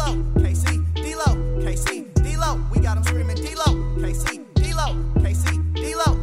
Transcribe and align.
D-Lo, 0.00 0.16
KC, 0.36 0.94
D-Lo, 0.94 1.36
KC. 1.60 2.06
We 2.74 2.80
got 2.80 3.04
screaming 3.04 3.36
D-Lo, 3.36 3.74
KC, 3.98 4.46
D-Lo, 4.54 4.94
KC, 5.16 5.74
D-Lo. 5.74 6.16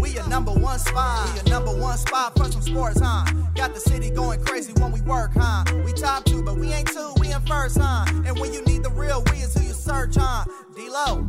We 0.00 0.10
your 0.10 0.28
number 0.28 0.52
one 0.52 0.78
spot. 0.78 1.30
We 1.30 1.36
your 1.36 1.48
number 1.48 1.72
one 1.80 1.96
spot 1.96 2.36
for 2.36 2.44
some 2.44 2.60
sports, 2.60 3.00
huh? 3.00 3.24
Got 3.54 3.72
the 3.74 3.80
city 3.80 4.10
going 4.10 4.44
crazy 4.44 4.74
when 4.74 4.92
we 4.92 5.00
work, 5.02 5.30
huh? 5.34 5.64
We 5.84 5.94
top 5.94 6.24
two, 6.24 6.42
but 6.42 6.56
we 6.56 6.72
ain't 6.72 6.88
two, 6.88 7.14
we 7.18 7.32
in 7.32 7.40
first, 7.42 7.78
huh? 7.78 8.04
And 8.26 8.38
when 8.38 8.52
you 8.52 8.62
need 8.64 8.82
the 8.82 8.90
real, 8.90 9.22
we 9.32 9.38
is 9.38 9.54
who 9.54 9.64
you 9.64 9.72
search, 9.72 10.16
huh? 10.16 10.44
D-Lo, 10.76 11.26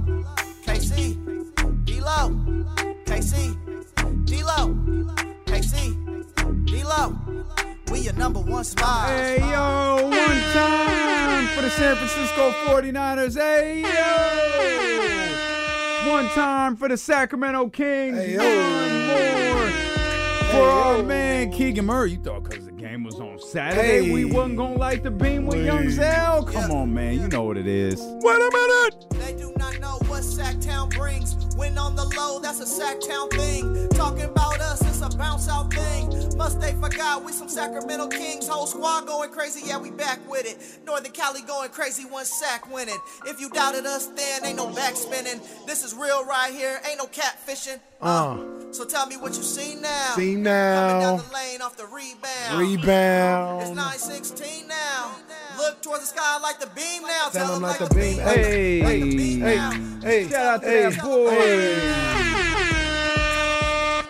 KC, 0.66 1.16
D-Lo, 1.86 2.32
KC, 3.06 3.56
D-Lo. 4.26 4.78
We 7.92 8.00
your 8.00 8.14
number 8.14 8.40
one 8.40 8.64
spot. 8.64 9.10
Hey 9.10 9.40
yo, 9.40 10.08
one 10.08 10.42
time 10.54 11.48
for 11.56 11.62
the 11.62 11.70
San 11.70 11.96
Francisco 11.98 12.52
49ers. 12.66 13.36
Hey 13.36 13.82
yo! 13.82 13.90
One 16.12 16.28
time 16.30 16.76
for 16.78 16.88
the 16.88 16.98
Sacramento 16.98 17.70
Kings. 17.70 18.18
Hey, 18.18 18.34
yo. 18.34 18.40
One 18.40 19.08
more 19.08 19.70
for 20.52 20.70
our 20.70 21.04
man 21.04 21.52
Keegan 21.52 21.86
Murray. 21.86 22.12
You 22.12 22.18
thought 22.18 22.44
because 22.44 22.66
the 22.66 22.72
game 22.72 23.04
was 23.04 23.20
on 23.20 23.40
Saturday, 23.40 24.06
Hey. 24.06 24.12
we 24.14 24.26
wasn't 24.26 24.58
gonna 24.58 24.76
light 24.78 25.04
the 25.04 25.12
beam 25.12 25.46
with 25.46 25.64
Young 25.66 25.90
Zell? 25.90 26.44
Come 26.44 26.72
Yeah. 26.72 26.78
on, 26.78 26.94
man. 26.94 27.14
You 27.20 27.28
know 27.28 27.44
what 27.44 27.58
it 27.58 27.68
is. 27.68 28.00
Wait 28.00 28.36
a 28.36 28.50
minute. 28.52 29.06
They 29.12 29.34
do 29.34 29.54
not 29.58 29.80
know 29.80 29.98
what 30.08 30.24
Sacktown 30.24 30.90
brings. 30.98 31.36
When 31.56 31.78
on 31.78 31.96
the 31.96 32.06
low, 32.18 32.40
that's 32.40 32.60
a 32.60 32.66
Sacktown 32.66 33.30
thing. 33.32 33.88
Talking 33.90 34.26
about 34.26 34.60
us, 34.60 34.82
it's 34.82 34.91
a 35.02 35.10
bounce 35.18 35.48
out 35.50 35.74
thing. 35.74 36.38
Must 36.38 36.60
they 36.62 36.74
forgot 36.74 37.24
we 37.24 37.32
some 37.32 37.50
Sacramento 37.50 38.08
Kings. 38.08 38.48
Whole 38.48 38.66
squad 38.68 39.06
going 39.08 39.32
crazy, 39.32 39.62
yeah, 39.68 39.78
we 39.80 39.92
back 39.92 40.20
with 40.30 40.46
it. 40.46 40.86
Northern 40.86 41.12
Cali 41.12 41.42
going 41.42 41.70
crazy, 41.70 42.04
one 42.06 42.26
sack 42.26 42.72
winning. 42.74 42.98
If 43.26 43.40
you 43.40 43.50
doubted 43.50 43.86
us, 43.86 44.08
then 44.08 44.46
ain't 44.46 44.58
no 44.58 44.68
backspinning. 44.68 45.42
This 45.68 45.84
is 45.84 45.94
real 45.94 46.26
right 46.26 46.54
here, 46.54 46.80
ain't 46.88 46.98
no 46.98 47.06
catfishing. 47.08 47.80
Uh, 48.02 48.38
so 48.72 48.84
tell 48.86 49.06
me 49.06 49.18
what 49.18 49.36
you 49.38 49.44
see 49.44 49.76
now. 49.76 50.14
See 50.16 50.36
now. 50.36 50.88
Coming 50.88 51.00
now. 51.02 51.18
down 51.18 51.28
the 51.28 51.34
lane 51.34 51.62
off 51.62 51.78
the 51.78 51.86
rebound. 51.86 52.60
Rebound. 52.60 53.62
It's 53.62 53.72
916 53.72 54.68
now. 54.68 55.12
Look 55.58 55.82
towards 55.84 56.02
the 56.02 56.08
sky 56.08 56.40
like 56.42 56.60
the 56.60 56.68
beam 56.68 57.04
now. 57.04 57.30
Tell 57.30 57.32
Tell 57.32 57.56
'em 57.56 57.62
them 57.62 57.62
like 57.64 57.80
like 57.80 57.90
the 57.90 57.96
the 57.96 58.02
beam. 58.02 58.16
beam. 58.18 58.26
Hey. 58.26 58.82
Like 58.84 59.02
the 59.02 59.18
beam 59.18 59.42
Hey, 59.42 59.56
now. 59.56 59.72
hey, 60.02 60.30
Shout 60.30 60.46
out 60.48 60.62
to 60.64 60.68
hey, 60.68 60.90
that 60.90 61.04
boy. 61.04 61.30
hey. 61.30 62.41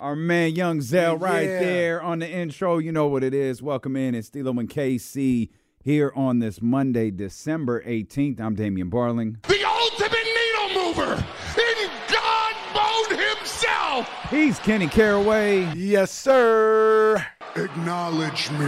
Our 0.02 0.16
man 0.16 0.56
Young 0.56 0.80
Zell 0.80 1.16
right 1.16 1.48
Yeah. 1.48 1.60
there 1.60 2.02
on 2.02 2.18
the 2.18 2.28
intro. 2.28 2.78
You 2.78 2.90
know 2.90 3.06
what 3.06 3.22
it 3.22 3.32
is. 3.32 3.62
Welcome 3.62 3.94
in. 3.94 4.16
It's 4.16 4.28
D-Lo 4.30 4.50
and 4.58 4.68
KC 4.68 5.48
here 5.80 6.12
on 6.16 6.40
this 6.40 6.60
Monday, 6.60 7.12
December 7.12 7.80
18th. 7.86 8.40
I'm 8.40 8.56
Damian 8.56 8.90
Barling. 8.90 9.40
the 9.46 9.64
ultimate 9.64 10.24
needle 10.24 10.82
mover 10.82 11.12
in 11.14 11.90
God 12.12 12.54
mode 12.74 13.16
himself. 13.16 14.08
He's 14.28 14.58
Kenny 14.58 14.88
Caraway. 14.88 15.72
Yes, 15.76 16.10
sir. 16.10 17.24
Acknowledge 17.54 18.50
me. 18.50 18.66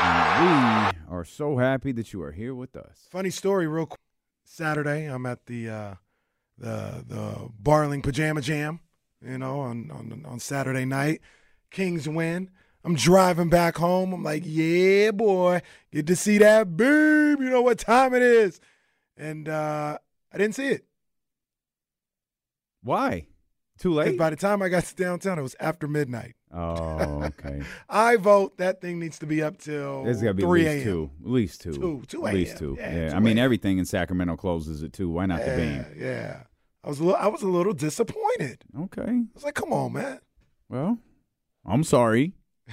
And 0.00 0.96
we 1.10 1.14
are 1.14 1.24
so 1.26 1.58
happy 1.58 1.92
that 1.92 2.14
you 2.14 2.22
are 2.22 2.32
here 2.32 2.54
with 2.54 2.76
us. 2.76 3.06
Funny 3.10 3.28
story, 3.30 3.66
real 3.66 3.84
quick. 3.84 4.00
Saturday, 4.44 5.04
I'm 5.04 5.26
at 5.26 5.44
the 5.44 5.68
uh, 5.68 5.94
the 6.56 7.04
the 7.06 7.48
Barling 7.62 8.02
Pajama 8.02 8.40
Jam. 8.40 8.80
You 9.26 9.38
know, 9.38 9.60
on 9.60 9.90
on 9.90 10.24
on 10.26 10.38
Saturday 10.38 10.84
night, 10.84 11.20
Kings 11.70 12.08
win. 12.08 12.50
I'm 12.84 12.94
driving 12.94 13.48
back 13.50 13.76
home. 13.76 14.12
I'm 14.12 14.22
like, 14.22 14.44
yeah, 14.46 15.10
boy, 15.10 15.60
get 15.92 16.06
to 16.06 16.14
see 16.14 16.38
that 16.38 16.76
beam. 16.76 17.42
You 17.42 17.50
know 17.50 17.62
what 17.62 17.78
time 17.80 18.14
it 18.14 18.22
is, 18.22 18.60
and 19.16 19.48
uh, 19.48 19.98
I 20.32 20.38
didn't 20.38 20.54
see 20.54 20.68
it. 20.68 20.84
Why? 22.82 23.26
Too 23.78 23.92
late? 23.92 24.16
by 24.16 24.30
the 24.30 24.36
time 24.36 24.62
I 24.62 24.68
got 24.68 24.84
to 24.84 24.94
downtown, 24.94 25.38
it 25.38 25.42
was 25.42 25.56
after 25.60 25.86
midnight. 25.86 26.34
Oh, 26.54 27.22
okay. 27.40 27.62
I 27.90 28.16
vote 28.16 28.56
that 28.58 28.80
thing 28.80 28.98
needs 28.98 29.18
to 29.18 29.26
be 29.26 29.42
up 29.42 29.58
till 29.58 30.04
There's 30.04 30.22
got 30.22 30.28
to 30.28 30.34
be 30.34 30.42
at 30.44 30.46
3 30.46 30.62
least 30.62 30.70
a.m. 30.76 30.84
two. 30.84 31.10
At 31.24 31.30
least 31.30 31.60
two. 31.60 31.72
Two. 31.72 32.02
Two 32.08 32.26
At 32.26 32.34
least 32.34 32.56
two. 32.56 32.76
Yeah, 32.78 32.94
Yeah. 32.94 33.08
two 33.10 33.16
I 33.16 33.20
mean, 33.20 33.36
everything 33.38 33.76
in 33.78 33.84
Sacramento 33.84 34.36
closes 34.36 34.82
at 34.82 34.92
two. 34.94 35.10
Why 35.10 35.26
not 35.26 35.40
the 35.40 35.46
Yeah, 35.50 35.56
beam? 35.56 35.84
yeah. 35.98 36.40
I 36.86 36.88
was 36.88 37.00
a 37.00 37.04
little, 37.04 37.20
I 37.20 37.26
was 37.26 37.42
a 37.42 37.48
little 37.48 37.72
disappointed. 37.74 38.64
Okay. 38.82 39.02
I 39.02 39.24
was 39.34 39.42
like, 39.44 39.54
come 39.54 39.72
on, 39.72 39.92
man. 39.94 40.20
Well, 40.68 40.98
I'm 41.66 41.82
sorry. 41.84 42.32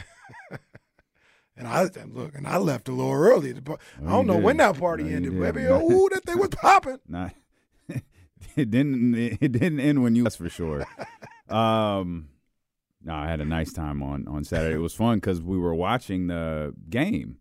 And 1.56 1.68
I 1.68 1.84
look, 2.12 2.34
and 2.36 2.48
I 2.48 2.58
left 2.58 2.88
a 2.90 2.92
little 2.92 3.12
early. 3.14 3.54
Par- 3.54 3.78
I 4.02 4.06
Oh, 4.06 4.10
don't 4.10 4.28
know 4.28 4.38
when 4.38 4.58
that 4.58 4.80
party 4.80 5.04
No, 5.04 5.16
ended, 5.18 5.34
did. 5.34 5.40
baby. 5.54 5.68
Oh, 5.70 6.10
that 6.12 6.24
thing 6.26 6.40
was 6.40 6.50
popping. 6.50 6.98
Not. 7.08 7.34
it 8.56 8.72
didn't. 8.72 9.14
It 9.14 9.52
didn't 9.52 9.80
end 9.80 10.02
when 10.02 10.16
you. 10.16 10.24
That's 10.24 10.36
for 10.36 10.50
sure. 10.50 10.84
Um. 11.50 12.30
No, 13.04 13.14
I 13.14 13.28
had 13.28 13.40
a 13.40 13.46
nice 13.46 13.72
time 13.72 14.02
on 14.02 14.28
on 14.28 14.44
Saturday. 14.46 14.74
It 14.76 14.80
was 14.80 14.96
fun 14.96 15.18
because 15.18 15.42
we 15.44 15.60
were 15.60 15.76
watching 15.76 16.26
the 16.26 16.74
game. 16.90 17.38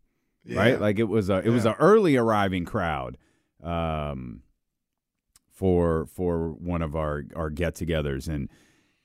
right? 0.46 0.78
Like 0.78 0.98
it 0.98 1.04
was 1.08 1.30
a 1.30 1.38
it 1.38 1.48
was 1.48 1.64
an 1.64 1.74
early 1.78 2.16
arriving 2.16 2.66
crowd 2.66 3.16
um, 3.62 4.42
for 5.52 6.06
for 6.06 6.50
one 6.52 6.82
of 6.82 6.96
our 6.96 7.24
our 7.36 7.50
get-togethers, 7.50 8.28
and 8.28 8.48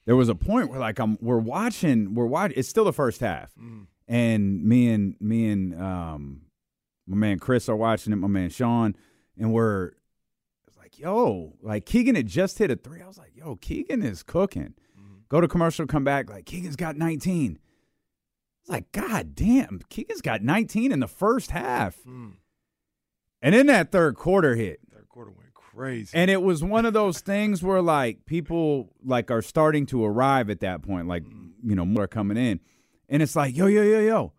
there 0.05 0.15
was 0.15 0.29
a 0.29 0.35
point 0.35 0.69
where 0.69 0.79
like 0.79 0.99
I'm 0.99 1.17
we're 1.21 1.37
watching 1.37 2.13
we're 2.15 2.25
watching 2.25 2.57
it's 2.57 2.69
still 2.69 2.85
the 2.85 2.93
first 2.93 3.19
half, 3.21 3.53
Mm. 3.55 3.87
and 4.07 4.63
me 4.63 4.89
and 4.91 5.15
me 5.19 5.49
and 5.49 5.79
um, 5.81 6.41
my 7.05 7.17
man 7.17 7.39
Chris 7.39 7.67
are 7.69 7.75
watching 7.75 8.13
it, 8.13 8.17
my 8.17 8.27
man 8.27 8.49
Sean, 8.49 8.95
and 9.37 9.51
we're 9.53 9.91
it's 10.67 10.77
like 10.77 10.97
yo, 10.97 11.53
like 11.61 11.85
Keegan 11.85 12.15
had 12.15 12.27
just 12.27 12.57
hit 12.57 12.71
a 12.71 12.75
three. 12.75 13.01
I 13.01 13.07
was 13.07 13.17
like, 13.17 13.35
yo, 13.35 13.55
Keegan 13.57 14.01
is 14.03 14.23
cooking. 14.23 14.73
Go 15.29 15.41
to 15.41 15.47
commercial, 15.49 15.85
come 15.87 16.05
back 16.05 16.29
like 16.29 16.45
Keegan's 16.45 16.77
got 16.77 16.95
19. 16.95 17.59
It's 18.61 18.69
like, 18.69 18.89
God 18.93 19.35
damn, 19.35 19.81
Keegan's 19.89 20.21
got 20.21 20.41
19 20.41 20.93
in 20.93 21.01
the 21.01 21.07
first 21.07 21.51
half. 21.51 21.97
Mm. 22.07 22.35
And 23.41 23.53
then 23.53 23.65
that 23.67 23.91
third 23.91 24.15
quarter 24.15 24.55
hit. 24.55 24.79
Third 24.89 25.09
quarter 25.09 25.31
went 25.31 25.46
crazy. 25.77 26.17
And 26.17 26.31
it 26.31 26.41
was 26.41 26.63
one 26.63 26.85
of 26.85 26.93
those 26.93 27.19
things 27.19 27.61
where 27.61 27.81
like 27.81 28.25
people 28.25 28.89
like 29.03 29.29
are 29.31 29.41
starting 29.41 29.85
to 29.87 30.03
arrive 30.03 30.49
at 30.49 30.61
that 30.61 30.81
point, 30.81 31.07
like, 31.07 31.23
you 31.63 31.75
know, 31.75 31.85
more 31.85 32.03
are 32.03 32.07
coming 32.07 32.37
in. 32.37 32.59
And 33.09 33.21
it's 33.21 33.35
like, 33.35 33.55
yo, 33.55 33.67
yo, 33.67 33.83
yo, 33.83 33.99
yo. 33.99 34.33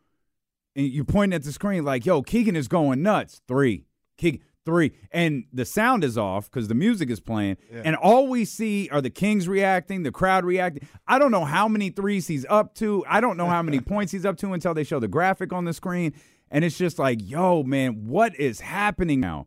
And 0.76 0.88
you're 0.88 1.04
pointing 1.04 1.34
at 1.34 1.44
the 1.44 1.52
screen 1.52 1.84
like, 1.84 2.04
yo, 2.04 2.22
Keegan 2.22 2.56
is 2.56 2.68
going 2.68 3.02
nuts. 3.02 3.40
Three. 3.48 3.86
Keegan, 4.16 4.40
three. 4.66 4.92
And 5.10 5.44
the 5.52 5.64
sound 5.64 6.04
is 6.04 6.18
off 6.18 6.50
because 6.50 6.68
the 6.68 6.74
music 6.74 7.08
is 7.08 7.20
playing. 7.20 7.56
Yeah. 7.72 7.82
And 7.84 7.96
all 7.96 8.26
we 8.26 8.44
see 8.44 8.88
are 8.90 9.00
the 9.00 9.10
Kings 9.10 9.48
reacting, 9.48 10.02
the 10.02 10.12
crowd 10.12 10.44
reacting. 10.44 10.86
I 11.06 11.18
don't 11.18 11.30
know 11.30 11.44
how 11.44 11.68
many 11.68 11.90
threes 11.90 12.26
he's 12.26 12.44
up 12.48 12.74
to. 12.76 13.04
I 13.08 13.20
don't 13.20 13.36
know 13.36 13.46
how 13.46 13.62
many 13.62 13.80
points 13.94 14.12
he's 14.12 14.26
up 14.26 14.36
to 14.38 14.52
until 14.52 14.74
they 14.74 14.84
show 14.84 15.00
the 15.00 15.08
graphic 15.08 15.52
on 15.52 15.64
the 15.64 15.72
screen. 15.72 16.14
And 16.50 16.64
it's 16.64 16.78
just 16.78 16.98
like, 16.98 17.20
yo, 17.22 17.62
man, 17.62 18.06
what 18.06 18.34
is 18.36 18.60
happening 18.60 19.20
now? 19.20 19.46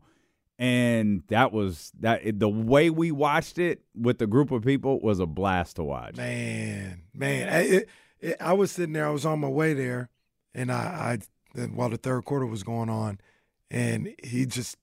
And 0.62 1.24
that 1.26 1.52
was 1.52 1.90
that 1.98 2.38
the 2.38 2.48
way 2.48 2.88
we 2.88 3.10
watched 3.10 3.58
it 3.58 3.82
with 3.96 4.18
the 4.18 4.28
group 4.28 4.52
of 4.52 4.64
people 4.64 5.00
was 5.00 5.18
a 5.18 5.26
blast 5.26 5.74
to 5.74 5.82
watch. 5.82 6.16
man, 6.16 7.02
man, 7.12 7.48
I, 7.48 7.60
it, 7.62 7.88
it, 8.20 8.36
I 8.40 8.52
was 8.52 8.70
sitting 8.70 8.92
there. 8.92 9.08
I 9.08 9.10
was 9.10 9.26
on 9.26 9.40
my 9.40 9.48
way 9.48 9.74
there, 9.74 10.08
and 10.54 10.70
I, 10.70 11.18
I 11.56 11.66
while 11.66 11.88
the 11.88 11.96
third 11.96 12.24
quarter 12.26 12.46
was 12.46 12.62
going 12.62 12.88
on, 12.88 13.18
and 13.72 14.14
he 14.22 14.46
just 14.46 14.76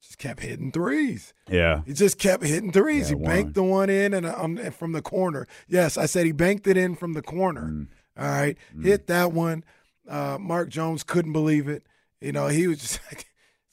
just 0.00 0.16
kept 0.16 0.40
hitting 0.40 0.72
threes. 0.72 1.34
Yeah. 1.46 1.82
He 1.84 1.92
just 1.92 2.18
kept 2.18 2.42
hitting 2.42 2.72
threes. 2.72 3.10
Yeah, 3.10 3.18
he 3.18 3.22
banked 3.22 3.52
the 3.52 3.62
one 3.62 3.90
in 3.90 4.14
and 4.14 4.24
um, 4.24 4.56
from 4.70 4.92
the 4.92 5.02
corner. 5.02 5.46
Yes, 5.68 5.98
I 5.98 6.06
said 6.06 6.24
he 6.24 6.32
banked 6.32 6.66
it 6.66 6.78
in 6.78 6.96
from 6.96 7.12
the 7.12 7.20
corner. 7.20 7.68
Mm. 7.68 7.88
All 8.18 8.26
right, 8.26 8.56
hit 8.82 9.08
that 9.08 9.32
one. 9.32 9.62
Uh, 10.08 10.38
Mark 10.40 10.70
Jones 10.70 11.02
couldn't 11.02 11.34
believe 11.34 11.68
it. 11.68 11.84
You 12.22 12.32
know, 12.32 12.48
he 12.48 12.66
was 12.66 12.78
just 12.78 13.00
like, 13.12 13.26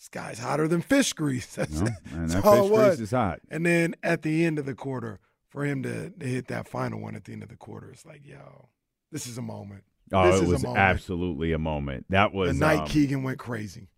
"This 0.05 0.21
guy's 0.21 0.39
hotter 0.39 0.67
than 0.67 0.81
fish 0.81 1.13
grease." 1.13 1.45
That's, 1.55 1.81
No, 1.81 1.87
and 2.11 2.29
that 2.29 2.45
all 2.45 2.55
fish 2.63 2.65
it 2.65 2.71
was. 2.71 2.87
grease 2.97 2.99
is 2.99 3.11
hot. 3.11 3.39
And 3.49 3.65
then 3.65 3.95
at 4.03 4.21
the 4.21 4.45
end 4.45 4.59
of 4.59 4.65
the 4.65 4.75
quarter, 4.75 5.19
for 5.49 5.65
him 5.65 5.83
to, 5.83 6.09
to 6.11 6.25
hit 6.25 6.47
that 6.47 6.67
final 6.67 6.99
one 6.99 7.15
at 7.15 7.23
the 7.25 7.33
end 7.33 7.43
of 7.43 7.49
the 7.49 7.55
quarter, 7.55 7.89
it's 7.91 8.05
like, 8.05 8.21
yo, 8.25 8.69
this 9.11 9.25
is 9.27 9.37
a 9.37 9.41
moment. 9.41 9.83
Oh, 10.13 10.27
This 10.31 10.41
it 10.41 10.43
is 10.43 10.49
a 10.49 10.53
was 10.53 10.63
moment. 10.63 10.79
absolutely 10.79 11.51
a 11.51 11.57
moment. 11.59 12.05
That 12.09 12.33
was 12.33 12.49
the 12.53 12.59
night 12.65 12.79
um, 12.81 12.87
Keegan 12.87 13.23
went 13.23 13.39
crazy. 13.39 13.89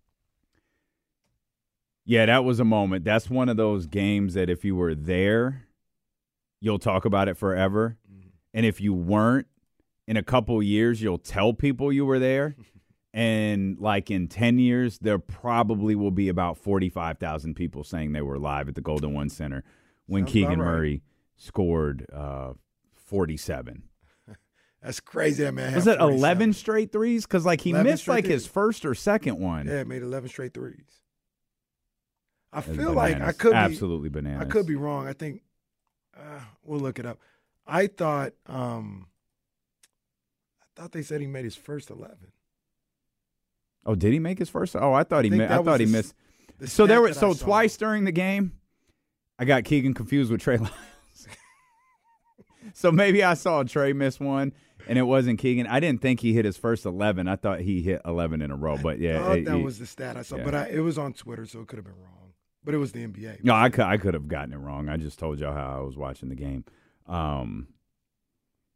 Yeah, 2.05 2.25
that 2.27 2.45
was 2.45 2.59
a 2.61 2.65
moment. 2.65 3.03
That's 3.03 3.29
one 3.29 3.49
of 3.49 3.57
those 3.57 3.85
games 3.85 4.33
that 4.35 4.49
if 4.49 4.63
you 4.63 4.75
were 4.75 4.95
there, 4.95 5.67
you'll 6.61 6.79
talk 6.79 7.03
about 7.03 7.27
it 7.27 7.35
forever. 7.35 7.97
Mm-hmm. 8.09 8.29
And 8.53 8.65
if 8.65 8.79
you 8.79 8.93
weren't, 8.93 9.47
in 10.07 10.15
a 10.15 10.23
couple 10.23 10.63
years, 10.63 11.01
you'll 11.01 11.17
tell 11.17 11.53
people 11.53 11.91
you 11.91 12.05
were 12.05 12.19
there. 12.19 12.55
and 13.13 13.79
like 13.79 14.11
in 14.11 14.27
10 14.27 14.59
years, 14.59 14.99
there 14.99 15.19
probably 15.19 15.95
will 15.95 16.11
be 16.11 16.29
about 16.29 16.57
45,000 16.57 17.55
people 17.55 17.83
saying 17.83 18.13
they 18.13 18.21
were 18.21 18.37
live 18.37 18.67
at 18.67 18.75
the 18.75 18.81
Golden 18.81 19.13
One 19.13 19.29
Center 19.29 19.63
when 20.05 20.23
Sounds 20.23 20.33
Keegan 20.33 20.59
right. 20.59 20.65
Murray 20.65 21.01
scored 21.35 22.05
uh, 22.13 22.53
47. 22.93 23.83
That's 24.81 24.99
crazy. 24.99 25.43
That 25.43 25.53
man 25.53 25.73
Was 25.73 25.87
it 25.87 25.99
11 25.99 26.53
straight 26.53 26.91
threes? 26.91 27.25
Because 27.25 27.45
like 27.45 27.61
he 27.61 27.73
missed 27.73 28.07
like 28.07 28.25
threes. 28.25 28.43
his 28.43 28.47
first 28.47 28.85
or 28.85 28.93
second 28.93 29.39
one. 29.39 29.67
Yeah, 29.67 29.83
made 29.83 30.03
11 30.03 30.29
straight 30.29 30.53
threes. 30.53 31.01
I 32.53 32.61
That's 32.61 32.77
feel 32.77 32.93
like 32.93 33.15
I 33.15 33.19
bananas. 33.19 33.37
could 33.37 33.51
be 33.51 33.55
absolutely 33.57 34.09
bananas. 34.09 34.47
I 34.47 34.49
could 34.49 34.65
be 34.65 34.75
wrong. 34.75 35.07
I 35.07 35.13
think 35.13 35.41
uh, 36.17 36.39
we'll 36.63 36.79
look 36.79 36.99
it 36.99 37.05
up. 37.05 37.19
I 37.65 37.87
thought 37.87 38.33
um 38.45 39.07
I 40.61 40.81
thought 40.81 40.91
they 40.91 41.01
said 41.01 41.21
he 41.21 41.27
made 41.27 41.43
his 41.45 41.55
first 41.55 41.89
11. 41.89 42.17
Oh, 43.87 43.95
did 43.95 44.13
he 44.13 44.19
make 44.19 44.37
his 44.37 44.49
first? 44.49 44.75
Oh, 44.75 44.93
I 44.93 45.03
thought 45.03 45.23
he. 45.23 45.31
Mi- 45.31 45.45
I 45.45 45.63
thought 45.63 45.79
he 45.79 45.85
missed. 45.87 46.13
The 46.59 46.67
So 46.67 46.85
there 46.85 47.01
were 47.01 47.13
so 47.13 47.33
twice 47.33 47.77
during 47.77 48.03
the 48.03 48.11
game, 48.11 48.51
I 49.39 49.45
got 49.45 49.63
Keegan 49.63 49.93
confused 49.93 50.31
with 50.31 50.41
Trey 50.41 50.57
Lyles. 50.57 50.73
so 52.73 52.91
maybe 52.91 53.23
I 53.23 53.33
saw 53.33 53.63
Trey 53.63 53.93
miss 53.93 54.19
one, 54.19 54.53
and 54.87 54.99
it 54.99 55.03
wasn't 55.03 55.39
Keegan. 55.39 55.67
I 55.67 55.79
didn't 55.79 56.01
think 56.01 56.19
he 56.19 56.33
hit 56.33 56.45
his 56.45 56.57
first 56.57 56.85
eleven. 56.85 57.27
I 57.27 57.35
thought 57.37 57.61
he 57.61 57.81
hit 57.81 58.01
eleven 58.05 58.41
in 58.41 58.51
a 58.51 58.55
row. 58.55 58.77
But 58.77 58.99
yeah, 58.99 59.19
I 59.19 59.23
thought 59.23 59.37
it- 59.39 59.45
that 59.45 59.57
he- 59.57 59.63
was 59.63 59.79
the 59.79 59.85
stat 59.85 60.17
I 60.17 60.21
saw, 60.21 60.37
yeah. 60.37 60.43
but 60.43 60.55
I, 60.55 60.67
it 60.67 60.79
was 60.79 60.97
on 60.97 61.13
Twitter, 61.13 61.45
so 61.45 61.61
it 61.61 61.67
could 61.67 61.77
have 61.77 61.85
been 61.85 61.95
wrong. 61.95 62.13
But 62.63 62.73
it 62.73 62.77
was 62.79 62.91
the 62.91 63.07
NBA. 63.07 63.43
no, 63.45 63.55
I 63.55 63.69
could 63.69 63.85
I 63.85 63.97
could 63.97 64.13
have 64.13 64.27
gotten 64.27 64.51
it 64.53 64.57
wrong. 64.57 64.89
I 64.89 64.97
just 64.97 65.17
told 65.17 65.39
y'all 65.39 65.53
how 65.53 65.79
I 65.79 65.81
was 65.81 65.95
watching 65.95 66.27
the 66.27 66.35
game. 66.35 66.65
Um, 67.07 67.67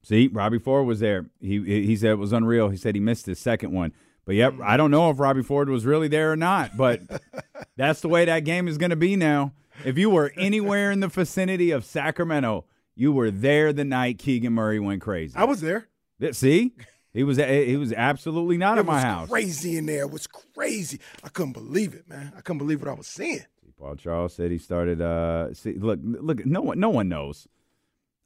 see, 0.04 0.28
Robbie 0.28 0.60
Ford 0.60 0.88
was 0.88 1.02
there. 1.02 1.26
He 1.42 1.60
he 1.86 1.98
said 1.98 2.12
it 2.12 2.16
was 2.16 2.32
unreal. 2.32 2.70
He 2.70 2.78
said 2.78 2.96
he 2.96 3.02
missed 3.02 3.26
his 3.26 3.40
second 3.40 3.74
one. 3.74 3.92
But 4.26 4.36
yep, 4.36 4.56
I 4.64 4.78
don't 4.78 4.92
know 4.92 5.10
if 5.10 5.20
Robbie 5.20 5.44
Ford 5.44 5.70
was 5.70 5.86
really 5.86 6.08
there 6.08 6.32
or 6.32 6.36
not. 6.36 6.78
But 6.78 7.02
that's 7.76 8.02
the 8.02 8.10
way 8.10 8.26
that 8.26 8.42
game 8.42 8.68
is 8.68 8.78
going 8.78 8.92
to 8.92 8.96
be 8.96 9.16
now. 9.16 9.54
If 9.84 9.98
you 9.98 10.10
were 10.10 10.32
anywhere 10.38 10.92
in 10.92 11.00
the 11.00 11.08
vicinity 11.08 11.72
of 11.72 11.86
Sacramento, 11.86 12.66
you 12.96 13.12
were 13.12 13.32
there 13.32 13.74
the 13.74 13.84
night 13.84 14.20
Keegan 14.20 14.54
Murray 14.54 14.80
went 14.80 15.02
crazy. 15.02 15.36
I 15.36 15.46
was 15.46 15.62
there. 15.62 15.88
See, 16.34 16.74
he 17.14 17.24
was 17.24 17.38
he 17.38 17.76
was 17.78 17.92
absolutely 17.94 18.58
not 18.58 18.78
it 18.78 18.82
at 18.82 18.86
my 18.86 19.02
house. 19.02 19.28
crazy 19.30 19.78
in 19.78 19.88
there. 19.88 20.02
It 20.02 20.12
was 20.12 20.28
crazy. 20.28 21.00
I 21.24 21.30
couldn't 21.30 21.54
believe 21.54 21.96
it, 21.96 22.08
man. 22.08 22.32
I 22.38 22.42
couldn't 22.42 22.60
believe 22.60 22.82
what 22.82 22.90
I 22.90 22.94
was 22.94 23.08
seeing. 23.08 23.46
Paul 23.80 23.96
Charles 23.96 24.36
said 24.36 24.52
he 24.52 24.60
started. 24.60 25.02
Uh, 25.02 25.52
see, 25.56 25.74
look, 25.74 26.00
look. 26.04 26.46
No 26.46 26.62
one, 26.62 26.80
no 26.80 26.90
one 26.90 27.10
knows. 27.10 27.48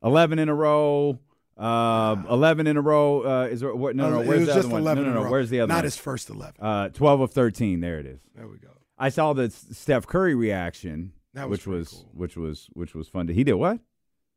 Eleven 0.03 0.37
in 0.39 0.49
a 0.49 0.53
row. 0.53 1.19
Uh, 1.57 2.15
eleven 2.29 2.67
in 2.67 2.75
a 2.77 2.81
row. 2.81 3.21
Uh, 3.23 3.47
is 3.47 3.61
there, 3.61 3.73
what, 3.73 3.95
no, 3.95 4.09
no, 4.09 4.21
it 4.21 4.27
Where's 4.27 4.39
was 4.41 4.47
the 4.49 4.59
other 4.59 4.67
one? 4.69 4.81
11 4.81 5.03
No, 5.05 5.13
no, 5.13 5.23
no. 5.23 5.29
Where's 5.29 5.49
the 5.49 5.61
other 5.61 5.69
Not 5.69 5.75
one? 5.77 5.83
his 5.85 5.95
first 5.97 6.29
11. 6.29 6.55
Uh, 6.59 6.89
twelve 6.89 7.21
of 7.21 7.31
thirteen. 7.31 7.79
There 7.79 7.99
it 7.99 8.05
is. 8.05 8.19
There 8.35 8.47
we 8.47 8.57
go. 8.57 8.69
I 8.97 9.09
saw 9.09 9.33
the 9.33 9.49
Steph 9.49 10.05
Curry 10.07 10.35
reaction, 10.35 11.13
That 11.33 11.49
was 11.49 11.59
which 11.59 11.67
was 11.67 11.89
cool. 11.89 12.09
which 12.13 12.37
was 12.37 12.67
which 12.73 12.93
was 12.95 13.07
fun. 13.07 13.27
To, 13.27 13.33
he 13.33 13.43
did 13.43 13.53
what? 13.53 13.79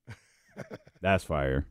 That's 1.00 1.24
fire. 1.24 1.66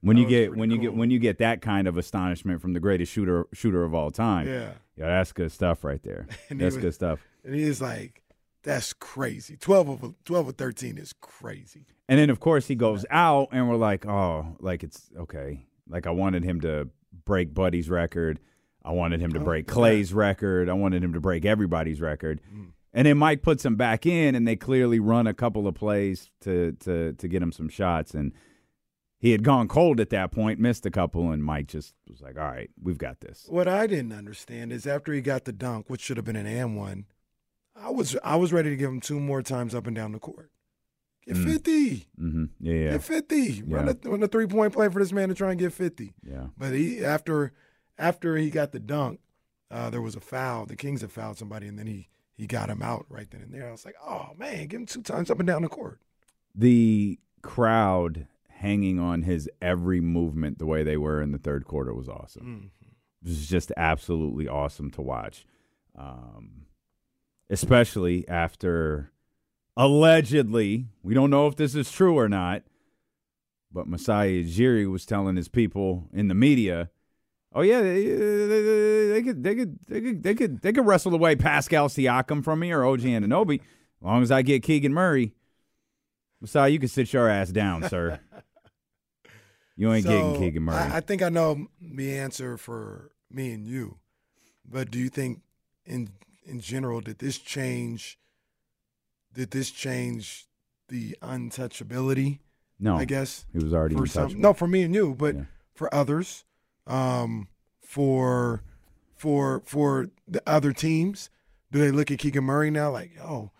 When 0.00 0.16
you 0.18 0.26
get 0.26 0.54
when 0.54 0.70
you 0.70 0.78
get 0.78 0.94
when 0.94 1.10
you 1.10 1.18
get 1.18 1.38
that 1.38 1.60
kind 1.62 1.88
of 1.88 1.96
astonishment 1.96 2.60
from 2.60 2.72
the 2.74 2.80
greatest 2.80 3.10
shooter 3.10 3.46
shooter 3.54 3.84
of 3.84 3.94
all 3.94 4.10
time. 4.10 4.46
Yeah. 4.46 4.72
yeah, 4.96 5.06
that's 5.06 5.32
good 5.32 5.50
stuff 5.50 5.82
right 5.82 6.02
there. 6.02 6.26
That's 6.50 6.74
was- 6.74 6.82
good 6.84 6.94
stuff. 6.94 7.20
And 7.44 7.54
he's 7.54 7.80
like, 7.80 8.22
that's 8.64 8.92
crazy. 8.92 9.56
12 9.56 9.88
of 10.02 10.14
12 10.24 10.48
or 10.48 10.52
13 10.52 10.98
is 10.98 11.12
crazy. 11.20 11.86
And 12.08 12.18
then 12.18 12.30
of 12.30 12.40
course 12.40 12.66
he 12.66 12.74
goes 12.74 13.06
out, 13.10 13.48
and 13.52 13.68
we're 13.68 13.76
like, 13.76 14.06
oh, 14.06 14.56
like 14.58 14.82
it's 14.82 15.10
okay. 15.16 15.66
Like 15.88 16.06
I 16.06 16.10
wanted 16.10 16.42
him 16.44 16.60
to 16.62 16.88
break 17.24 17.54
Buddy's 17.54 17.88
record. 17.88 18.40
I 18.84 18.92
wanted 18.92 19.20
him 19.20 19.32
to 19.32 19.40
Oh, 19.40 19.44
break 19.44 19.66
yeah. 19.68 19.74
Klay's 19.74 20.12
record. 20.12 20.68
I 20.68 20.74
wanted 20.74 21.02
him 21.04 21.12
to 21.14 21.20
break 21.20 21.44
everybody's 21.44 22.00
record. 22.00 22.40
Mm. 22.54 22.72
And 22.92 23.06
then 23.06 23.16
Mike 23.18 23.42
puts 23.42 23.64
him 23.64 23.76
back 23.76 24.04
in, 24.06 24.34
and 24.34 24.46
they 24.46 24.56
clearly 24.56 25.00
run 25.00 25.26
a 25.26 25.34
couple 25.34 25.66
of 25.66 25.74
plays 25.74 26.30
to 26.42 26.72
to 26.80 27.12
to 27.14 27.28
get 27.28 27.42
him 27.42 27.52
some 27.52 27.68
shots. 27.68 28.14
And 28.14 28.32
he 29.18 29.30
had 29.32 29.42
gone 29.42 29.68
cold 29.68 30.00
at 30.00 30.10
that 30.10 30.32
point, 30.32 30.60
missed 30.60 30.84
a 30.84 30.90
couple, 30.90 31.30
and 31.30 31.42
Mike 31.42 31.66
just 31.68 31.94
was 32.08 32.20
like, 32.20 32.36
"All 32.38 32.44
right, 32.44 32.70
we've 32.82 32.98
got 32.98 33.20
this." 33.20 33.46
What 33.48 33.66
I 33.68 33.86
didn't 33.86 34.12
understand 34.12 34.70
is 34.72 34.86
after 34.86 35.12
he 35.12 35.20
got 35.22 35.44
the 35.44 35.52
dunk, 35.52 35.88
which 35.88 36.02
should 36.02 36.18
have 36.18 36.26
been 36.26 36.36
an 36.36 36.46
and 36.46 36.76
one, 36.76 37.06
I 37.76 37.90
was 37.90 38.16
I 38.24 38.36
was 38.36 38.52
ready 38.52 38.70
to 38.70 38.76
give 38.76 38.88
him 38.90 39.00
two 39.00 39.18
more 39.20 39.42
times 39.42 39.74
up 39.74 39.86
and 39.86 39.94
down 39.96 40.12
the 40.12 40.18
court. 40.18 40.50
Get 41.26 41.36
Mm. 41.36 41.44
50. 41.52 42.06
hmm 42.18 42.44
Yeah, 42.60 42.74
yeah, 42.74 42.90
Get 42.92 43.02
50. 43.02 43.62
Run, 43.62 43.86
Yeah. 43.86 43.92
a, 44.04 44.08
run 44.10 44.22
a 44.22 44.28
three 44.28 44.46
point 44.46 44.72
play 44.72 44.88
for 44.90 44.98
this 44.98 45.12
man 45.12 45.28
to 45.30 45.34
try 45.34 45.50
and 45.50 45.58
get 45.58 45.72
50. 45.72 46.14
yeah. 46.22 46.48
But 46.58 46.72
he 46.74 47.04
after 47.04 47.52
after 47.98 48.36
he 48.36 48.50
got 48.50 48.72
the 48.72 48.80
dunk, 48.80 49.20
uh, 49.70 49.88
there 49.90 50.02
was 50.02 50.14
a 50.16 50.20
foul. 50.20 50.66
The 50.66 50.76
Kings 50.76 51.00
had 51.00 51.10
fouled 51.12 51.38
somebody, 51.38 51.66
and 51.66 51.78
then 51.78 51.86
he 51.86 52.08
he 52.36 52.46
got 52.46 52.68
him 52.68 52.82
out 52.82 53.06
right 53.08 53.30
then 53.30 53.40
and 53.42 53.52
there. 53.54 53.68
I 53.68 53.72
was 53.72 53.84
like, 53.84 53.96
oh 54.04 54.30
man, 54.36 54.66
give 54.66 54.80
him 54.80 54.86
two 54.86 55.02
times 55.02 55.30
up 55.30 55.38
and 55.40 55.46
down 55.46 55.62
the 55.62 55.68
court. 55.68 56.00
The 56.54 57.18
crowd 57.42 58.26
hanging 58.48 58.98
on 58.98 59.22
his 59.22 59.48
every 59.62 60.00
movement 60.00 60.58
the 60.58 60.66
way 60.66 60.82
they 60.82 60.96
were 60.96 61.20
in 61.22 61.32
the 61.32 61.38
third 61.38 61.64
quarter 61.64 61.92
was 61.94 62.08
awesome. 62.08 62.70
It 62.82 63.28
was 63.28 63.46
just 63.46 63.72
absolutely 63.76 64.46
awesome 64.48 64.90
to 64.92 65.02
watch, 65.02 65.44
um, 65.96 66.66
especially 67.50 68.28
after 68.28 69.12
allegedly, 69.76 70.86
we 71.02 71.14
don't 71.14 71.30
know 71.30 71.46
if 71.46 71.56
this 71.56 71.74
is 71.74 71.90
true 71.90 72.16
or 72.18 72.28
not, 72.28 72.62
but 73.72 73.86
Masai 73.86 74.44
Ujiri 74.44 74.90
was 74.90 75.04
telling 75.04 75.36
his 75.36 75.48
people 75.48 76.08
in 76.12 76.28
the 76.28 76.34
media, 76.34 76.90
"Oh 77.52 77.62
yeah, 77.62 77.80
they, 77.82 78.04
they, 78.06 79.08
they 79.08 79.22
could, 79.22 79.42
they 79.42 79.54
could, 79.54 79.78
they 79.86 80.00
could, 80.00 80.22
they 80.22 80.34
could, 80.34 80.62
they 80.62 80.72
could 80.72 80.86
wrestle 80.86 81.14
away 81.14 81.36
Pascal 81.36 81.88
Siakam 81.88 82.42
from 82.44 82.60
me 82.60 82.72
or 82.72 82.84
OG 82.84 83.00
Anunoby, 83.00 83.60
as 83.60 84.02
long 84.02 84.22
as 84.22 84.30
I 84.30 84.42
get 84.42 84.62
Keegan 84.62 84.92
Murray." 84.92 85.34
Masai, 86.40 86.72
you 86.72 86.78
can 86.78 86.88
sit 86.88 87.12
your 87.12 87.28
ass 87.28 87.50
down, 87.50 87.88
sir. 87.88 88.20
You 89.76 89.92
ain't 89.92 90.06
getting 90.06 90.38
Keegan 90.38 90.62
Murray. 90.62 90.76
I, 90.76 90.98
I 90.98 91.00
think 91.00 91.20
I 91.20 91.28
know 91.28 91.66
the 91.80 92.16
answer 92.16 92.56
for 92.56 93.10
me 93.28 93.52
and 93.52 93.66
you, 93.66 93.98
but 94.64 94.90
do 94.90 94.98
you 94.98 95.08
think 95.08 95.40
in 95.84 96.10
in 96.44 96.60
general 96.60 97.00
did 97.00 97.18
this 97.18 97.38
change? 97.38 98.18
Did 99.32 99.50
this 99.50 99.70
change 99.70 100.46
the 100.88 101.16
untouchability? 101.22 102.38
no, 102.80 102.96
I 102.96 103.04
guess 103.04 103.46
he 103.52 103.58
was 103.58 103.72
already 103.72 103.94
for 103.94 104.02
untouchable. 104.02 104.30
some, 104.32 104.40
no, 104.40 104.52
for 104.52 104.66
me 104.66 104.82
and 104.82 104.94
you, 104.94 105.14
but 105.14 105.34
Yeah. 105.34 105.44
for 105.74 105.92
others, 105.94 106.44
um, 106.86 107.48
for 107.80 108.62
for 109.16 109.62
for 109.64 110.10
the 110.28 110.42
other 110.46 110.72
teams, 110.72 111.30
do 111.72 111.78
they 111.78 111.90
look 111.90 112.10
at 112.10 112.18
Keegan 112.18 112.44
Murray 112.44 112.70
now 112.70 112.90
like, 112.90 113.12
oh, 113.22 113.50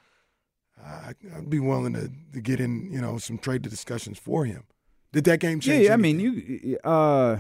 I, 0.85 1.15
I'd 1.35 1.49
be 1.49 1.61
willing 1.61 1.95
to, 1.95 2.11
to 2.35 2.41
get 2.41 2.61
in, 2.61 2.91
you 2.93 3.01
know, 3.01 3.19
some 3.19 3.39
trade 3.39 3.63
discussions 3.63 4.19
for 4.19 4.45
him? 4.45 4.65
Did 5.13 5.25
that 5.25 5.41
game 5.41 5.61
change? 5.61 5.87
yeah, 5.87 5.95
I 5.95 5.97
mean, 5.97 6.19
you. 6.21 6.79
Uh, 6.85 7.39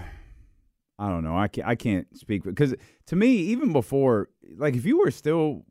I 0.98 1.08
don't 1.08 1.24
know. 1.24 1.36
I 1.36 1.48
can't. 1.48 1.66
I 1.66 1.74
can't 1.74 2.06
speak 2.16 2.44
because 2.44 2.74
to 3.06 3.16
me, 3.16 3.28
even 3.28 3.72
before, 3.72 4.28
like, 4.56 4.74
if 4.76 4.84
you 4.84 4.98
were 4.98 5.10
still 5.10 5.64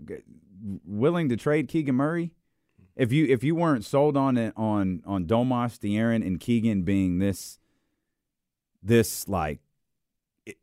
willing 0.85 1.29
to 1.29 1.37
trade 1.37 1.67
Keegan 1.69 1.95
Murray, 1.95 2.33
if 2.95 3.11
you 3.13 3.25
if 3.27 3.43
you 3.43 3.55
weren't 3.55 3.85
sold 3.85 4.17
on 4.17 4.37
it 4.37 4.53
on 4.57 5.01
on 5.05 5.25
Domas, 5.25 5.79
De'Aaron, 5.79 6.25
and 6.25 6.39
Keegan 6.39 6.83
being 6.83 7.19
this, 7.19 7.57
this 8.81 9.27
like, 9.29 9.59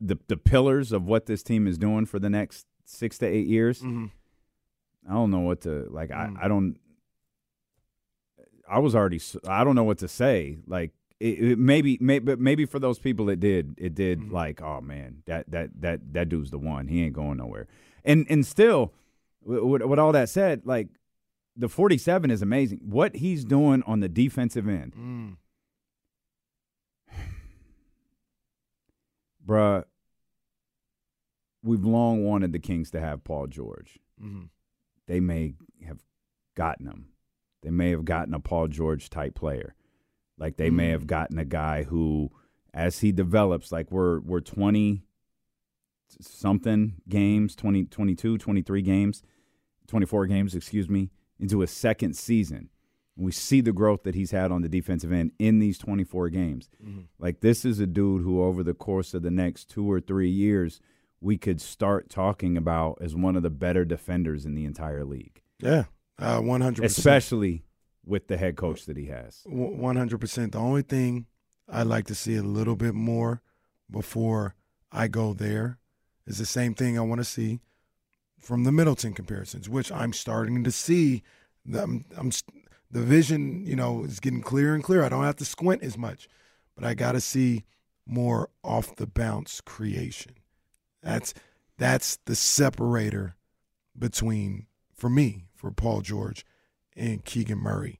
the 0.00 0.18
the 0.28 0.36
pillars 0.36 0.92
of 0.92 1.04
what 1.06 1.24
this 1.26 1.42
team 1.42 1.66
is 1.66 1.78
doing 1.78 2.04
for 2.04 2.18
the 2.18 2.28
next 2.30 2.66
six 2.84 3.16
to 3.18 3.26
eight 3.26 3.46
years. 3.46 3.80
Mhm. 3.80 4.10
I 5.08 5.14
don't 5.14 5.30
know 5.30 5.40
what 5.40 5.62
to 5.62 5.86
like. 5.90 6.10
Mm. 6.10 6.36
I, 6.38 6.44
I 6.44 6.48
don't. 6.48 6.76
I 8.70 8.78
was 8.78 8.94
already. 8.94 9.20
I 9.48 9.64
don't 9.64 9.74
know 9.74 9.84
what 9.84 9.98
to 9.98 10.08
say. 10.08 10.58
Like 10.66 10.92
it, 11.20 11.38
it 11.52 11.58
maybe, 11.58 11.98
maybe, 12.00 12.24
but 12.24 12.40
maybe 12.40 12.64
for 12.64 12.78
those 12.78 12.98
people, 12.98 13.28
it 13.28 13.40
did. 13.40 13.74
It 13.78 13.94
did. 13.94 14.20
Mm-hmm. 14.20 14.34
Like, 14.34 14.62
oh 14.62 14.80
man, 14.80 15.22
that 15.26 15.50
that 15.50 15.70
that 15.80 16.12
that 16.14 16.28
dude's 16.28 16.50
the 16.50 16.58
one. 16.58 16.88
He 16.88 17.04
ain't 17.04 17.12
going 17.12 17.36
nowhere. 17.36 17.68
And 18.04 18.26
and 18.30 18.44
still, 18.46 18.92
with, 19.42 19.82
with 19.82 19.98
all 19.98 20.12
that 20.12 20.28
said, 20.30 20.62
like 20.64 20.88
the 21.56 21.68
47 21.68 22.30
is 22.30 22.40
amazing. 22.42 22.80
What 22.82 23.16
he's 23.16 23.44
doing 23.44 23.82
on 23.86 24.00
the 24.00 24.08
defensive 24.08 24.66
end, 24.68 24.94
Mm. 24.96 25.36
bruh, 29.46 29.84
we've 31.62 31.84
long 31.84 32.24
wanted 32.24 32.52
the 32.52 32.58
Kings 32.58 32.90
to 32.92 33.00
have 33.00 33.24
Paul 33.24 33.46
George. 33.46 33.98
hmm 34.18 34.44
They 35.06 35.20
may 35.20 35.54
have 35.86 35.98
gotten 36.54 36.86
him. 36.86 37.06
They 37.62 37.70
may 37.70 37.90
have 37.90 38.04
gotten 38.04 38.32
a 38.32 38.40
Paul 38.40 38.68
George 38.68 39.10
type 39.10 39.34
player. 39.34 39.74
Like 40.40 40.56
they 40.56 40.70
may 40.70 40.88
have 40.88 41.06
gotten 41.06 41.38
a 41.38 41.44
guy 41.44 41.84
who, 41.84 42.30
as 42.74 42.98
he 43.00 43.12
develops, 43.12 43.70
like 43.70 43.92
we're 43.92 44.18
we're 44.20 44.40
20 44.40 45.02
something 46.20 46.94
games, 47.08 47.54
20, 47.54 47.84
22, 47.84 48.38
23 48.38 48.82
games, 48.82 49.22
24 49.86 50.26
games, 50.26 50.54
excuse 50.54 50.88
me, 50.88 51.10
into 51.38 51.62
a 51.62 51.66
second 51.66 52.14
season. 52.16 52.68
And 53.16 53.24
we 53.26 53.32
see 53.32 53.60
the 53.60 53.72
growth 53.72 54.02
that 54.04 54.14
he's 54.14 54.30
had 54.30 54.50
on 54.50 54.62
the 54.62 54.68
defensive 54.68 55.12
end 55.12 55.32
in 55.38 55.58
these 55.58 55.78
24 55.78 56.30
games. 56.30 56.68
Like 57.18 57.40
this 57.40 57.64
is 57.64 57.78
a 57.80 57.86
dude 57.86 58.22
who 58.22 58.42
over 58.42 58.62
the 58.62 58.74
course 58.74 59.14
of 59.14 59.22
the 59.22 59.30
next 59.30 59.70
2 59.70 59.90
or 59.90 60.00
3 60.00 60.28
years 60.28 60.80
we 61.20 61.36
could 61.36 61.60
start 61.60 62.08
talking 62.08 62.56
about 62.56 62.96
as 63.02 63.14
one 63.14 63.36
of 63.36 63.42
the 63.42 63.50
better 63.50 63.84
defenders 63.84 64.46
in 64.46 64.54
the 64.54 64.64
entire 64.64 65.04
league, 65.04 65.42
Yeah, 65.62 65.84
uh, 66.18 66.40
one 66.40 66.62
hundred 66.62 66.80
percent. 66.80 66.98
especially 66.98 67.62
with 68.10 68.26
the 68.26 68.36
head 68.36 68.56
coach 68.56 68.84
that 68.86 68.96
he 68.96 69.06
has. 69.06 69.42
One 69.46 69.96
hundred 69.96 70.20
percent. 70.20 70.52
The 70.52 70.58
only 70.58 70.82
thing 70.82 71.26
I'd 71.68 71.86
like 71.86 72.06
to 72.08 72.14
see 72.14 72.36
a 72.36 72.42
little 72.42 72.76
bit 72.76 72.94
more 72.94 73.40
before 73.88 74.56
I 74.90 75.06
go 75.06 75.32
there 75.32 75.78
is 76.26 76.38
the 76.38 76.44
same 76.44 76.74
thing 76.74 76.98
I 76.98 77.02
want 77.02 77.20
to 77.20 77.24
see 77.24 77.60
from 78.38 78.64
the 78.64 78.72
Middleton 78.72 79.14
comparisons, 79.14 79.68
which 79.68 79.92
I'm 79.92 80.12
starting 80.12 80.64
to 80.64 80.72
see. 80.72 81.22
The, 81.64 81.82
I'm, 81.82 82.04
I'm 82.16 82.30
the 82.90 83.02
vision, 83.02 83.64
you 83.64 83.76
know, 83.76 84.02
is 84.02 84.18
getting 84.18 84.42
clearer 84.42 84.74
and 84.74 84.82
clearer. 84.82 85.04
I 85.04 85.08
don't 85.08 85.24
have 85.24 85.36
to 85.36 85.44
squint 85.44 85.84
as 85.84 85.96
much, 85.96 86.28
but 86.74 86.84
I 86.84 86.94
got 86.94 87.12
to 87.12 87.20
see 87.20 87.64
more 88.06 88.50
off 88.64 88.96
the 88.96 89.06
bounce 89.06 89.60
creation. 89.60 90.32
That's 91.00 91.32
that's 91.78 92.18
the 92.26 92.34
separator 92.34 93.36
between 93.96 94.66
for 94.92 95.08
me 95.08 95.46
for 95.54 95.70
Paul 95.70 96.00
George 96.00 96.44
and 96.96 97.24
Keegan 97.24 97.58
Murray. 97.58 97.99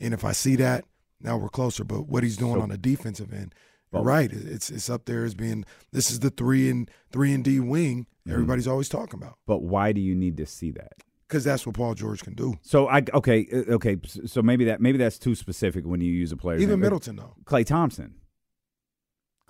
And 0.00 0.14
if 0.14 0.24
I 0.24 0.32
see 0.32 0.56
that, 0.56 0.84
now 1.20 1.36
we're 1.36 1.48
closer. 1.50 1.84
But 1.84 2.08
what 2.08 2.22
he's 2.22 2.36
doing 2.36 2.54
So- 2.54 2.62
on 2.62 2.68
the 2.70 2.78
defensive 2.78 3.32
end, 3.32 3.54
Well- 3.92 4.04
right? 4.04 4.32
It's 4.32 4.70
it's 4.70 4.88
up 4.88 5.04
there 5.04 5.24
as 5.24 5.34
being 5.34 5.64
this 5.92 6.10
is 6.10 6.20
the 6.20 6.30
three 6.30 6.70
and 6.70 6.90
three 7.12 7.32
and 7.34 7.44
D 7.44 7.60
wing. 7.60 8.06
Mm-hmm. 8.26 8.32
Everybody's 8.32 8.66
always 8.68 8.88
talking 8.88 9.20
about 9.20 9.38
But 9.46 9.62
why 9.62 9.92
do 9.92 10.00
you 10.00 10.14
need 10.14 10.36
to 10.38 10.46
see 10.46 10.70
that? 10.72 10.92
because 11.28 11.44
that's 11.44 11.64
what 11.64 11.76
Paul 11.76 11.94
George 11.94 12.24
can 12.24 12.34
do. 12.34 12.54
So 12.60 12.88
I 12.88 13.02
okay 13.14 13.46
uh, 13.52 13.74
okay 13.74 13.98
so 14.26 14.42
maybe 14.42 14.64
that 14.64 14.80
maybe 14.80 14.98
that's 14.98 15.16
too 15.18 15.34
specific 15.36 15.86
when 15.86 16.00
you 16.00 16.12
use 16.12 16.32
a 16.32 16.36
player. 16.36 16.58
Even 16.58 16.80
Middleton 16.80 17.16
though. 17.16 17.34
Klay 17.44 17.64
Thompson. 17.64 18.14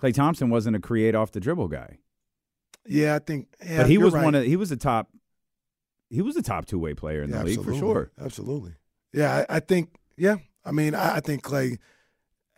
Klay 0.01 0.13
Thompson 0.13 0.49
wasn't 0.49 0.75
a 0.75 0.79
create 0.79 1.15
off 1.15 1.31
the 1.31 1.39
dribble 1.39 1.67
guy, 1.69 1.97
Yeah, 2.87 3.15
I 3.15 3.19
think. 3.19 3.47
Yeah, 3.63 3.77
but 3.77 3.89
he 3.89 3.97
was 3.97 4.13
right. 4.13 4.23
one 4.23 4.35
of 4.35 4.43
he 4.43 4.55
was 4.55 4.71
a 4.71 4.77
top 4.77 5.09
he 6.09 6.21
was 6.21 6.35
a 6.35 6.41
top 6.41 6.65
two 6.65 6.79
way 6.79 6.93
player 6.93 7.21
in 7.23 7.29
Yeah, 7.29 7.39
the 7.39 7.45
league 7.45 7.63
for 7.63 7.73
sure. 7.75 8.11
Absolutely. 8.19 8.73
Yeah, 9.13 9.45
I, 9.49 9.57
I 9.57 9.59
think. 9.59 9.89
Yeah, 10.21 10.35
I 10.63 10.71
mean, 10.71 10.93
I, 10.93 11.15
I 11.15 11.19
think 11.19 11.43
Klay. 11.43 11.77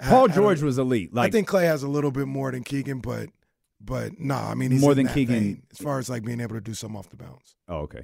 Paul 0.01 0.27
George 0.27 0.62
was 0.62 0.77
elite. 0.77 1.13
Like 1.13 1.29
I 1.29 1.32
think 1.32 1.48
Klay 1.48 1.63
has 1.63 1.82
a 1.82 1.88
little 1.88 2.12
bit 2.12 2.27
more 2.27 2.51
than 2.51 2.63
Keegan, 2.63 3.00
but 3.00 3.29
but 3.79 4.20
no, 4.20 4.36
I 4.36 4.53
mean 4.53 4.72
he's 4.72 4.82
More 4.82 4.91
in 4.91 4.98
than 4.98 5.05
that 5.05 5.13
Keegan. 5.13 5.36
vein 5.39 5.63
as 5.72 5.77
far 5.77 5.98
as 5.98 6.10
like 6.10 6.25
being 6.25 6.41
able 6.41 6.55
to 6.55 6.62
do 6.62 6.74
something 6.74 6.98
off 7.00 7.10
the 7.10 7.15
bounce. 7.15 7.55
oh 7.70 7.77
okay. 7.84 8.03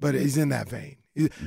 But 0.00 0.14
he's 0.16 0.36
in 0.36 0.48
that 0.48 0.68
vein. 0.68 0.96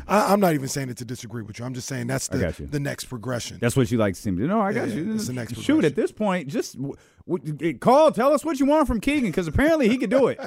I, 0.07 0.33
I'm 0.33 0.39
not 0.39 0.53
even 0.53 0.67
saying 0.67 0.89
it 0.89 0.97
to 0.97 1.05
disagree 1.05 1.43
with 1.43 1.59
you. 1.59 1.65
I'm 1.65 1.73
just 1.73 1.87
saying 1.87 2.07
that's 2.07 2.27
the 2.27 2.53
the 2.69 2.79
next 2.79 3.05
progression. 3.05 3.57
That's 3.61 3.75
what 3.75 3.91
you 3.91 3.97
like 3.97 4.15
to 4.15 4.21
see. 4.21 4.31
No, 4.31 4.59
I 4.61 4.73
got 4.73 4.87
Yeah, 4.89 4.95
you. 4.95 5.15
it's 5.15 5.27
the 5.27 5.33
next 5.33 5.59
Shoot, 5.61 5.85
at 5.85 5.95
this 5.95 6.11
point, 6.11 6.47
just 6.47 6.75
w- 6.77 6.95
w- 7.27 7.77
call. 7.77 8.11
Tell 8.11 8.33
us 8.33 8.43
what 8.43 8.59
you 8.59 8.65
want 8.65 8.87
from 8.87 8.99
Keegan 8.99 9.29
because 9.29 9.47
apparently 9.47 9.87
he 9.89 9.97
could 9.97 10.09
do 10.09 10.27
it. 10.27 10.39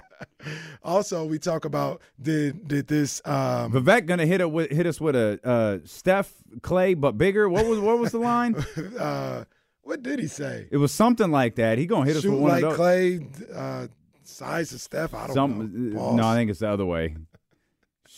also, 0.82 1.24
we 1.24 1.38
talk 1.38 1.64
about 1.64 2.00
did 2.20 2.66
did 2.66 2.86
this 2.88 3.20
um, 3.24 3.72
Vivek 3.72 4.06
gonna 4.06 4.26
hit 4.26 4.40
it 4.40 4.50
with, 4.50 4.70
hit 4.70 4.86
us 4.86 5.00
with 5.00 5.14
a 5.14 5.38
uh, 5.44 5.78
Steph 5.84 6.32
Klay 6.60 6.98
but 6.98 7.18
bigger. 7.18 7.48
What 7.48 7.66
was 7.66 7.78
what 7.78 7.98
was 7.98 8.12
the 8.12 8.18
line? 8.18 8.54
uh, 8.98 9.44
what 9.82 10.02
did 10.02 10.18
he 10.18 10.26
say? 10.28 10.68
It 10.70 10.76
was 10.76 10.92
something 10.92 11.30
like 11.30 11.56
that. 11.56 11.78
He 11.78 11.86
gonna 11.86 12.06
hit 12.06 12.16
us 12.16 12.22
Shoot 12.22 12.32
with 12.32 12.40
one 12.40 12.50
like 12.50 12.64
of 12.64 12.76
those. 12.76 12.78
Klay, 12.78 13.56
uh, 13.56 13.86
size 14.24 14.72
of 14.72 14.80
Steph. 14.80 15.14
I 15.14 15.26
don't 15.26 15.34
Some, 15.34 15.92
know. 15.94 16.16
no, 16.16 16.26
I 16.26 16.34
think 16.34 16.50
it's 16.50 16.60
the 16.60 16.68
other 16.68 16.86
way. 16.86 17.16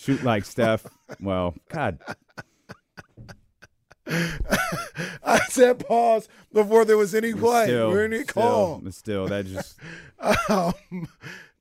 Shoot 0.04 0.22
like 0.22 0.44
Steph. 0.44 0.86
Well, 1.20 1.54
God, 1.70 1.98
I 4.06 5.40
said 5.48 5.86
pause 5.86 6.28
before 6.52 6.84
there 6.84 6.98
was 6.98 7.14
any 7.14 7.32
play 7.32 7.64
still, 7.64 7.90
or 7.90 8.04
any 8.04 8.22
still, 8.24 8.34
call. 8.34 8.82
still, 8.90 9.26
that 9.28 9.46
just 9.46 9.78
um, 10.50 11.08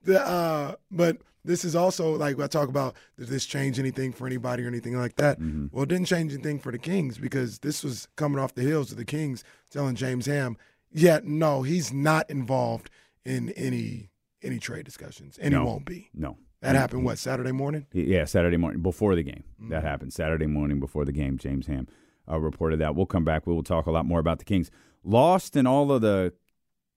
the 0.04 0.22
uh, 0.22 0.76
but 0.92 1.18
this 1.46 1.64
is 1.64 1.74
also 1.76 2.18
like 2.18 2.40
I 2.40 2.48
talk 2.48 2.68
about. 2.68 2.96
Did 3.18 3.28
this 3.28 3.46
change 3.46 3.80
anything 3.80 4.12
for 4.12 4.28
anybody 4.28 4.64
or 4.64 4.68
anything 4.68 4.98
like 4.98 5.16
that? 5.16 5.40
Mm-hmm. 5.40 5.68
Well, 5.72 5.84
it 5.84 5.90
didn't 5.90 6.08
change 6.08 6.34
anything 6.34 6.60
for 6.60 6.72
the 6.72 6.80
Kings 6.80 7.18
because 7.18 7.60
this 7.60 7.82
was 7.84 8.08
coming 8.18 8.40
off 8.40 8.56
the 8.56 8.64
heels 8.64 8.92
of 8.92 8.98
the 8.98 9.06
Kings 9.06 9.44
telling 9.72 9.96
James 9.96 10.26
Ham, 10.26 10.58
"Yeah, 10.92 11.20
no, 11.24 11.62
he's 11.62 11.94
not 11.94 12.30
involved 12.30 12.90
in 13.24 13.52
any 13.52 14.10
any 14.42 14.60
trade 14.60 14.84
discussions, 14.84 15.38
and 15.38 15.54
No. 15.54 15.62
he 15.62 15.66
won't 15.66 15.86
be." 15.86 16.10
no. 16.14 16.38
That 16.64 16.76
happened 16.76 17.04
what 17.04 17.18
Saturday 17.18 17.52
morning. 17.52 17.86
Yeah, 17.94 18.26
Saturday 18.26 18.58
morning 18.58 18.82
before 18.82 19.16
the 19.16 19.24
game. 19.24 19.44
Mm-hmm. 19.62 19.70
That 19.70 19.84
happened 19.84 20.14
Saturday 20.14 20.48
morning 20.48 20.80
before 20.80 21.06
the 21.06 21.12
game. 21.12 21.38
James 21.38 21.68
Ham 21.68 21.88
uh, 22.30 22.40
reported 22.40 22.80
that. 22.80 22.96
We'll 22.96 23.06
come 23.06 23.26
back. 23.26 23.46
We 23.46 23.54
will 23.54 23.64
talk 23.64 23.86
a 23.86 23.92
lot 23.92 24.06
more 24.06 24.20
about 24.20 24.40
the 24.40 24.46
Kings. 24.46 24.72
Lost 25.04 25.56
in 25.56 25.68
all 25.68 25.92
of 25.92 26.02
the 26.02 26.34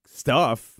stuff. 0.05 0.79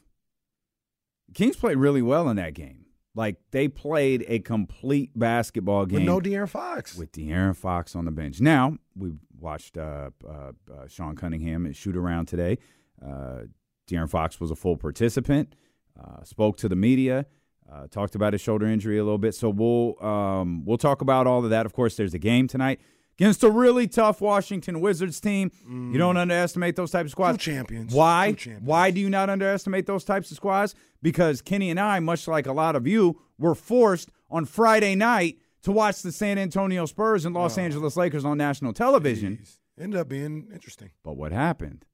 Kings 1.34 1.56
played 1.58 1.78
really 1.78 2.02
well 2.02 2.30
in 2.30 2.38
that 2.38 2.54
game. 2.54 2.86
Like 3.14 3.38
they 3.52 3.68
played 3.68 4.24
a 4.28 4.40
complete 4.40 5.12
basketball 5.18 5.86
game 5.88 6.00
With 6.00 6.06
no 6.06 6.20
De'Aaron 6.20 6.48
Fox. 6.50 6.96
with 6.96 7.12
De'Aaron 7.12 7.56
Fox 7.56 7.96
on 7.96 8.06
the 8.06 8.12
bench. 8.12 8.40
Now 8.40 8.78
we 8.96 9.12
watched 9.40 9.78
uh, 9.78 10.12
uh, 10.28 10.32
uh, 10.32 10.88
Sean 10.88 11.16
Cunningham 11.16 11.66
at 11.66 11.76
shoot 11.76 11.98
around 11.98 12.28
today. 12.28 12.60
Uh, 13.04 13.42
De'Aaron 13.90 14.10
Fox 14.10 14.40
was 14.40 14.52
a 14.52 14.56
full 14.56 14.78
participant. 14.78 15.56
Uh, 16.00 16.24
spoke 16.24 16.58
to 16.58 16.70
the 16.70 16.76
media. 16.76 17.26
Uh, 17.72 17.86
talked 17.88 18.16
about 18.16 18.34
his 18.34 18.42
shoulder 18.42 18.66
injury 18.66 18.98
a 18.98 19.04
little 19.04 19.18
bit. 19.18 19.36
So 19.36 19.50
we'll 19.50 20.02
um, 20.04 20.64
we'll 20.66 20.78
talk 20.78 21.02
about 21.02 21.28
all 21.28 21.44
of 21.44 21.50
that. 21.50 21.66
Of 21.66 21.74
course, 21.74 21.98
there's 21.98 22.14
a 22.14 22.20
game 22.20 22.48
tonight 22.48 22.80
against 23.20 23.44
a 23.44 23.50
really 23.50 23.88
tough 23.88 24.22
Washington 24.22 24.80
Wizards 24.80 25.20
team. 25.20 25.52
You 25.68 25.98
don't 25.98 26.18
underestimate 26.18 26.76
those 26.76 26.92
types 26.92 27.08
of 27.08 27.12
squads. 27.12 27.44
Two 27.44 27.52
champions. 27.52 27.94
Why? 27.94 28.32
Two 28.32 28.38
champions. 28.38 28.68
Why 28.68 28.92
do 28.92 29.02
you 29.02 29.10
not 29.10 29.30
underestimate 29.30 29.86
those 29.86 30.04
types 30.04 30.32
of 30.32 30.38
squads? 30.38 30.76
Because 31.02 31.42
Kenny 31.42 31.70
and 31.70 31.80
I, 31.80 32.00
much 32.00 32.28
like 32.28 32.48
a 32.48 32.54
lot 32.54 32.76
of 32.76 32.88
you, 32.88 33.20
were 33.38 33.56
forced 33.56 34.10
on 34.30 34.46
Friday 34.46 34.96
night 34.96 35.38
to 35.64 35.72
watch 35.72 36.02
the 36.04 36.12
San 36.12 36.38
Antonio 36.38 36.86
Spurs 36.86 37.26
and 37.26 37.36
Los 37.36 37.58
Angeles 37.58 37.98
Lakers 37.98 38.24
on 38.24 38.38
national 38.38 38.72
television. 38.74 39.40
Jeez. 39.42 39.58
Ended 39.80 40.00
up 40.00 40.08
being 40.08 40.48
interesting. 40.54 40.92
But 41.04 41.18
what 41.18 41.32
happened? 41.32 41.86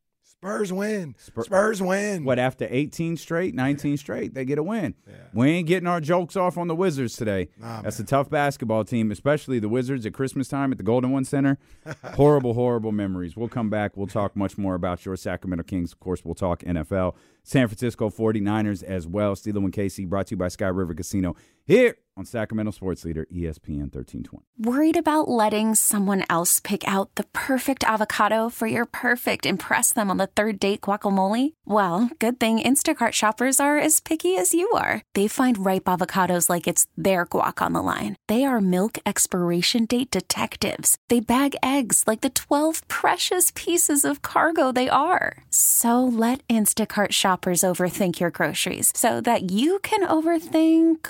Spurs 0.43 0.73
win. 0.73 1.15
Spur- 1.17 1.43
Spurs 1.43 1.81
win. 1.81 2.25
What 2.25 2.37
after 2.37 2.67
18 2.69 3.15
straight, 3.15 3.55
19 3.55 3.95
straight, 3.95 4.33
they 4.33 4.43
get 4.43 4.57
a 4.57 4.63
win. 4.63 4.93
We 5.33 5.51
ain't 5.51 5.67
getting 5.69 5.87
our 5.87 6.01
jokes 6.01 6.35
off 6.35 6.57
on 6.57 6.67
the 6.67 6.75
Wizards 6.75 7.15
today. 7.15 7.47
Nah, 7.57 7.81
That's 7.81 7.97
a 7.99 8.03
tough 8.03 8.29
basketball 8.29 8.83
team, 8.83 9.09
especially 9.09 9.59
the 9.59 9.69
Wizards 9.69 10.05
at 10.05 10.13
Christmas 10.13 10.49
time 10.49 10.73
at 10.73 10.77
the 10.77 10.83
Golden 10.83 11.11
One 11.11 11.23
Center. 11.23 11.57
horrible, 12.15 12.55
horrible 12.55 12.91
memories. 12.91 13.37
We'll 13.37 13.47
come 13.47 13.69
back. 13.69 13.95
We'll 13.95 14.07
talk 14.07 14.35
much 14.35 14.57
more 14.57 14.75
about 14.75 15.05
your 15.05 15.15
Sacramento 15.15 15.63
Kings. 15.63 15.93
Of 15.93 16.01
course, 16.01 16.25
we'll 16.25 16.35
talk 16.35 16.59
NFL, 16.59 17.15
San 17.43 17.69
Francisco 17.69 18.09
49ers 18.09 18.83
as 18.83 19.07
well. 19.07 19.35
D-Lo 19.35 19.61
and 19.61 19.71
KC 19.71 20.09
brought 20.09 20.27
to 20.27 20.31
you 20.31 20.37
by 20.37 20.49
Sky 20.49 20.67
River 20.67 20.93
Casino 20.93 21.37
here 21.65 21.95
on 22.15 22.25
Sacramento 22.25 22.71
Sports 22.71 23.05
Leader 23.05 23.25
ESPN 23.33 23.91
1320. 23.91 24.43
Worried 24.59 24.97
about 24.97 25.27
letting 25.27 25.75
someone 25.75 26.23
else 26.29 26.59
pick 26.59 26.87
out 26.87 27.15
the 27.15 27.23
perfect 27.33 27.83
avocado 27.83 28.49
for 28.49 28.67
your 28.67 28.85
perfect 28.85 29.45
impress 29.45 29.91
them 29.93 30.09
on 30.09 30.17
the 30.17 30.27
third 30.27 30.59
date 30.59 30.81
guacamole? 30.81 31.53
Well, 31.65 32.09
good 32.19 32.39
thing 32.39 32.59
Instacart 32.59 33.13
shoppers 33.13 33.59
are 33.59 33.77
as 33.77 33.99
picky 33.99 34.37
as 34.37 34.53
you 34.53 34.69
are. 34.71 35.01
They 35.15 35.27
find 35.27 35.65
ripe 35.65 35.85
avocados 35.85 36.49
like 36.49 36.67
it's 36.67 36.85
their 36.95 37.25
guac 37.25 37.61
on 37.65 37.73
the 37.73 37.81
line. 37.81 38.15
They 38.27 38.43
are 38.43 38.61
milk 38.61 38.99
expiration 39.05 39.85
date 39.85 40.11
detectives. 40.11 40.97
They 41.09 41.19
bag 41.19 41.55
eggs 41.63 42.03
like 42.05 42.21
the 42.21 42.29
12 42.29 42.87
precious 42.87 43.51
pieces 43.55 44.05
of 44.05 44.21
cargo 44.21 44.71
they 44.71 44.89
are. 44.89 45.43
So 45.49 46.03
let 46.03 46.47
Instacart 46.47 47.11
shoppers 47.11 47.61
overthink 47.61 48.19
your 48.19 48.29
groceries 48.29 48.91
so 48.95 49.19
that 49.21 49.51
you 49.51 49.79
can 49.79 50.07
overthink 50.07 51.09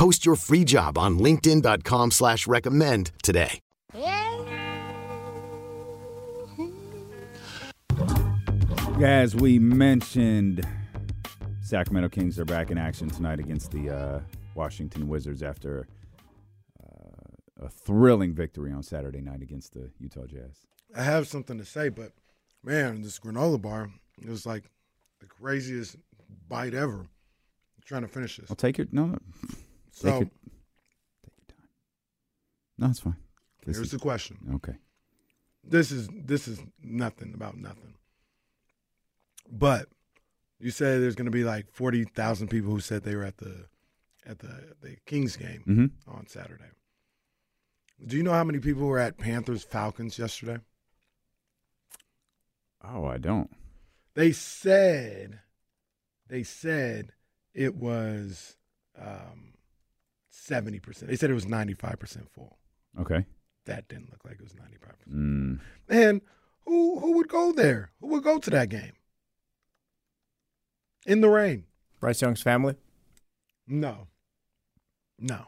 Post 0.00 0.24
your 0.24 0.36
free 0.36 0.64
job 0.64 0.96
on 0.96 1.18
LinkedIn.com 1.18 2.12
slash 2.12 2.46
recommend 2.46 3.10
today. 3.22 3.60
As 9.02 9.36
we 9.36 9.58
mentioned, 9.58 10.66
Sacramento 11.60 12.08
Kings 12.08 12.38
are 12.38 12.46
back 12.46 12.70
in 12.70 12.78
action 12.78 13.10
tonight 13.10 13.40
against 13.40 13.72
the 13.72 13.90
uh, 13.90 14.20
Washington 14.54 15.06
Wizards 15.06 15.42
after 15.42 15.86
uh, 16.82 17.66
a 17.66 17.68
thrilling 17.68 18.32
victory 18.32 18.72
on 18.72 18.82
Saturday 18.82 19.20
night 19.20 19.42
against 19.42 19.74
the 19.74 19.90
Utah 19.98 20.24
Jazz. 20.26 20.64
I 20.96 21.02
have 21.02 21.28
something 21.28 21.58
to 21.58 21.64
say, 21.66 21.90
but 21.90 22.12
man, 22.64 23.02
this 23.02 23.18
granola 23.18 23.60
bar 23.60 23.90
it 24.18 24.30
was 24.30 24.46
like 24.46 24.64
the 25.20 25.26
craziest 25.26 25.96
bite 26.48 26.72
ever. 26.72 27.00
I'm 27.00 27.84
trying 27.84 28.00
to 28.00 28.08
finish 28.08 28.38
this. 28.38 28.50
I'll 28.50 28.56
take 28.56 28.78
your 28.78 28.86
no. 28.92 29.04
no. 29.04 29.18
So 29.92 30.08
take, 30.10 30.20
your, 30.20 30.24
take 31.24 31.32
your 31.36 31.46
time. 31.56 31.68
No, 32.78 32.86
it's 32.88 33.00
fine. 33.00 33.16
This 33.64 33.76
here's 33.76 33.86
is- 33.88 33.92
the 33.92 33.98
question. 33.98 34.38
okay. 34.54 34.76
This 35.62 35.90
is 35.92 36.08
this 36.14 36.48
is 36.48 36.58
nothing 36.82 37.34
about 37.34 37.56
nothing. 37.58 37.94
But 39.50 39.88
you 40.58 40.70
said 40.70 41.02
there's 41.02 41.14
going 41.16 41.26
to 41.26 41.30
be 41.30 41.44
like 41.44 41.70
forty 41.70 42.04
thousand 42.04 42.48
people 42.48 42.70
who 42.70 42.80
said 42.80 43.02
they 43.02 43.14
were 43.14 43.24
at 43.24 43.36
the 43.36 43.66
at 44.26 44.38
the 44.38 44.74
the 44.80 44.96
Kings 45.06 45.36
game 45.36 45.62
Mhm. 45.66 45.90
on 46.12 46.26
Saturday. 46.28 46.70
Do 48.06 48.16
you 48.16 48.22
know 48.22 48.32
how 48.32 48.44
many 48.44 48.58
people 48.58 48.86
were 48.86 48.98
at 48.98 49.18
Panthers 49.18 49.62
Falcons 49.64 50.18
yesterday? 50.18 50.58
Oh, 52.82 53.04
I 53.04 53.18
don't. 53.18 53.50
They 54.14 54.32
said 54.32 55.40
they 56.26 56.42
said 56.42 57.12
it 57.52 57.74
was 57.76 58.56
um, 58.98 59.52
seventy 60.40 60.80
percent. 60.80 61.10
They 61.10 61.16
said 61.16 61.30
it 61.30 61.34
was 61.34 61.46
ninety 61.46 61.74
five 61.74 61.98
percent 61.98 62.28
full. 62.32 62.58
Okay. 62.98 63.24
That 63.66 63.88
didn't 63.88 64.10
look 64.10 64.24
like 64.24 64.34
it 64.34 64.42
was 64.42 64.54
ninety 64.54 64.76
five 64.80 64.98
percent. 64.98 65.16
Mm. 65.16 65.60
And 65.88 66.20
who 66.64 66.98
who 67.00 67.12
would 67.16 67.28
go 67.28 67.52
there? 67.52 67.90
Who 68.00 68.08
would 68.08 68.24
go 68.24 68.38
to 68.38 68.50
that 68.50 68.68
game? 68.68 68.92
In 71.06 71.20
the 71.20 71.28
rain? 71.28 71.64
Bryce 72.00 72.22
Young's 72.22 72.42
family. 72.42 72.76
No. 73.66 74.08
No. 75.18 75.46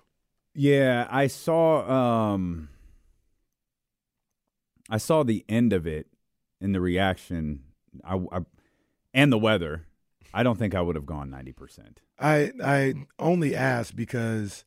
Yeah, 0.55 1.07
I 1.11 1.27
saw 1.27 2.35
um 2.35 2.69
I 4.91 4.99
saw 4.99 5.23
the 5.23 5.45
end 5.49 5.73
of 5.73 5.87
it 5.87 6.09
and 6.61 6.75
the 6.75 6.81
reaction 6.81 7.61
I, 8.05 8.17
I 8.31 8.41
and 9.15 9.33
the 9.33 9.39
weather. 9.39 9.87
I 10.35 10.43
don't 10.43 10.59
think 10.59 10.75
I 10.75 10.81
would 10.81 10.97
have 10.97 11.05
gone 11.05 11.31
90%. 11.31 11.99
I 12.19 12.53
I 12.63 12.95
only 13.19 13.55
asked 13.55 13.97
because 13.97 14.65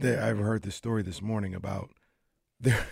I've 0.00 0.38
heard 0.38 0.62
this 0.62 0.74
story 0.74 1.02
this 1.02 1.20
morning 1.22 1.54
about 1.54 1.90
there. 2.60 2.86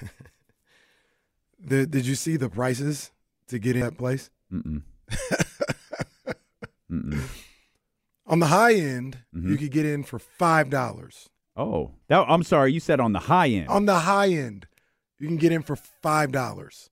the, 1.58 1.86
did 1.86 2.06
you 2.06 2.14
see 2.14 2.36
the 2.36 2.48
prices 2.50 3.10
to 3.48 3.58
get 3.58 3.76
in 3.76 3.82
that 3.82 3.96
place? 3.98 4.30
Mm-mm. 4.52 4.82
Mm-mm. 6.90 7.22
On 8.26 8.38
the 8.38 8.46
high 8.46 8.74
end, 8.74 9.18
Mhm. 9.34 9.48
you 9.50 9.56
could 9.56 9.70
get 9.72 9.86
in 9.86 10.02
for 10.04 10.18
five 10.18 10.70
dollars. 10.70 11.28
Oh, 11.56 11.92
that, 12.08 12.24
I'm 12.28 12.42
sorry. 12.44 12.72
You 12.72 12.80
said 12.80 13.00
on 13.00 13.12
the 13.12 13.18
high 13.20 13.48
end. 13.48 13.68
On 13.68 13.86
the 13.86 14.00
high 14.00 14.28
end, 14.28 14.66
you 15.18 15.26
can 15.26 15.36
get 15.36 15.52
in 15.52 15.62
for 15.62 15.76
five 15.76 16.30
dollars. 16.32 16.90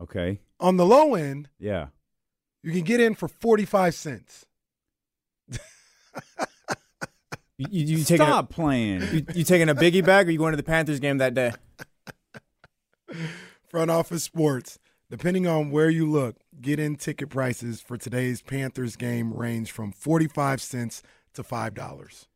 okay. 0.00 0.40
On 0.60 0.76
the 0.76 0.86
low 0.86 1.14
end, 1.14 1.48
Yeah. 1.58 1.88
you 2.62 2.72
can 2.72 2.82
get 2.82 3.00
in 3.00 3.14
for 3.14 3.28
forty 3.28 3.64
five 3.64 3.94
cents. 3.94 4.44
You, 7.56 7.66
you, 7.70 7.98
you 7.98 8.04
taking 8.04 8.22
a, 8.22 8.30
Stop 8.30 8.50
playing. 8.50 9.02
you, 9.12 9.26
you 9.34 9.44
taking 9.44 9.68
a 9.68 9.74
biggie 9.74 10.04
bag, 10.04 10.28
or 10.28 10.32
you 10.32 10.38
going 10.38 10.52
to 10.52 10.56
the 10.56 10.62
Panthers 10.62 10.98
game 11.00 11.18
that 11.18 11.34
day? 11.34 11.52
Front 13.68 13.90
Office 13.90 14.24
Sports. 14.24 14.78
Depending 15.10 15.46
on 15.46 15.70
where 15.70 15.90
you 15.90 16.10
look, 16.10 16.36
get 16.60 16.80
in 16.80 16.96
ticket 16.96 17.28
prices 17.28 17.80
for 17.80 17.96
today's 17.96 18.42
Panthers 18.42 18.96
game 18.96 19.32
range 19.32 19.70
from 19.70 19.92
45 19.92 20.60
cents 20.60 21.02
to 21.34 21.44
$5. 21.44 22.26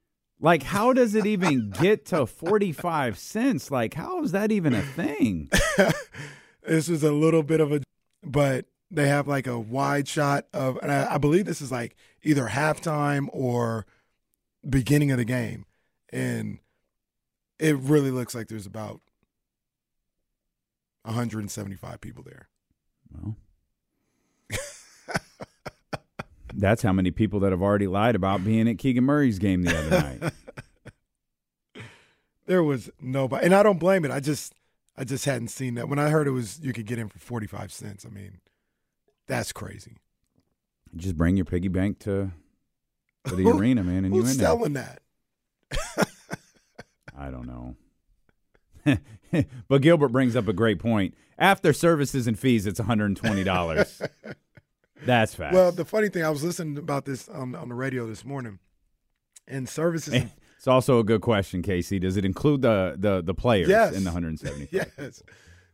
Like, 0.40 0.62
how 0.62 0.92
does 0.92 1.16
it 1.16 1.26
even 1.26 1.70
get 1.70 2.04
to 2.06 2.26
45 2.26 3.18
cents? 3.18 3.70
Like, 3.72 3.94
how 3.94 4.22
is 4.22 4.30
that 4.32 4.52
even 4.52 4.74
a 4.74 4.82
thing? 4.82 5.50
this 6.62 6.88
is 6.88 7.02
a 7.02 7.10
little 7.10 7.42
bit 7.42 7.60
of 7.60 7.72
a, 7.72 7.80
but 8.22 8.66
they 8.90 9.08
have 9.08 9.26
like 9.26 9.48
a 9.48 9.58
wide 9.58 10.06
shot 10.06 10.46
of, 10.52 10.78
and 10.80 10.92
I, 10.92 11.14
I 11.14 11.18
believe 11.18 11.46
this 11.46 11.60
is 11.60 11.72
like 11.72 11.96
either 12.22 12.46
halftime 12.46 13.28
or 13.32 13.86
beginning 14.68 15.10
of 15.10 15.18
the 15.18 15.24
game. 15.24 15.66
And 16.10 16.58
it 17.58 17.76
really 17.76 18.10
looks 18.10 18.34
like 18.34 18.48
there's 18.48 18.66
about 18.66 19.00
175 21.02 22.00
people 22.00 22.22
there. 22.22 22.48
Well, 23.12 23.36
that's 26.54 26.82
how 26.82 26.92
many 26.92 27.10
people 27.10 27.40
that 27.40 27.52
have 27.52 27.62
already 27.62 27.86
lied 27.86 28.14
about 28.14 28.44
being 28.44 28.68
at 28.68 28.78
Keegan 28.78 29.04
Murray's 29.04 29.38
game 29.38 29.62
the 29.62 29.76
other 29.76 29.90
night. 29.90 30.32
there 32.46 32.62
was 32.62 32.90
nobody, 33.00 33.44
and 33.44 33.54
I 33.54 33.62
don't 33.62 33.78
blame 33.78 34.04
it. 34.04 34.10
I 34.10 34.20
just, 34.20 34.54
I 34.96 35.04
just 35.04 35.24
hadn't 35.24 35.48
seen 35.48 35.74
that. 35.76 35.88
When 35.88 35.98
I 35.98 36.10
heard 36.10 36.26
it 36.26 36.32
was 36.32 36.60
you 36.60 36.72
could 36.72 36.86
get 36.86 36.98
in 36.98 37.08
for 37.08 37.18
forty 37.18 37.46
five 37.46 37.72
cents, 37.72 38.04
I 38.04 38.10
mean, 38.10 38.40
that's 39.26 39.52
crazy. 39.52 39.96
Just 40.96 41.16
bring 41.16 41.36
your 41.36 41.44
piggy 41.44 41.68
bank 41.68 41.98
to, 42.00 42.32
to 43.26 43.36
the 43.36 43.42
Who- 43.44 43.58
arena, 43.58 43.82
man, 43.84 44.04
and 44.04 44.14
you 44.14 44.20
in 44.20 44.26
there. 44.26 44.34
selling 44.34 44.72
that? 44.74 45.00
I 47.16 47.30
don't 47.30 47.46
know. 47.46 47.76
but 49.68 49.82
Gilbert 49.82 50.08
brings 50.08 50.36
up 50.36 50.48
a 50.48 50.52
great 50.52 50.78
point. 50.78 51.14
After 51.38 51.72
services 51.72 52.26
and 52.26 52.38
fees, 52.38 52.66
it's 52.66 52.80
$120. 52.80 54.08
That's 55.06 55.34
fast. 55.34 55.54
Well, 55.54 55.70
the 55.72 55.84
funny 55.84 56.08
thing, 56.08 56.24
I 56.24 56.30
was 56.30 56.42
listening 56.42 56.76
about 56.78 57.04
this 57.04 57.28
on 57.28 57.54
on 57.54 57.68
the 57.68 57.74
radio 57.74 58.06
this 58.06 58.24
morning, 58.24 58.58
and 59.46 59.68
services. 59.68 60.14
and- 60.14 60.30
it's 60.56 60.66
also 60.66 60.98
a 60.98 61.04
good 61.04 61.20
question, 61.20 61.62
Casey. 61.62 62.00
Does 62.00 62.16
it 62.16 62.24
include 62.24 62.62
the 62.62 62.96
the, 62.98 63.22
the 63.22 63.34
players 63.34 63.68
Yes. 63.68 63.94
in 63.94 64.02
the 64.02 64.10
170? 64.10 64.68
yes. 64.72 65.22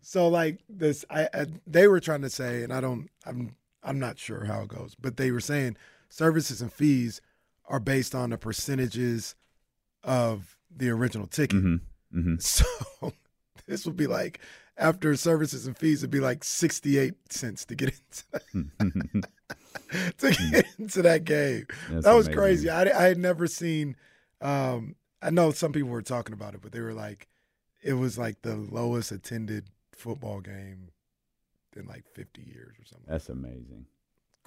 So 0.02 0.28
like 0.28 0.58
this, 0.68 1.06
I, 1.08 1.28
I 1.32 1.46
they 1.66 1.88
were 1.88 2.00
trying 2.00 2.20
to 2.20 2.28
say, 2.30 2.62
and 2.64 2.70
I 2.72 2.82
don't, 2.82 3.08
I'm 3.24 3.56
I'm 3.82 3.98
not 3.98 4.18
sure 4.18 4.44
how 4.44 4.60
it 4.62 4.68
goes, 4.68 4.94
but 5.00 5.16
they 5.16 5.30
were 5.30 5.40
saying 5.40 5.78
services 6.10 6.60
and 6.60 6.70
fees 6.70 7.22
are 7.68 7.80
based 7.80 8.14
on 8.14 8.30
the 8.30 8.38
percentages 8.38 9.34
of 10.02 10.58
the 10.74 10.90
original 10.90 11.26
ticket. 11.26 11.60
hmm 11.60 11.76
hmm 12.12 12.36
So 12.38 12.64
this 13.66 13.86
would 13.86 13.96
be 13.96 14.06
like 14.06 14.40
after 14.76 15.14
services 15.16 15.66
and 15.66 15.76
fees, 15.76 16.02
it'd 16.02 16.10
be 16.10 16.20
like 16.20 16.44
sixty 16.44 16.98
eight 16.98 17.14
cents 17.30 17.64
to 17.66 17.74
get 17.74 17.92
into 18.52 18.72
to 20.18 20.30
get 20.50 20.66
into 20.78 21.02
that 21.02 21.24
game. 21.24 21.66
That's 21.90 22.04
that 22.04 22.12
was 22.14 22.26
amazing. 22.26 22.40
crazy. 22.40 22.70
I, 22.70 22.82
I 22.82 23.04
had 23.04 23.18
never 23.18 23.46
seen. 23.46 23.96
Um, 24.40 24.96
I 25.22 25.30
know 25.30 25.52
some 25.52 25.72
people 25.72 25.88
were 25.90 26.02
talking 26.02 26.34
about 26.34 26.54
it, 26.54 26.60
but 26.60 26.72
they 26.72 26.80
were 26.80 26.92
like, 26.92 27.28
it 27.82 27.94
was 27.94 28.18
like 28.18 28.42
the 28.42 28.56
lowest 28.56 29.10
attended 29.12 29.66
football 29.92 30.40
game 30.40 30.90
in 31.76 31.86
like 31.86 32.04
fifty 32.14 32.42
years 32.42 32.74
or 32.80 32.84
something. 32.84 33.06
That's 33.08 33.28
amazing. 33.28 33.86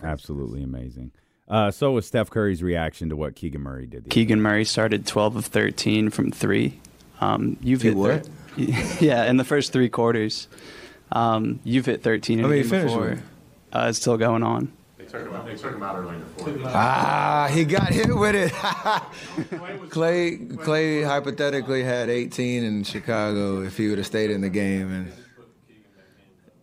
Absolutely 0.03 0.61
amazing. 0.63 1.11
Uh, 1.47 1.71
so 1.71 1.91
was 1.91 2.05
Steph 2.05 2.29
Curry's 2.29 2.61
reaction 2.61 3.09
to 3.09 3.15
what 3.15 3.35
Keegan 3.35 3.61
Murray 3.61 3.87
did. 3.87 4.03
the 4.05 4.09
Keegan 4.09 4.41
Murray 4.41 4.65
started 4.65 5.05
12 5.05 5.37
of 5.37 5.45
13 5.45 6.09
from 6.09 6.31
three. 6.31 6.79
Um, 7.21 7.57
you've 7.61 7.81
He 7.81 7.89
hit 7.89 7.97
what? 7.97 8.27
yeah, 9.01 9.25
in 9.25 9.37
the 9.37 9.43
first 9.45 9.71
three 9.71 9.89
quarters. 9.89 10.47
Um, 11.11 11.61
you've 11.63 11.85
hit 11.85 12.03
13 12.03 12.39
in 12.39 12.43
How 12.43 12.49
the 12.49 12.55
many 12.55 12.61
game 12.63 12.69
finished 12.69 12.93
before. 12.95 13.09
with? 13.11 13.23
Uh, 13.71 13.85
it's 13.89 13.99
still 13.99 14.17
going 14.17 14.43
on. 14.43 14.73
Ah, 16.65 17.49
he 17.49 17.63
got 17.63 17.89
hit 17.93 18.13
with 18.13 18.35
it. 18.35 18.51
Klay, 19.89 20.47
Klay 20.57 21.05
hypothetically 21.05 21.83
had 21.83 22.09
18 22.09 22.63
in 22.65 22.83
Chicago 22.83 23.61
if 23.61 23.77
he 23.77 23.87
would 23.87 23.99
have 23.99 24.07
stayed 24.07 24.31
in 24.31 24.41
the 24.41 24.49
game. 24.49 24.91
And 24.91 25.11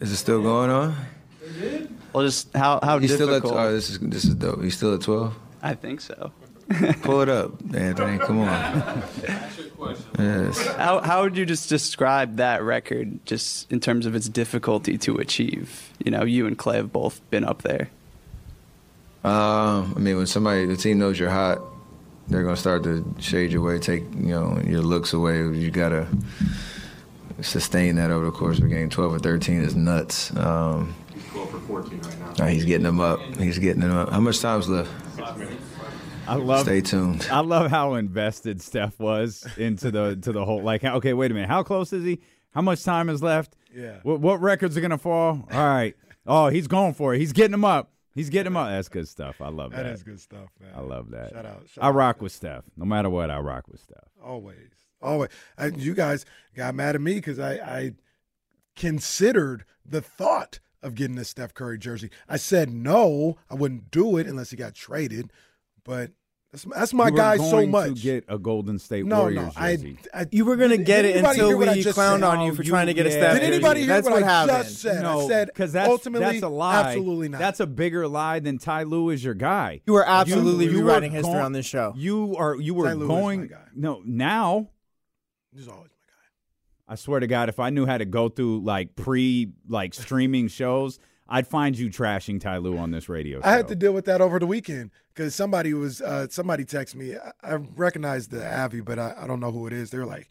is 0.01 0.13
it 0.13 0.17
still 0.17 0.43
going 0.43 0.69
on? 0.71 0.95
Well, 2.13 2.25
just 2.25 2.55
how 2.57 2.81
how 2.83 2.99
He's 2.99 3.13
still 3.15 3.29
at. 3.31 3.43
difficult? 3.43 3.55
Oh, 3.57 3.73
this 3.73 3.91
is 3.91 3.99
this 3.99 4.25
is 4.25 4.35
dope. 4.35 4.63
He's 4.63 4.77
still 4.77 4.95
at 4.95 5.01
12. 5.03 5.35
I 5.63 5.75
think 5.75 6.01
so. 6.01 6.33
Pull 7.03 7.21
it 7.21 7.29
up, 7.29 7.53
Anthony. 7.75 8.19
Come 8.19 8.41
on. 8.41 9.03
Yes. 10.19 10.67
How 10.77 11.01
how 11.01 11.23
would 11.23 11.37
you 11.37 11.45
just 11.45 11.69
describe 11.69 12.37
that 12.37 12.63
record, 12.63 13.25
just 13.27 13.71
in 13.71 13.81
terms 13.81 14.07
of 14.07 14.15
its 14.15 14.29
difficulty 14.29 14.97
to 14.99 15.17
achieve? 15.17 15.91
You 16.03 16.11
know, 16.11 16.25
you 16.25 16.47
and 16.47 16.57
Klay 16.57 16.77
have 16.77 16.93
both 16.93 17.21
been 17.31 17.45
up 17.45 17.63
there. 17.63 17.91
Um, 19.25 19.95
I 19.97 19.99
mean, 19.99 20.17
when 20.17 20.27
somebody 20.27 20.65
the 20.67 20.77
team 20.77 20.99
knows 20.99 21.19
you're 21.19 21.31
hot, 21.31 21.59
they're 22.29 22.43
gonna 22.43 22.57
start 22.57 22.83
to 22.85 23.05
shade 23.21 23.53
your 23.53 23.63
way, 23.63 23.79
take 23.79 24.03
you 24.15 24.29
know 24.29 24.59
your 24.65 24.81
looks 24.81 25.13
away. 25.13 25.39
You 25.39 25.71
gotta 25.71 26.07
sustain 27.43 27.97
that 27.97 28.11
over 28.11 28.27
the 28.27 28.31
course 28.31 28.59
of 28.59 28.65
a 28.65 28.69
game. 28.69 28.89
Twelve 28.89 29.13
or 29.13 29.19
thirteen 29.19 29.63
is 29.63 29.75
nuts. 29.75 30.35
Um, 30.37 30.45
He's 30.47 30.85
12 30.85 30.95
for 30.95 31.04
14 31.67 32.01
right 32.01 32.19
now. 32.21 32.33
nah, 32.39 32.47
he's 32.47 32.65
getting 32.65 32.85
them 32.85 33.01
up. 33.01 33.21
He's 33.37 33.59
getting 33.59 33.81
them 33.81 33.93
up. 33.93 34.11
How 34.11 34.21
much 34.21 34.41
time's 34.41 34.69
left? 34.69 34.91
I 36.27 36.37
love. 36.37 36.63
Stay 36.65 36.81
tuned. 36.81 37.27
I 37.31 37.41
love 37.41 37.71
how 37.71 37.95
invested 37.95 38.63
Steph 38.63 38.99
was 38.99 39.47
into 39.57 39.91
the 39.91 40.17
to 40.23 40.33
the 40.33 40.45
whole. 40.45 40.63
Like, 40.63 40.83
okay, 40.85 41.13
wait 41.13 41.31
a 41.31 41.35
minute. 41.35 41.49
How 41.49 41.63
close 41.63 41.93
is 41.93 42.05
he? 42.05 42.21
How 42.53 42.63
much 42.63 42.83
time 42.83 43.09
is 43.09 43.23
left? 43.23 43.57
Yeah. 43.75 43.99
What, 44.03 44.21
what 44.21 44.41
records 44.41 44.77
are 44.77 44.81
gonna 44.81 44.97
fall? 44.99 45.47
All 45.53 45.67
right. 45.67 45.95
Oh, 46.27 46.49
he's 46.49 46.67
going 46.67 46.95
for 46.95 47.15
it. 47.15 47.19
He's 47.19 47.33
getting 47.33 47.51
them 47.51 47.65
up. 47.65 47.91
He's 48.15 48.31
getting 48.31 48.53
them 48.53 48.57
up. 48.57 48.69
That's 48.71 48.89
good 48.89 49.09
stuff. 49.09 49.41
I 49.43 49.49
love 49.49 49.73
that. 49.73 49.83
That 49.83 49.93
is 49.93 50.03
good 50.03 50.21
stuff, 50.21 50.49
man. 50.61 50.71
I 50.75 50.81
love 50.81 51.11
that. 51.11 51.31
Shout 51.33 51.45
out. 51.45 51.63
Shout 51.69 51.85
I 51.85 51.89
out. 51.89 51.95
rock 51.95 52.23
with 52.23 52.33
Steph. 52.33 52.65
No 52.77 52.85
matter 52.85 53.11
what, 53.11 53.31
I 53.31 53.39
rock 53.41 53.65
with 53.69 53.81
Steph. 53.81 54.09
Always, 54.25 54.71
always. 55.03 55.31
And 55.59 55.77
you 55.77 55.95
guys 55.95 56.25
got 56.55 56.75
mad 56.75 56.95
at 56.95 57.01
me 57.01 57.15
because 57.17 57.39
I, 57.39 57.55
I 57.55 57.93
considered 58.77 59.65
the 59.85 60.01
thought 60.01 60.61
of 60.85 60.95
getting 60.95 61.19
a 61.19 61.25
Steph 61.25 61.55
Curry 61.55 61.79
jersey. 61.79 62.11
I 62.29 62.37
said 62.37 62.73
no, 62.73 63.37
I 63.51 63.55
wouldn't 63.55 63.91
do 63.91 64.17
it 64.19 64.27
unless 64.27 64.51
he 64.51 64.57
got 64.57 64.75
traded. 64.75 65.33
But 65.85 66.13
that's, 66.53 66.65
that's 66.65 66.95
my 66.95 67.09
You 67.09 67.13
were 67.15 67.19
guy 67.19 67.37
so 67.39 67.67
much. 67.67 67.95
to 67.97 68.01
get 68.01 68.25
a 68.29 68.39
Golden 68.39 68.79
State 68.79 69.05
no, 69.07 69.21
Warriors 69.23 69.43
no, 69.47 69.53
I, 69.57 69.75
jersey. 69.77 69.99
I. 70.15 70.27
You 70.31 70.45
were 70.45 70.55
gonna 70.57 70.77
get 70.77 71.05
it 71.05 71.17
until 71.17 71.49
hear 71.49 71.57
what 71.57 71.69
I 71.69 71.75
we 71.75 71.83
just 71.83 71.99
clowned 71.99 72.21
said? 72.21 72.25
on 72.25 72.41
you 72.47 72.55
for 72.55 72.63
Oh, 72.63 72.65
trying 72.65 72.87
to 72.87 72.95
get 72.95 73.07
a 73.07 73.09
oh, 73.09 73.13
yeah. 73.13 73.19
Steph 73.19 73.33
Did 73.35 73.41
jersey. 73.41 73.53
anybody 73.55 73.81
hear 73.81 73.89
That's 73.89 74.09
what, 74.09 74.23
I 74.23 74.27
happened. 74.27 74.65
just 74.69 74.81
said? 74.81 75.03
no, 75.03 75.25
I 75.25 75.29
said 75.29 75.47
because 75.49 75.73
that's 75.73 75.89
ultimately, 75.91 76.27
that's 76.27 76.43
a 76.45 76.49
lie. 76.49 76.81
Absolutely 76.83 77.29
not. 77.29 77.41
That's 77.41 77.59
a 77.61 77.67
bigger 77.67 78.07
lie 78.07 78.39
than 78.39 78.59
Ty 78.59 78.85
Lue 78.85 79.11
is 79.11 79.25
your 79.25 79.35
guy. 79.35 79.81
You 79.87 79.97
are 79.97 80.07
absolutely 80.07 80.67
you 80.67 80.79
rewriting 80.79 81.11
history 81.11 81.33
go- 81.33 81.39
on 81.41 81.53
this 81.53 81.67
show. 81.67 81.93
You 81.97 82.37
are 82.37 82.55
you 82.57 82.73
were 82.75 82.87
Ty 82.87 82.93
Lue 82.95 83.03
is 83.05 83.09
my 83.09 83.15
going 83.21 83.47
guy. 83.49 83.65
no 83.75 84.01
now. 84.05 84.69
He's 85.55 85.67
always 85.67 85.83
my 85.83 85.87
guy. 85.89 85.94
I 86.87 86.97
swear 86.97 87.21
to 87.21 87.27
God, 87.27 87.49
if 87.49 87.59
I 87.59 87.71
knew 87.71 87.87
how 87.87 87.99
to 87.99 88.05
go 88.05 88.29
through 88.29 88.61
like 88.61 88.97
pre 88.97 89.53
like 89.69 89.95
streaming 89.95 90.49
shows, 90.49 90.99
I'd 91.29 91.47
find 91.47 91.77
you 91.79 91.89
trashing 91.89 92.41
Ty 92.41 92.59
Lue 92.59 92.77
on 92.77 92.91
this 92.91 93.09
radio 93.09 93.41
show. 93.41 93.49
I 93.49 93.53
had 93.53 93.69
to 93.69 93.75
deal 93.75 93.93
with 93.93 94.05
that 94.05 94.21
over 94.21 94.39
the 94.39 94.47
weekend 94.47 94.91
because 95.15 95.35
somebody 95.35 95.73
was 95.73 96.03
uh, 96.03 96.27
somebody 96.29 96.65
texted 96.65 96.97
me. 96.97 97.17
I, 97.17 97.33
I 97.43 97.55
recognize 97.55 98.29
the 98.29 98.47
Avi, 98.47 98.81
but 98.81 98.99
I, 98.99 99.15
I 99.19 99.27
don't 99.27 99.41
know 99.41 99.51
who 99.51 99.67
it 99.67 99.73
is. 99.73 99.91
They're 99.91 100.05
like, 100.05 100.29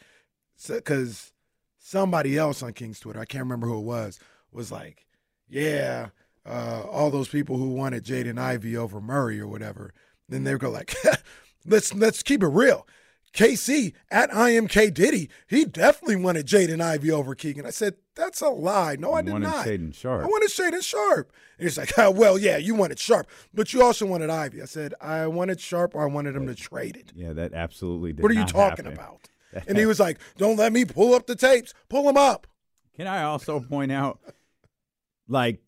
because 0.68 1.32
somebody 1.80 2.38
else 2.38 2.62
on 2.62 2.74
King's 2.74 3.00
Twitter, 3.00 3.20
I 3.20 3.26
can't 3.26 3.44
remember 3.44 3.68
who 3.68 3.80
it 3.80 3.86
was, 3.86 4.20
was 4.52 4.72
like, 4.72 5.08
yeah, 5.50 6.10
uh, 6.46 6.84
all 6.90 7.10
those 7.10 7.28
people 7.28 7.58
who 7.58 7.74
wanted 7.74 8.04
Jaden 8.04 8.38
Ivey 8.38 8.78
over 8.78 9.02
Murray 9.02 9.40
or 9.40 9.48
whatever. 9.48 9.94
Then 10.30 10.44
they 10.44 10.56
go 10.58 10.70
like, 10.70 10.96
let's 11.66 11.94
let's 11.94 12.22
keep 12.22 12.44
it 12.44 12.48
real. 12.48 12.88
KC 13.34 13.94
at 14.12 14.30
IMK 14.30 14.94
Diddy, 14.94 15.30
he 15.48 15.66
definitely 15.66 16.18
wanted 16.18 16.46
Jaden 16.46 16.82
Ivey 16.82 17.10
over 17.12 17.34
Keegan. 17.34 17.66
I 17.66 17.72
said, 17.72 17.96
that's 18.16 18.42
a 18.42 18.50
lie. 18.50 18.96
No, 18.98 19.14
I 19.14 19.20
You 19.20 19.26
did 19.26 19.32
wanted 19.34 19.48
not. 19.48 19.66
Shaedon 19.66 19.94
Sharpe. 19.94 20.24
I 20.24 20.28
wanted 20.28 20.50
Shaedon 20.52 20.84
Sharpe. 20.84 21.32
And 21.58 21.66
he's 21.68 21.78
like, 21.78 21.98
oh, 21.98 22.12
well, 22.16 22.38
yeah, 22.38 22.58
you 22.58 22.76
wanted 22.76 23.00
Sharpe, 23.00 23.28
but 23.54 23.74
you 23.74 23.82
also 23.82 24.06
wanted 24.06 24.30
Ivey. 24.30 24.62
I 24.62 24.66
said, 24.66 24.94
I 25.02 25.26
wanted 25.28 25.60
Sharpe 25.60 25.96
or 25.96 26.04
I 26.04 26.12
wanted 26.12 26.36
him 26.36 26.46
to 26.46 26.54
trade 26.56 26.96
it. 26.96 27.12
Yeah, 27.16 27.34
that 27.34 27.54
absolutely 27.54 28.14
did. 28.14 28.22
What 28.22 28.32
are 28.32 28.36
you 28.36 28.46
talking 28.46 28.86
happen. 28.86 28.94
about? 28.94 29.30
And 29.68 29.78
he 29.78 29.86
was 29.86 30.00
like, 30.00 30.20
don't 30.38 30.58
let 30.58 30.72
me 30.74 30.86
pull 30.86 31.14
up 31.14 31.28
the 31.28 31.36
tapes. 31.36 31.74
Pull 31.90 32.04
them 32.04 32.18
up. 32.18 32.48
Can 32.96 33.08
I 33.08 33.24
also 33.24 33.60
point 33.60 33.92
out, 33.92 34.20
like, 35.28 35.62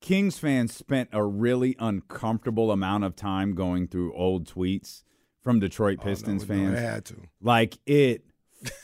Kings 0.00 0.38
fans 0.38 0.74
spent 0.74 1.10
a 1.12 1.24
really 1.24 1.76
uncomfortable 1.78 2.70
amount 2.70 3.04
of 3.04 3.14
time 3.16 3.54
going 3.54 3.86
through 3.86 4.14
old 4.14 4.48
tweets 4.48 5.02
from 5.42 5.60
Detroit 5.60 6.00
Pistons 6.00 6.42
Oh, 6.44 6.46
no, 6.54 6.54
fans. 6.54 6.74
they 6.74 6.82
had 6.82 7.04
to. 7.06 7.16
Like 7.40 7.78
it 7.86 8.24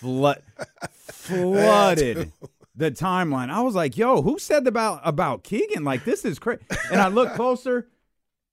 flood 0.01 0.42
flooded 1.27 2.33
the 2.75 2.90
timeline. 2.90 3.51
I 3.51 3.61
was 3.62 3.75
like, 3.75 3.97
"Yo, 3.97 4.23
who 4.23 4.38
said 4.38 4.66
about 4.66 5.01
about 5.05 5.45
Keegan? 5.45 5.85
Like 5.85 6.05
this 6.05 6.25
is 6.25 6.38
crazy." 6.38 6.62
And 6.90 7.01
I 7.01 7.09
look 7.09 7.35
closer. 7.35 7.88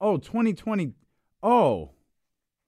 Oh, 0.02 0.18
2020. 0.18 0.94
Oh, 1.42 1.92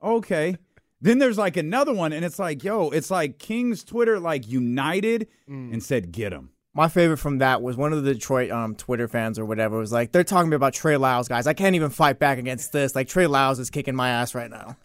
okay. 0.01 0.55
Then 1.01 1.19
there's 1.19 1.37
like 1.37 1.57
another 1.57 1.93
one, 1.93 2.13
and 2.13 2.23
it's 2.25 2.39
like, 2.39 2.63
yo, 2.63 2.89
it's 2.89 3.11
like 3.11 3.37
King's 3.39 3.83
Twitter 3.83 4.19
like 4.19 4.47
united 4.47 5.27
Mm. 5.49 5.73
and 5.73 5.83
said, 5.83 6.11
"Get 6.11 6.33
him." 6.33 6.49
My 6.73 6.87
favorite 6.89 7.17
from 7.17 7.37
that 7.37 7.61
was 7.61 7.77
one 7.77 7.93
of 7.93 8.03
the 8.03 8.13
Detroit 8.13 8.51
um, 8.51 8.75
Twitter 8.75 9.07
fans 9.07 9.39
or 9.39 9.45
whatever 9.45 9.77
was 9.77 9.93
like, 9.93 10.11
they're 10.11 10.25
talking 10.25 10.51
about 10.51 10.73
Trey 10.73 10.97
Lyles, 10.97 11.29
guys. 11.29 11.47
I 11.47 11.53
can't 11.53 11.73
even 11.75 11.89
fight 11.89 12.19
back 12.19 12.37
against 12.37 12.73
this. 12.73 12.93
Like 12.95 13.07
Trey 13.07 13.27
Lyles 13.27 13.59
is 13.59 13.69
kicking 13.69 13.95
my 13.95 14.09
ass 14.09 14.35
right 14.35 14.49
now. 14.49 14.75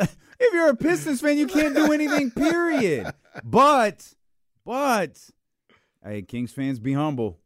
If 0.42 0.54
you're 0.54 0.70
a 0.70 0.76
Pistons 0.76 1.20
fan, 1.20 1.36
you 1.36 1.46
can't 1.46 1.74
do 1.74 1.92
anything, 1.92 2.30
period. 2.30 3.12
But, 3.44 4.14
but, 4.64 5.20
hey, 6.02 6.22
Kings 6.22 6.50
fans, 6.50 6.78
be 6.78 6.94
humble. 6.94 7.38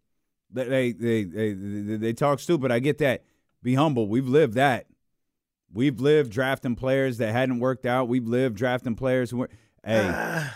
They, 0.53 0.93
they, 0.93 1.25
they, 1.25 1.53
they, 1.55 1.97
they, 1.97 2.13
talk 2.13 2.39
stupid. 2.39 2.71
I 2.71 2.79
get 2.79 2.99
that. 2.99 3.25
Be 3.65 3.75
humble. 3.75 4.07
We've 4.07 4.29
lived 4.29 4.55
that. 4.55 4.87
We've 5.73 5.99
lived 5.99 6.31
drafting 6.31 6.77
players 6.77 7.19
that 7.19 7.33
hadn't 7.33 7.59
worked 7.59 7.85
out. 7.85 8.07
We've 8.07 8.29
lived 8.29 8.57
drafting 8.57 8.95
players 8.95 9.29
who 9.29 9.39
were. 9.39 9.51
Hey, 9.85 10.07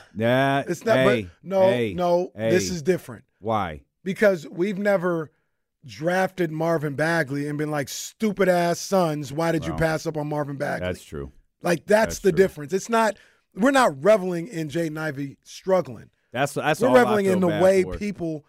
that 0.14 0.70
It's 0.70 0.84
not, 0.84 0.96
hey, 0.96 1.22
but 1.22 1.30
no, 1.42 1.62
hey, 1.62 1.92
no, 1.92 2.30
this 2.36 2.70
is 2.70 2.82
different 2.82 3.24
why. 3.40 3.82
because 4.04 4.46
we've 4.48 4.78
never 4.78 5.32
drafted 5.84 6.52
Marvin 6.52 6.94
Bagley 6.94 7.48
and 7.48 7.58
been 7.58 7.70
like, 7.70 7.88
stupid 7.88 8.48
ass 8.48 8.78
sons, 8.78 9.32
why 9.32 9.52
did 9.52 9.66
you 9.66 9.74
pass 9.74 10.06
up 10.06 10.16
on 10.16 10.28
Marvin 10.28 10.56
Bagley? 10.56 10.86
That's 10.86 11.02
true. 11.02 11.32
Like, 11.62 11.86
that's, 11.86 12.14
that's 12.14 12.18
the 12.20 12.30
true. 12.32 12.36
difference. 12.38 12.72
It's 12.72 12.88
not, 12.88 13.16
we're 13.54 13.70
not 13.70 14.02
reveling 14.02 14.48
in 14.48 14.68
Jaden 14.68 14.98
Ivey 14.98 15.38
struggling. 15.42 16.10
That's 16.32 16.52
that's 16.54 16.80
we're 16.80 16.88
all 16.88 16.96
I 16.96 17.00
reveling 17.00 17.24
feel 17.26 17.34
in 17.34 17.40
the 17.40 17.46
way 17.48 17.82
for. 17.84 17.96
people 17.96 18.44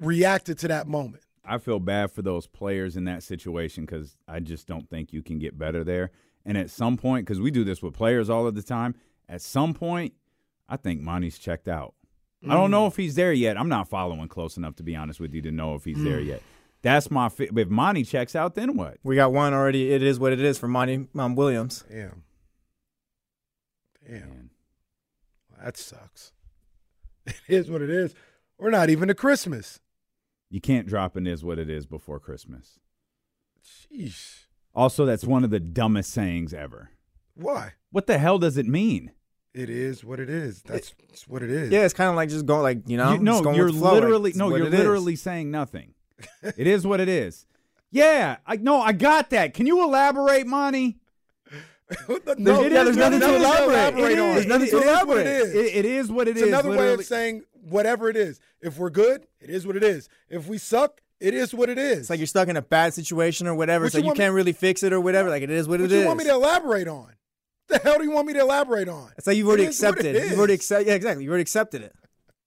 reacted 0.00 0.58
to 0.58 0.68
that 0.68 0.86
moment. 0.86 1.22
I 1.44 1.58
feel 1.58 1.78
bad 1.78 2.10
for 2.10 2.22
those 2.22 2.46
players 2.46 2.96
in 2.96 3.04
that 3.04 3.22
situation 3.22 3.84
because 3.86 4.16
I 4.28 4.40
just 4.40 4.66
don't 4.66 4.88
think 4.90 5.12
you 5.12 5.22
can 5.22 5.38
get 5.38 5.56
better 5.58 5.84
there. 5.84 6.10
And 6.44 6.58
at 6.58 6.70
some 6.70 6.96
point, 6.96 7.24
because 7.26 7.40
we 7.40 7.50
do 7.50 7.64
this 7.64 7.82
with 7.82 7.94
players 7.94 8.28
all 8.28 8.46
of 8.46 8.54
the 8.54 8.62
time, 8.62 8.94
at 9.28 9.40
some 9.42 9.72
point, 9.74 10.12
I 10.68 10.76
think 10.76 11.00
Monty's 11.00 11.38
checked 11.38 11.68
out. 11.68 11.94
I 12.44 12.54
don't 12.54 12.68
Mm. 12.68 12.72
know 12.72 12.86
if 12.86 12.96
he's 12.96 13.14
there 13.14 13.32
yet. 13.32 13.58
I'm 13.58 13.68
not 13.68 13.88
following 13.88 14.28
close 14.28 14.56
enough 14.56 14.76
to 14.76 14.82
be 14.82 14.94
honest 14.94 15.18
with 15.18 15.32
you 15.34 15.40
to 15.42 15.50
know 15.50 15.74
if 15.74 15.84
he's 15.84 16.02
there 16.02 16.20
Mm. 16.20 16.26
yet. 16.26 16.42
That's 16.82 17.10
my. 17.10 17.28
Fi- 17.28 17.48
if 17.56 17.68
Monty 17.68 18.04
checks 18.04 18.36
out, 18.36 18.54
then 18.54 18.76
what? 18.76 18.98
We 19.02 19.16
got 19.16 19.32
one 19.32 19.54
already. 19.54 19.90
It 19.92 20.02
is 20.02 20.20
what 20.20 20.32
it 20.32 20.40
is 20.40 20.58
for 20.58 20.68
Monty 20.68 21.08
um, 21.18 21.34
Williams. 21.34 21.84
Damn. 24.06 24.20
Damn. 24.20 24.50
That 25.62 25.76
sucks. 25.76 26.32
It 27.26 27.34
is 27.48 27.68
what 27.70 27.82
it 27.82 27.90
is. 27.90 28.14
We're 28.56 28.70
not 28.70 28.88
even 28.88 29.08
to 29.08 29.14
Christmas. 29.14 29.80
You 30.48 30.60
can't 30.60 30.86
drop 30.86 31.16
an 31.16 31.26
is 31.26 31.42
what 31.44 31.58
it 31.58 31.68
is 31.68 31.84
before 31.86 32.20
Christmas. 32.20 32.78
Sheesh. 33.64 34.44
Also, 34.74 35.04
that's 35.04 35.24
one 35.24 35.42
of 35.42 35.50
the 35.50 35.58
dumbest 35.58 36.12
sayings 36.12 36.54
ever. 36.54 36.90
Why? 37.34 37.72
What 37.90 38.06
the 38.06 38.18
hell 38.18 38.38
does 38.38 38.56
it 38.56 38.66
mean? 38.66 39.10
It 39.52 39.70
is 39.70 40.04
what 40.04 40.20
it 40.20 40.30
is. 40.30 40.62
That's, 40.62 40.94
that's 41.08 41.26
what 41.26 41.42
it 41.42 41.50
is. 41.50 41.70
Yeah, 41.72 41.84
it's 41.84 41.94
kind 41.94 42.10
of 42.10 42.16
like 42.16 42.28
just 42.28 42.46
going 42.46 42.62
like 42.62 42.88
you 42.88 42.96
know. 42.96 43.14
You- 43.14 43.18
no, 43.18 43.40
going 43.42 43.56
you're 43.56 43.66
with 43.66 43.74
the 43.74 43.80
flow, 43.80 43.92
like, 43.94 44.02
literally 44.02 44.32
no, 44.36 44.54
you're 44.54 44.66
it 44.66 44.74
is. 44.74 44.78
literally 44.78 45.16
saying 45.16 45.50
nothing. 45.50 45.94
it 46.42 46.66
is 46.66 46.86
what 46.86 47.00
it 47.00 47.08
is. 47.08 47.46
Yeah, 47.90 48.36
I 48.46 48.56
no, 48.56 48.80
I 48.80 48.92
got 48.92 49.30
that. 49.30 49.54
Can 49.54 49.66
you 49.66 49.82
elaborate, 49.82 50.46
Monty? 50.46 50.98
no, 52.38 52.62
yeah, 52.62 52.82
there's 52.84 52.96
nothing 52.96 53.20
to 53.20 53.36
elaborate. 53.36 53.68
elaborate 53.74 54.12
It 54.12 54.18
on. 54.18 54.28
is. 54.28 54.34
There's 54.34 54.46
nothing 54.46 54.66
It 54.66 54.70
to 54.70 54.76
is 54.78 54.82
what 54.82 54.88
elaborate. 54.92 55.26
it 55.26 55.32
is. 55.42 55.54
It- 55.54 55.74
it 55.76 55.84
is 55.84 56.10
what 56.12 56.28
it 56.28 56.30
it's 56.32 56.42
is, 56.42 56.48
another 56.48 56.70
way 56.70 56.92
of 56.92 57.04
saying 57.04 57.44
whatever 57.62 58.08
it 58.08 58.16
is. 58.16 58.40
If 58.60 58.78
we're 58.78 58.90
good, 58.90 59.26
it 59.40 59.50
is 59.50 59.66
what 59.66 59.76
it 59.76 59.84
is. 59.84 60.08
If 60.28 60.48
we 60.48 60.58
suck, 60.58 61.00
it 61.20 61.32
is 61.32 61.54
what 61.54 61.68
it 61.68 61.78
is. 61.78 61.98
It's 62.00 62.10
like 62.10 62.18
you're 62.18 62.26
stuck 62.26 62.48
in 62.48 62.56
a 62.56 62.62
bad 62.62 62.92
situation 62.94 63.46
or 63.46 63.54
whatever. 63.54 63.84
What 63.84 63.86
It's 63.86 63.94
like 63.94 64.04
you 64.04 64.10
you 64.10 64.16
can't 64.16 64.34
really 64.34 64.52
fix 64.52 64.82
it 64.82 64.92
or 64.92 65.00
whatever. 65.00 65.30
Like 65.30 65.42
it 65.42 65.50
is 65.50 65.68
what 65.68 65.80
it 65.80 65.84
is. 65.84 65.90
what 65.90 65.92
it 65.92 65.94
you 65.94 66.00
is. 66.02 66.06
want 66.06 66.18
me 66.18 66.24
to 66.24 66.32
elaborate 66.34 66.88
on? 66.88 67.12
The 67.68 67.78
hell 67.78 67.98
do 67.98 68.04
you 68.04 68.10
want 68.10 68.26
me 68.26 68.32
to 68.34 68.40
elaborate 68.40 68.88
on? 68.88 69.10
It's 69.16 69.26
like 69.26 69.36
you've 69.36 69.46
already 69.48 69.64
It 69.64 69.68
is 69.70 69.80
what 69.82 69.90
accepted. 69.90 70.16
it 70.16 70.30
You've 70.30 70.38
already 70.38 70.54
accepted. 70.54 70.86
Yeah, 70.88 70.94
exactly. 70.94 71.24
You've 71.24 71.30
already 71.30 71.42
accepted 71.42 71.82
it. 71.82 71.94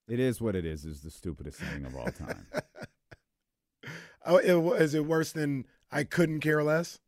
It 0.07 0.19
is 0.19 0.39
what 0.41 0.55
it 0.55 0.65
is. 0.65 0.85
Is 0.85 1.01
the 1.01 1.11
stupidest 1.11 1.59
saying 1.59 1.85
of 1.85 1.95
all 1.95 2.11
time. 2.11 2.45
Oh, 4.25 4.35
it, 4.37 4.81
is 4.81 4.93
it 4.93 5.05
worse 5.05 5.31
than 5.31 5.65
I 5.91 6.03
couldn't 6.03 6.41
care 6.41 6.61
less? 6.63 6.99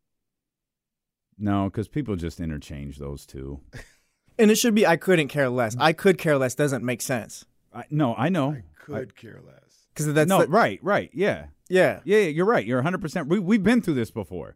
No, 1.42 1.66
because 1.66 1.88
people 1.88 2.16
just 2.16 2.40
interchange 2.40 2.98
those 2.98 3.26
two. 3.26 3.60
And 4.40 4.50
it 4.52 4.56
should 4.56 4.76
be 4.76 4.86
I 4.88 4.96
couldn't 4.96 5.28
care 5.28 5.50
less. 5.50 5.76
I 5.80 5.92
could 5.94 6.18
care 6.18 6.38
less 6.38 6.56
doesn't 6.56 6.84
make 6.86 7.02
sense. 7.02 7.46
I, 7.74 7.84
no, 7.90 8.16
I 8.16 8.30
know. 8.30 8.52
I 8.52 8.64
could 8.86 9.16
care 9.16 9.40
less. 9.46 9.88
Because 9.94 10.14
that's 10.14 10.30
no, 10.30 10.42
the- 10.42 10.48
right, 10.48 10.80
right, 10.82 11.10
yeah, 11.14 11.48
yeah. 11.70 12.00
yeah, 12.06 12.18
yeah. 12.20 12.28
You're 12.30 12.46
right. 12.46 12.66
You're 12.66 12.78
100. 12.78 13.02
percent 13.02 13.28
We 13.28 13.40
we've 13.40 13.64
been 13.64 13.82
through 13.82 13.96
this 13.96 14.12
before. 14.12 14.56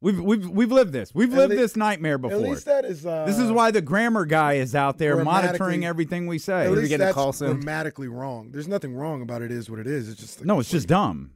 We've 0.00 0.20
we've 0.20 0.48
we've 0.50 0.70
lived 0.72 0.92
this. 0.92 1.14
We've 1.14 1.32
At 1.32 1.38
lived 1.38 1.50
lea- 1.52 1.56
this 1.58 1.76
nightmare 1.76 2.18
before. 2.18 2.36
At 2.36 2.42
least 2.42 2.64
that 2.66 2.84
is. 2.84 3.06
Uh, 3.06 3.24
this 3.26 3.38
is 3.38 3.50
why 3.50 3.70
the 3.70 3.80
grammar 3.80 4.26
guy 4.26 4.54
is 4.54 4.74
out 4.74 4.98
there 4.98 5.24
monitoring 5.24 5.84
everything 5.86 6.26
we 6.26 6.38
say. 6.38 6.66
At 6.66 6.72
least 6.72 6.88
getting 6.90 7.02
a 7.02 7.06
that's 7.06 7.14
call 7.14 7.32
soon. 7.32 7.52
grammatically 7.60 8.08
wrong. 8.08 8.50
There's 8.50 8.68
nothing 8.68 8.94
wrong 8.94 9.22
about 9.22 9.40
it. 9.40 9.50
Is 9.50 9.70
what 9.70 9.78
it 9.78 9.86
is. 9.86 10.08
It's 10.10 10.20
just 10.20 10.40
like, 10.40 10.46
no, 10.46 10.60
it's 10.60 10.70
just 10.70 10.88
dumb. 10.88 11.30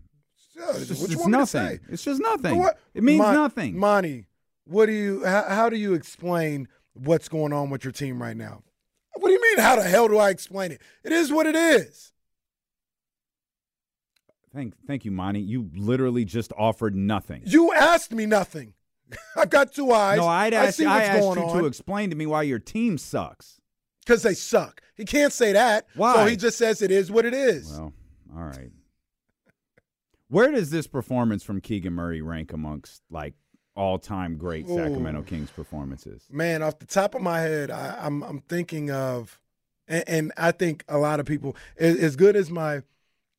It's, 0.55 0.89
just, 0.89 1.01
what 1.01 1.09
you 1.11 1.15
it's 1.15 1.21
want 1.23 1.33
me 1.33 1.33
to 1.33 1.39
nothing. 1.39 1.81
It's 1.89 2.03
just 2.05 2.21
nothing. 2.21 2.59
what- 2.59 2.79
It 2.93 3.03
means 3.05 3.21
Mon- 3.21 3.35
nothing. 3.35 3.79
Monty, 3.79 4.27
what 4.69 4.87
do 4.87 4.93
you? 4.93 5.25
How, 5.25 5.45
how 5.49 5.69
do 5.69 5.77
you 5.77 5.95
explain 5.95 6.69
what's 6.95 7.29
going 7.29 7.53
on 7.53 7.71
with 7.71 7.85
your 7.85 7.93
team 7.93 8.21
right 8.21 8.37
now? 8.37 8.63
What 9.15 9.29
do 9.29 9.33
you 9.33 9.41
mean? 9.43 9.59
How 9.59 9.77
the 9.77 9.83
hell 9.83 10.07
do 10.09 10.19
I 10.19 10.31
explain 10.31 10.71
it? 10.73 10.81
It 11.03 11.13
is 11.13 11.33
what 11.33 11.47
it 11.47 11.57
is. 11.57 12.13
Thank, 14.55 14.75
thank 14.87 15.05
you, 15.05 15.11
Monty. 15.11 15.41
You 15.41 15.71
literally 15.75 16.25
just 16.25 16.53
offered 16.57 16.95
nothing. 16.95 17.43
You 17.45 17.73
asked 17.73 18.13
me 18.13 18.27
nothing. 18.27 18.75
I've 19.37 19.51
got 19.51 19.73
two 19.73 19.93
eyes. 19.93 20.19
no, 20.19 20.27
I'd 20.27 20.55
I 20.55 20.67
ask, 20.67 20.77
see 20.77 20.87
I 20.87 21.03
asked 21.05 21.23
you 21.23 21.43
on 21.43 21.59
to 21.59 21.67
explain 21.67 22.11
to 22.11 22.17
me 22.17 22.27
why 22.27 22.43
your 22.43 22.59
team 22.59 22.99
sucks. 22.99 23.61
because 24.05 24.23
they 24.23 24.35
suck. 24.35 24.81
He 24.97 25.05
can't 25.05 25.33
say 25.33 25.53
that. 25.53 25.87
Why? 25.95 26.15
So 26.15 26.27
he 26.27 26.37
just 26.37 26.59
says 26.59 26.83
it 26.83 26.91
is 26.91 27.11
what 27.11 27.25
it 27.25 27.35
is. 27.35 27.71
Well, 27.71 27.93
all 28.37 28.45
right. 28.45 28.71
Where 30.29 30.51
does 30.51 30.71
this 30.71 30.87
performance 30.87 31.43
from 31.43 31.61
Keegan 31.61 31.95
Murray 31.95 32.21
rank 32.21 32.53
amongst 32.53 33.03
like 33.11 33.35
all-time 33.79 34.37
great 34.37 34.67
Sacramento 34.69 35.21
Ooh. 35.21 35.25
Kings 35.25 35.51
performances? 35.51 36.23
Man, 36.31 36.63
off 36.63 36.79
the 36.79 36.87
top 36.87 37.15
of 37.15 37.23
my 37.23 37.41
head, 37.41 37.71
I, 37.71 37.97
I'm 38.01 38.23
I'm 38.23 38.41
thinking 38.41 38.91
of, 38.91 39.39
and, 39.87 40.05
and 40.07 40.33
I 40.37 40.51
think 40.53 40.85
a 40.89 40.99
lot 40.99 41.21
of 41.21 41.27
people, 41.27 41.57
as, 41.79 41.97
as 41.97 42.17
good 42.17 42.37
as 42.37 42.51
my 42.51 42.83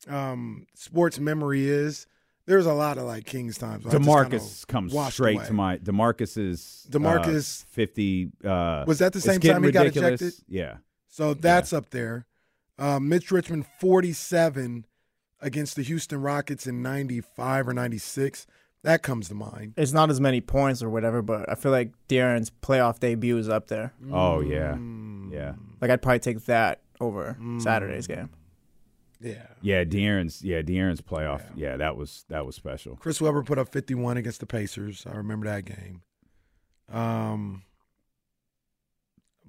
um, 0.08 0.66
sports 0.74 1.20
memory 1.20 1.68
is, 1.68 2.08
there's 2.46 2.66
a 2.66 2.74
lot 2.74 2.98
of 2.98 3.04
like 3.04 3.26
Kings 3.26 3.58
times. 3.58 3.86
where 3.86 3.94
I 3.94 4.00
just 4.00 4.08
kinda 4.08 4.38
Demarcus 4.40 4.68
comes 4.68 5.14
straight 5.14 5.36
away. 5.36 5.46
to 5.46 5.54
my 5.54 5.78
Demarcus's 5.78 6.88
uh, 6.88 6.98
DeMarcus- 6.98 7.66
50 7.66 8.32
uh 8.44 8.86
Was 8.88 9.00
that 9.00 9.14
the 9.14 9.22
same 9.22 9.40
time 9.40 9.64
he 9.64 9.72
got 9.72 9.86
ejected? 9.86 10.34
Yeah. 10.48 10.78
So 11.08 11.34
that's 11.34 11.74
up 11.74 11.90
there. 11.92 12.26
Um, 12.80 13.10
Mitch 13.10 13.30
Richmond, 13.30 13.66
47 13.80 14.86
against 15.42 15.76
the 15.76 15.84
Houston 15.84 16.22
Rockets 16.22 16.66
in 16.66 16.82
95 16.82 17.68
or 17.68 17.74
96. 17.74 18.48
That 18.84 19.04
comes 19.04 19.28
to 19.28 19.36
mind. 19.36 19.74
It's 19.76 19.92
not 19.92 20.10
as 20.10 20.22
many 20.22 20.40
points 20.40 20.82
or 20.82 20.90
whatever, 20.90 21.22
but 21.22 21.50
I 21.50 21.56
feel 21.56 21.72
like 21.72 21.92
De'Aaron's 22.08 22.50
playoff 22.62 23.00
debut 23.00 23.38
is 23.38 23.50
up 23.50 23.68
there. 23.68 23.94
Oh 24.12 24.40
yeah. 24.40 24.74
Mm. 24.76 25.34
Yeah. 25.34 25.54
Like 25.82 25.92
I'd 25.92 26.02
probably 26.02 26.20
take 26.20 26.46
that 26.46 26.82
over 27.02 27.38
Saturday's 27.60 28.08
game. 28.08 28.30
Yeah. 29.22 29.48
Yeah, 29.62 29.84
De'Aaron's 29.84 30.42
yeah, 30.44 30.62
De'Aaron's 30.62 31.02
playoff. 31.02 31.42
Yeah. 31.56 31.76
that 31.78 31.98
was 31.98 32.24
that 32.30 32.46
was 32.46 32.56
special. 32.56 32.96
Chris 32.96 33.20
Webber 33.20 33.44
put 33.44 33.58
up 33.58 33.68
51 33.70 34.16
against 34.16 34.40
the 34.40 34.46
Pacers. 34.46 35.06
I 35.06 35.16
remember 35.18 35.48
that 35.48 35.66
game. 35.66 36.02
Um, 36.90 37.64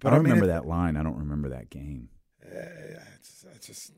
but 0.00 0.08
I 0.12 0.16
don't 0.16 0.24
mean, 0.24 0.32
remember 0.32 0.50
it- 0.50 0.54
that 0.54 0.66
line. 0.66 0.96
I 0.96 1.02
don't 1.04 1.18
remember 1.18 1.50
that 1.50 1.70
game. 1.70 2.08
uh, 2.44 2.48
it's, 3.16 3.44
it's 3.54 3.66
just 3.68 3.92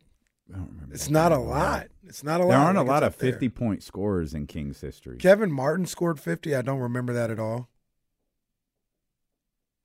I 0.50 0.56
don't 0.56 0.68
remember. 0.68 0.94
it's 0.94 1.08
not 1.10 1.32
a 1.32 1.36
all. 1.36 1.44
lot. 1.44 1.86
It's 2.04 2.22
not 2.24 2.40
a 2.40 2.44
lot. 2.44 2.50
There 2.50 2.58
aren't 2.58 2.78
a 2.78 2.82
lot 2.82 3.02
of 3.02 3.12
up 3.14 3.18
there. 3.18 3.32
50 3.32 3.48
point 3.50 3.82
scorers 3.82 4.34
in 4.34 4.46
Kings 4.46 4.80
history. 4.80 5.16
Kevin 5.18 5.50
Martin 5.52 5.86
scored 5.86 6.20
50. 6.20 6.54
I 6.54 6.62
don't 6.62 6.80
remember 6.80 7.12
that 7.12 7.30
at 7.30 7.38
all. 7.38 7.68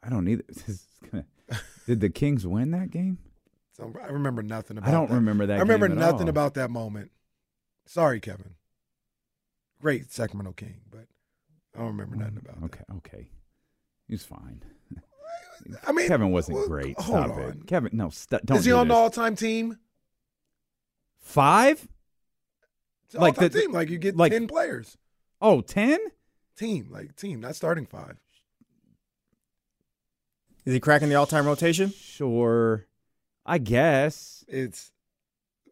I 0.04 0.10
don't 0.10 0.28
either. 0.28 0.44
Gonna- 1.12 1.26
Did 1.86 2.02
the 2.02 2.10
Kings 2.10 2.46
win 2.46 2.72
that 2.72 2.92
game? 2.92 3.18
So 3.76 3.94
I 4.02 4.08
remember 4.08 4.42
nothing 4.42 4.78
about 4.78 4.88
I 4.90 4.92
don't 4.92 5.10
that. 5.10 5.16
remember 5.16 5.46
that 5.46 5.58
I 5.58 5.60
remember 5.62 5.88
nothing 5.90 6.24
all. 6.24 6.30
about 6.30 6.56
that 6.56 6.70
moment. 6.72 7.12
Sorry, 7.86 8.20
Kevin. 8.20 8.56
Great 9.80 10.12
Sacramento 10.12 10.54
King, 10.54 10.82
but 10.90 11.06
I 11.76 11.80
don't 11.80 11.88
remember 11.90 12.16
nothing 12.16 12.38
about 12.38 12.58
it. 12.58 12.64
Okay, 12.66 12.84
okay. 12.98 13.30
He's 14.08 14.24
fine. 14.24 14.64
I 15.86 15.92
mean, 15.92 16.08
Kevin 16.08 16.32
wasn't 16.32 16.58
well, 16.58 16.68
great. 16.68 17.00
Hold 17.00 17.26
Stop 17.26 17.38
on. 17.38 17.44
it. 17.44 17.68
Kevin, 17.68 17.92
no, 17.94 18.10
st- 18.10 18.46
don't 18.46 18.58
Is 18.58 18.66
he 18.66 18.72
do 18.72 18.78
on 18.78 18.88
the 18.88 18.94
all-time 18.96 19.36
team? 19.36 19.78
Five? 21.28 21.88
It's 23.06 23.16
an 23.16 23.22
Like 23.22 23.36
all-time 23.38 23.50
the- 23.50 23.62
team. 23.62 23.72
Like 23.74 23.90
you 23.90 23.98
get 23.98 24.16
like- 24.16 24.32
10 24.32 24.48
players. 24.48 24.98
Oh, 25.42 25.62
10? 25.62 26.00
Team, 26.58 26.88
like 26.90 27.16
team, 27.16 27.40
not 27.42 27.56
starting 27.56 27.86
five. 27.86 28.18
Is 30.66 30.74
he 30.74 30.80
cracking 30.80 31.10
the 31.10 31.16
all-time 31.16 31.46
rotation? 31.46 31.92
Sure. 31.92 32.86
I 33.46 33.58
guess. 33.60 34.44
It's 34.48 34.92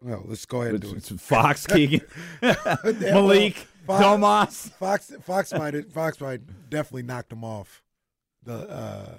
well, 0.01 0.23
let's 0.27 0.45
go 0.45 0.61
ahead 0.61 0.75
and 0.75 0.83
It's, 0.83 0.91
do 0.91 0.97
it's 0.97 1.11
it. 1.11 1.19
Fox, 1.19 1.65
Keegan, 1.67 2.01
Yeah, 2.41 2.55
well, 2.83 2.93
Malik, 2.93 3.55
Fox- 3.87 4.03
Domas. 4.03 4.71
Fox 4.73 5.11
Fox 5.23 5.53
might 5.53 5.91
Fox 5.91 6.21
might 6.21 6.41
definitely 6.69 7.03
knocked 7.03 7.31
him 7.33 7.43
off. 7.43 7.81
The 8.43 8.69
uh 8.69 9.15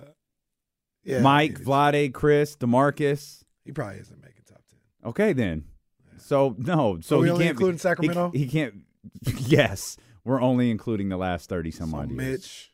yeah, 1.03 1.21
Mike, 1.21 1.59
he- 1.59 1.65
Vlade, 1.65 2.15
Chris, 2.15 2.57
DeMarcus. 2.57 3.43
He 3.65 3.73
probably 3.73 3.99
isn't 4.01 4.23
making 4.23 4.43
top 4.49 4.63
ten. 4.71 5.09
Okay, 5.11 5.33
then. 5.33 5.65
So 6.19 6.55
no, 6.59 6.99
so 7.01 7.17
Are 7.17 7.21
we 7.21 7.27
he 7.27 7.31
only 7.31 7.45
can't 7.47 7.57
be- 7.57 7.61
including 7.63 7.79
Sacramento? 7.79 8.31
He, 8.33 8.39
he 8.41 8.49
can't. 8.49 8.75
Yes, 9.47 9.97
we're 10.25 10.41
only 10.41 10.71
including 10.71 11.09
the 11.09 11.17
last 11.17 11.49
thirty 11.49 11.71
some 11.71 11.91
So 11.91 11.99
odd 11.99 12.11
years. 12.11 12.17
Mitch. 12.19 12.73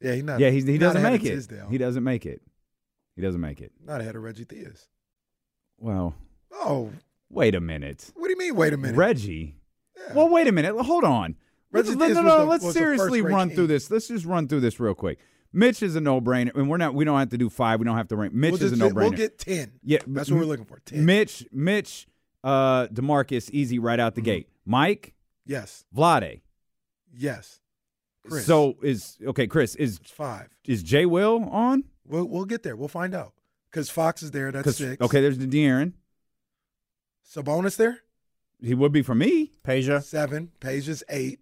Yeah, 0.00 0.14
he 0.14 0.22
not. 0.22 0.40
yeah, 0.40 0.50
he's, 0.50 0.66
he 0.66 0.76
doesn't 0.78 1.02
make 1.02 1.24
it. 1.24 1.30
Tisdale. 1.30 1.68
He 1.70 1.78
doesn't 1.78 2.04
make 2.04 2.26
it. 2.26 2.42
He 3.16 3.22
doesn't 3.22 3.40
make 3.40 3.60
it. 3.60 3.72
Not 3.82 4.00
ahead 4.00 4.16
of 4.16 4.22
Reggie 4.22 4.44
Theus. 4.44 4.86
Well, 5.78 6.14
Oh, 6.52 6.90
wait 7.30 7.54
a 7.54 7.60
minute, 7.60 8.10
what 8.14 8.26
do 8.26 8.30
you 8.32 8.38
mean? 8.38 8.54
Wait 8.54 8.72
a 8.72 8.76
minute. 8.76 8.96
Reggie. 8.96 9.56
Yeah. 9.96 10.14
Well, 10.14 10.28
wait 10.28 10.46
a 10.46 10.52
minute. 10.52 10.76
Hold 10.76 11.04
on. 11.04 11.36
Let's, 11.72 11.88
Reggie 11.88 11.98
let- 11.98 12.10
Theus 12.10 12.14
no, 12.16 12.22
was 12.46 12.62
no, 12.62 12.66
let's 12.66 12.76
seriously 12.76 13.22
run 13.22 13.48
king. 13.48 13.56
through 13.56 13.66
this. 13.68 13.90
Let's 13.90 14.08
just 14.08 14.24
run 14.24 14.46
through 14.48 14.60
this 14.60 14.78
real 14.78 14.94
quick. 14.94 15.18
Mitch 15.54 15.82
is 15.82 15.94
a 15.96 16.00
no-brainer, 16.00 16.54
and 16.54 16.68
we're 16.68 16.76
not. 16.76 16.94
We 16.94 17.04
don't 17.04 17.18
have 17.18 17.30
to 17.30 17.38
do 17.38 17.48
five. 17.48 17.78
We 17.80 17.84
don't 17.86 17.96
have 17.96 18.08
to 18.08 18.16
rank. 18.16 18.34
Mitch 18.34 18.52
we'll 18.52 18.62
is 18.64 18.72
a 18.72 18.76
no-brainer. 18.76 18.94
We'll 18.94 19.10
get 19.12 19.38
ten. 19.38 19.72
Yeah, 19.82 20.00
that's 20.06 20.30
what 20.30 20.40
we're 20.40 20.46
looking 20.46 20.64
for. 20.66 20.80
Ten. 20.84 21.04
Mitch, 21.06 21.46
Mitch, 21.52 22.06
uh, 22.42 22.88
Demarcus, 22.88 23.48
easy 23.50 23.78
right 23.78 23.98
out 24.00 24.14
the 24.14 24.20
Mm-hmm. 24.20 24.24
gate. 24.26 24.48
Mike, 24.66 25.14
yes. 25.46 25.84
Vlade. 25.96 26.40
Yes. 27.16 27.60
Chris. 28.28 28.46
So 28.46 28.76
is 28.82 29.18
okay. 29.26 29.46
Chris 29.46 29.74
is 29.76 29.98
It's 30.00 30.10
five. 30.10 30.48
is 30.66 30.82
Jay 30.82 31.06
Will 31.06 31.44
on? 31.50 31.84
We'll 32.06 32.24
we'll 32.24 32.46
get 32.46 32.62
there. 32.62 32.74
We'll 32.76 32.88
find 32.88 33.14
out. 33.14 33.34
Because 33.70 33.90
Fox 33.90 34.22
is 34.22 34.30
there. 34.30 34.50
That's 34.52 34.76
six. 34.76 35.00
Okay, 35.02 35.20
there's 35.20 35.38
the 35.38 35.46
De'Aaron. 35.46 35.92
Sabonis 37.30 37.76
there. 37.76 37.98
He 38.62 38.74
would 38.74 38.92
be 38.92 39.02
for 39.02 39.14
me. 39.14 39.52
Peja. 39.64 40.02
Seven. 40.02 40.52
Peja 40.60 40.88
is 40.88 41.04
eight. 41.08 41.40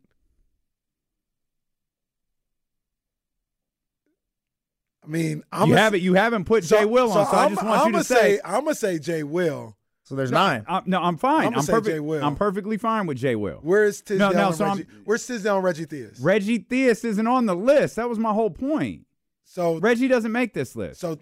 I 5.04 5.08
mean, 5.08 5.42
I'm 5.52 5.68
you 5.68 5.74
a- 5.74 5.78
haven't 5.78 6.00
you 6.02 6.14
haven't 6.14 6.44
put 6.44 6.64
so- 6.64 6.78
Jay 6.78 6.84
Will 6.84 7.10
on, 7.10 7.26
so, 7.26 7.32
I 7.36 7.42
I'm- 7.42 7.50
just 7.54 7.62
want 7.64 7.80
I'm 7.80 7.86
you 7.86 7.92
to 7.92 7.92
gonna 7.92 8.04
say. 8.04 8.40
I'm 8.44 8.64
gonna 8.64 8.74
say 8.74 8.98
Jay 8.98 9.22
Will. 9.22 9.76
So 10.04 10.16
there's 10.16 10.30
no, 10.30 10.38
nine. 10.38 10.64
I'm, 10.68 10.82
no, 10.86 11.00
I'm 11.00 11.16
fine. 11.16 11.46
I'ma 11.46 11.58
I'm 11.58 11.62
say 11.62 11.72
perfect. 11.72 12.02
I'm 12.22 12.34
perfectly 12.36 12.76
fine 12.76 13.06
with 13.06 13.18
Jay 13.18 13.34
Will. 13.34 13.58
Where 13.62 13.84
is 13.84 14.00
Tisdale 14.02 14.32
no, 14.32 14.48
and 14.48 14.54
so 14.56 14.64
I'm- 14.64 14.76
Reggie? 14.78 14.88
Where's 15.04 15.26
Tisdale 15.26 15.56
and 15.56 15.64
Reggie 15.64 15.86
Theus? 15.86 16.18
Reggie 16.20 16.58
Theus 16.58 17.04
isn't 17.04 17.26
on 17.26 17.46
the 17.46 17.54
list. 17.56 17.96
That 17.96 18.08
was 18.08 18.18
my 18.18 18.32
whole 18.32 18.50
point. 18.50 19.06
so 19.44 19.78
Reggie 19.78 20.08
doesn't 20.08 20.32
make 20.32 20.54
this 20.54 20.74
list. 20.76 21.00
so 21.00 21.18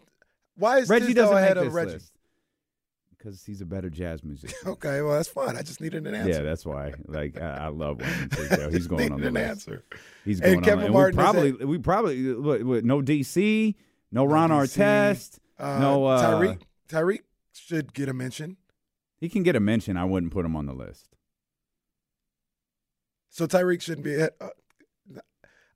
why 0.56 0.78
is 0.78 0.88
Reggie 0.88 1.06
Tisdale 1.08 1.24
doesn't 1.24 1.38
ahead 1.38 1.56
make 1.56 1.66
of 1.66 1.72
this 1.72 1.74
Reggie? 1.74 1.92
list 1.92 2.12
because 3.20 3.44
he's 3.44 3.60
a 3.60 3.66
better 3.66 3.90
jazz 3.90 4.24
musician. 4.24 4.56
Okay, 4.66 5.02
well 5.02 5.12
that's 5.14 5.28
fine. 5.28 5.56
I 5.56 5.62
just 5.62 5.80
needed 5.80 6.06
an 6.06 6.14
answer. 6.14 6.30
Yeah, 6.30 6.40
that's 6.42 6.64
why. 6.64 6.94
Like 7.06 7.40
I, 7.40 7.66
I 7.66 7.68
love 7.68 8.00
Wayne. 8.00 8.70
He's 8.72 8.86
going 8.86 9.12
on 9.12 9.20
the 9.20 9.28
an 9.28 9.34
list. 9.34 9.50
answer. 9.68 9.84
He's 10.24 10.40
And 10.40 10.54
going 10.54 10.64
Kevin 10.64 10.78
on. 10.78 10.84
And 10.86 10.94
Martin 10.94 11.16
we 11.18 11.22
probably 11.22 11.52
we 11.66 11.78
probably 11.78 12.34
what, 12.34 12.62
what, 12.62 12.84
no 12.84 13.00
DC, 13.02 13.74
no, 14.10 14.24
Ron 14.24 14.50
DC, 14.50 14.56
Artest, 14.78 15.38
Uh, 15.58 15.78
no 15.80 16.06
uh, 16.06 16.22
Tyreke. 16.40 16.60
Tyreke 16.88 17.22
should 17.52 17.92
get 17.92 18.08
a 18.08 18.14
mention. 18.14 18.56
He 19.18 19.28
can 19.28 19.42
get 19.42 19.54
a 19.54 19.60
mention. 19.60 19.96
I 19.96 20.04
wouldn't 20.04 20.32
put 20.32 20.44
him 20.46 20.56
on 20.56 20.66
the 20.66 20.72
list. 20.72 21.08
So 23.28 23.46
Tyreke 23.46 23.82
shouldn't 23.82 24.04
be. 24.04 24.20
Uh, 24.22 24.28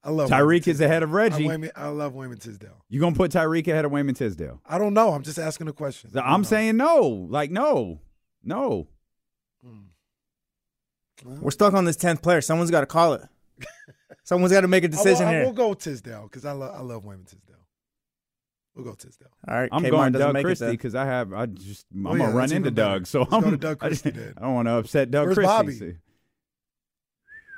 I 0.06 0.10
love 0.10 0.28
Tyreke 0.28 0.68
is 0.68 0.80
ahead 0.82 1.02
of 1.02 1.12
Reggie. 1.12 1.46
I, 1.46 1.48
Wayman, 1.48 1.70
I 1.74 1.88
love 1.88 2.14
Wayman 2.14 2.38
Tisdale. 2.38 2.84
You 2.90 3.00
gonna 3.00 3.16
put 3.16 3.30
Tyreke 3.30 3.68
ahead 3.68 3.84
of 3.86 3.90
Wayman 3.90 4.14
Tisdale? 4.14 4.60
I 4.66 4.76
don't 4.78 4.92
know. 4.92 5.12
I'm 5.14 5.22
just 5.22 5.38
asking 5.38 5.68
a 5.68 5.72
question. 5.72 6.12
So 6.12 6.20
I'm 6.20 6.42
know. 6.42 6.46
saying 6.46 6.76
no. 6.76 7.26
Like 7.30 7.50
no, 7.50 8.00
no. 8.42 8.88
Hmm. 9.64 9.78
We're 11.40 11.50
stuck 11.52 11.72
on 11.72 11.86
this 11.86 11.96
tenth 11.96 12.20
player. 12.20 12.42
Someone's 12.42 12.70
got 12.70 12.80
to 12.80 12.86
call 12.86 13.14
it. 13.14 13.22
Someone's 14.24 14.52
got 14.52 14.60
to 14.60 14.68
make 14.68 14.84
a 14.84 14.88
I 14.88 14.90
will, 14.90 14.96
decision 14.96 15.26
I 15.26 15.30
here. 15.32 15.44
will 15.46 15.52
go 15.52 15.72
Tisdale 15.72 16.24
because 16.24 16.44
I 16.44 16.52
love 16.52 16.74
I 16.74 16.80
love 16.82 17.04
Wayman 17.06 17.24
Tisdale. 17.24 17.54
We'll 18.74 18.84
go 18.84 18.92
Tisdale. 18.94 19.28
All 19.48 19.54
right, 19.54 19.68
I'm 19.72 19.82
Kmart 19.84 19.90
going 19.90 20.12
doesn't 20.12 20.34
Doug 20.34 20.44
Christie 20.44 20.70
because 20.72 20.94
I 20.94 21.06
have 21.06 21.32
I 21.32 21.46
just 21.46 21.86
I'm 21.94 22.06
Oh, 22.06 22.12
yeah, 22.14 22.18
gonna 22.26 22.34
run 22.36 22.44
into 22.44 22.56
even 22.56 22.74
better. 22.74 22.90
Doug. 22.98 23.06
So 23.06 23.20
Let's 23.20 23.32
I'm 23.32 23.40
go 23.42 23.50
to 23.52 23.56
Doug 23.56 23.78
I, 23.82 23.86
Christie 23.88 24.10
then. 24.10 24.34
I 24.36 24.40
don't 24.42 24.54
want 24.54 24.68
to 24.68 24.72
upset 24.74 25.10
Doug 25.10 25.26
Where's 25.26 25.36
Christie. 25.38 25.96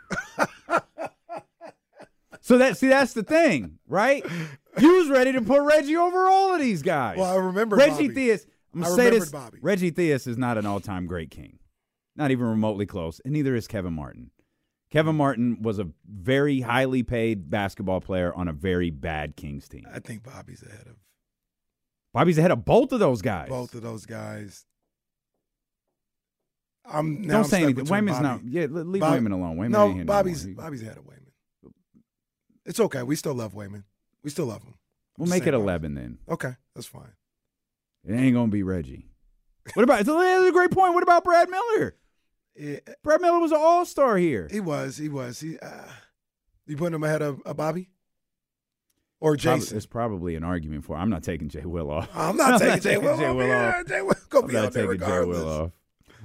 Bobby? 0.09 0.46
so- 2.47 2.59
that 2.59 2.77
see 2.77 2.89
that's 2.89 3.13
the 3.15 3.23
thing, 3.23 3.79
right? 3.89 4.25
You 4.79 4.95
was 4.97 5.09
ready 5.09 5.33
to 5.33 5.41
put 5.43 5.63
Reggie 5.63 5.97
over 5.97 6.29
all 6.29 6.55
of 6.55 6.61
these 6.61 6.83
guys. 6.83 7.17
Well, 7.19 7.33
I 7.33 7.37
remember 7.37 7.77
Reggie 7.77 8.09
Bobby. 8.09 8.29
Theus. 8.29 8.47
I'm 8.75 8.83
gonna 8.83 8.95
say 8.95 9.11
this: 9.11 9.31
Bobby. 9.31 9.59
Reggie 9.63 9.91
Theus 9.91 10.27
is 10.27 10.37
not 10.37 10.59
an 10.59 10.67
all-time 10.67 11.07
great 11.07 11.31
king, 11.31 11.59
not 12.15 12.31
even 12.31 12.47
remotely 12.47 12.85
close, 12.87 13.21
and 13.25 13.33
neither 13.33 13.55
is 13.55 13.67
Kevin 13.67 13.95
Martin. 13.95 14.31
Kevin 14.91 15.17
Martin 15.17 15.63
was 15.63 15.79
a 15.79 15.89
very 16.07 16.61
highly 16.61 17.03
paid 17.03 17.51
basketball 17.51 18.01
player 18.01 18.33
on 18.35 18.49
a 18.49 18.53
very 18.53 18.91
bad 18.91 19.35
Kings 19.37 19.67
team. 19.69 19.85
I 19.93 19.99
think 19.99 20.23
Bobby's 20.23 20.63
ahead 20.63 20.87
of 20.87 20.97
Bobby's 22.13 22.39
ahead 22.39 22.51
of 22.51 22.65
both 22.65 22.93
of 22.93 23.01
those 23.01 23.21
guys. 23.23 23.49
both 23.49 23.75
of 23.75 23.83
those 23.83 24.07
guys. 24.07 24.65
I'm 26.85 27.23
Don't 27.23 27.35
I'm 27.39 27.45
say 27.45 27.63
anything. 27.65 27.87
Wayman's 27.87 28.21
Bobby. 28.21 28.23
not. 28.23 28.41
Yeah, 28.45 28.67
leave 28.71 29.01
Bob- 29.01 29.15
Wayman 29.15 29.33
alone. 29.33 29.57
Wayman 29.57 29.73
no, 29.73 29.89
here 29.93 30.05
no 30.05 30.13
Bobby's 30.13 30.47
Bobby's 30.47 30.83
ahead 30.83 30.99
of 30.99 31.05
Wayman. 31.07 31.26
It's 32.67 32.81
okay. 32.81 33.03
We 33.03 33.17
still 33.17 33.35
love 33.35 33.55
Wayman. 33.55 33.85
We 34.23 34.31
still 34.31 34.47
love 34.47 34.63
him. 34.63 34.75
We'll 35.17 35.29
make 35.29 35.43
it 35.43 35.45
saying, 35.45 35.53
Bobby. 35.55 35.63
eleven 35.63 35.95
then. 35.95 36.19
Okay, 36.29 36.53
that's 36.75 36.87
fine. 36.87 37.13
It 38.05 38.13
ain't 38.15 38.35
gonna 38.35 38.51
be 38.53 38.63
Reggie. 38.63 39.07
What 39.75 39.85
about? 39.85 40.05
That's 40.05 40.09
a 40.49 40.53
great 40.53 40.71
point. 40.71 40.95
What 40.95 41.03
about 41.03 41.25
Brad 41.25 41.49
Miller? 41.49 41.97
Yeah, 42.55 42.79
Brad 43.03 43.21
Miller 43.21 43.39
was 43.39 43.53
an 43.53 43.59
All 43.61 43.85
Star 43.85 44.17
here. 44.17 44.49
he 44.51 44.61
was. 44.61 44.97
He 44.97 45.09
was. 45.09 45.41
He. 45.41 45.59
Uh, 45.59 45.89
you 46.67 46.77
putting 46.77 46.95
him 46.95 47.05
ahead 47.05 47.23
of 47.23 47.41
uh, 47.47 47.55
Bobby 47.55 47.89
or 49.21 49.37
Jason? 49.37 49.77
It's 49.77 49.87
probably 49.87 50.35
an 50.37 50.45
argument 50.45 50.85
for. 50.85 50.97
I'm 50.97 51.11
not 51.11 51.23
taking 51.23 51.49
Jay 51.49 51.65
Will 51.65 51.91
off. 51.91 52.09
I'm 52.15 52.37
not 52.37 52.61
taking 52.61 52.81
Jay 52.81 52.97
Will. 52.99 53.17
Jay. 53.17 53.33
Will 53.33 53.53
off. 53.53 53.87
Jay 53.87 54.03
Will 54.03 54.15
gonna 54.29 54.45
I'm 54.45 54.49
be 54.49 54.55
not 54.55 54.73
there 54.73 54.95
Jay. 54.97 55.25
Will 55.25 55.49
off. 55.49 55.71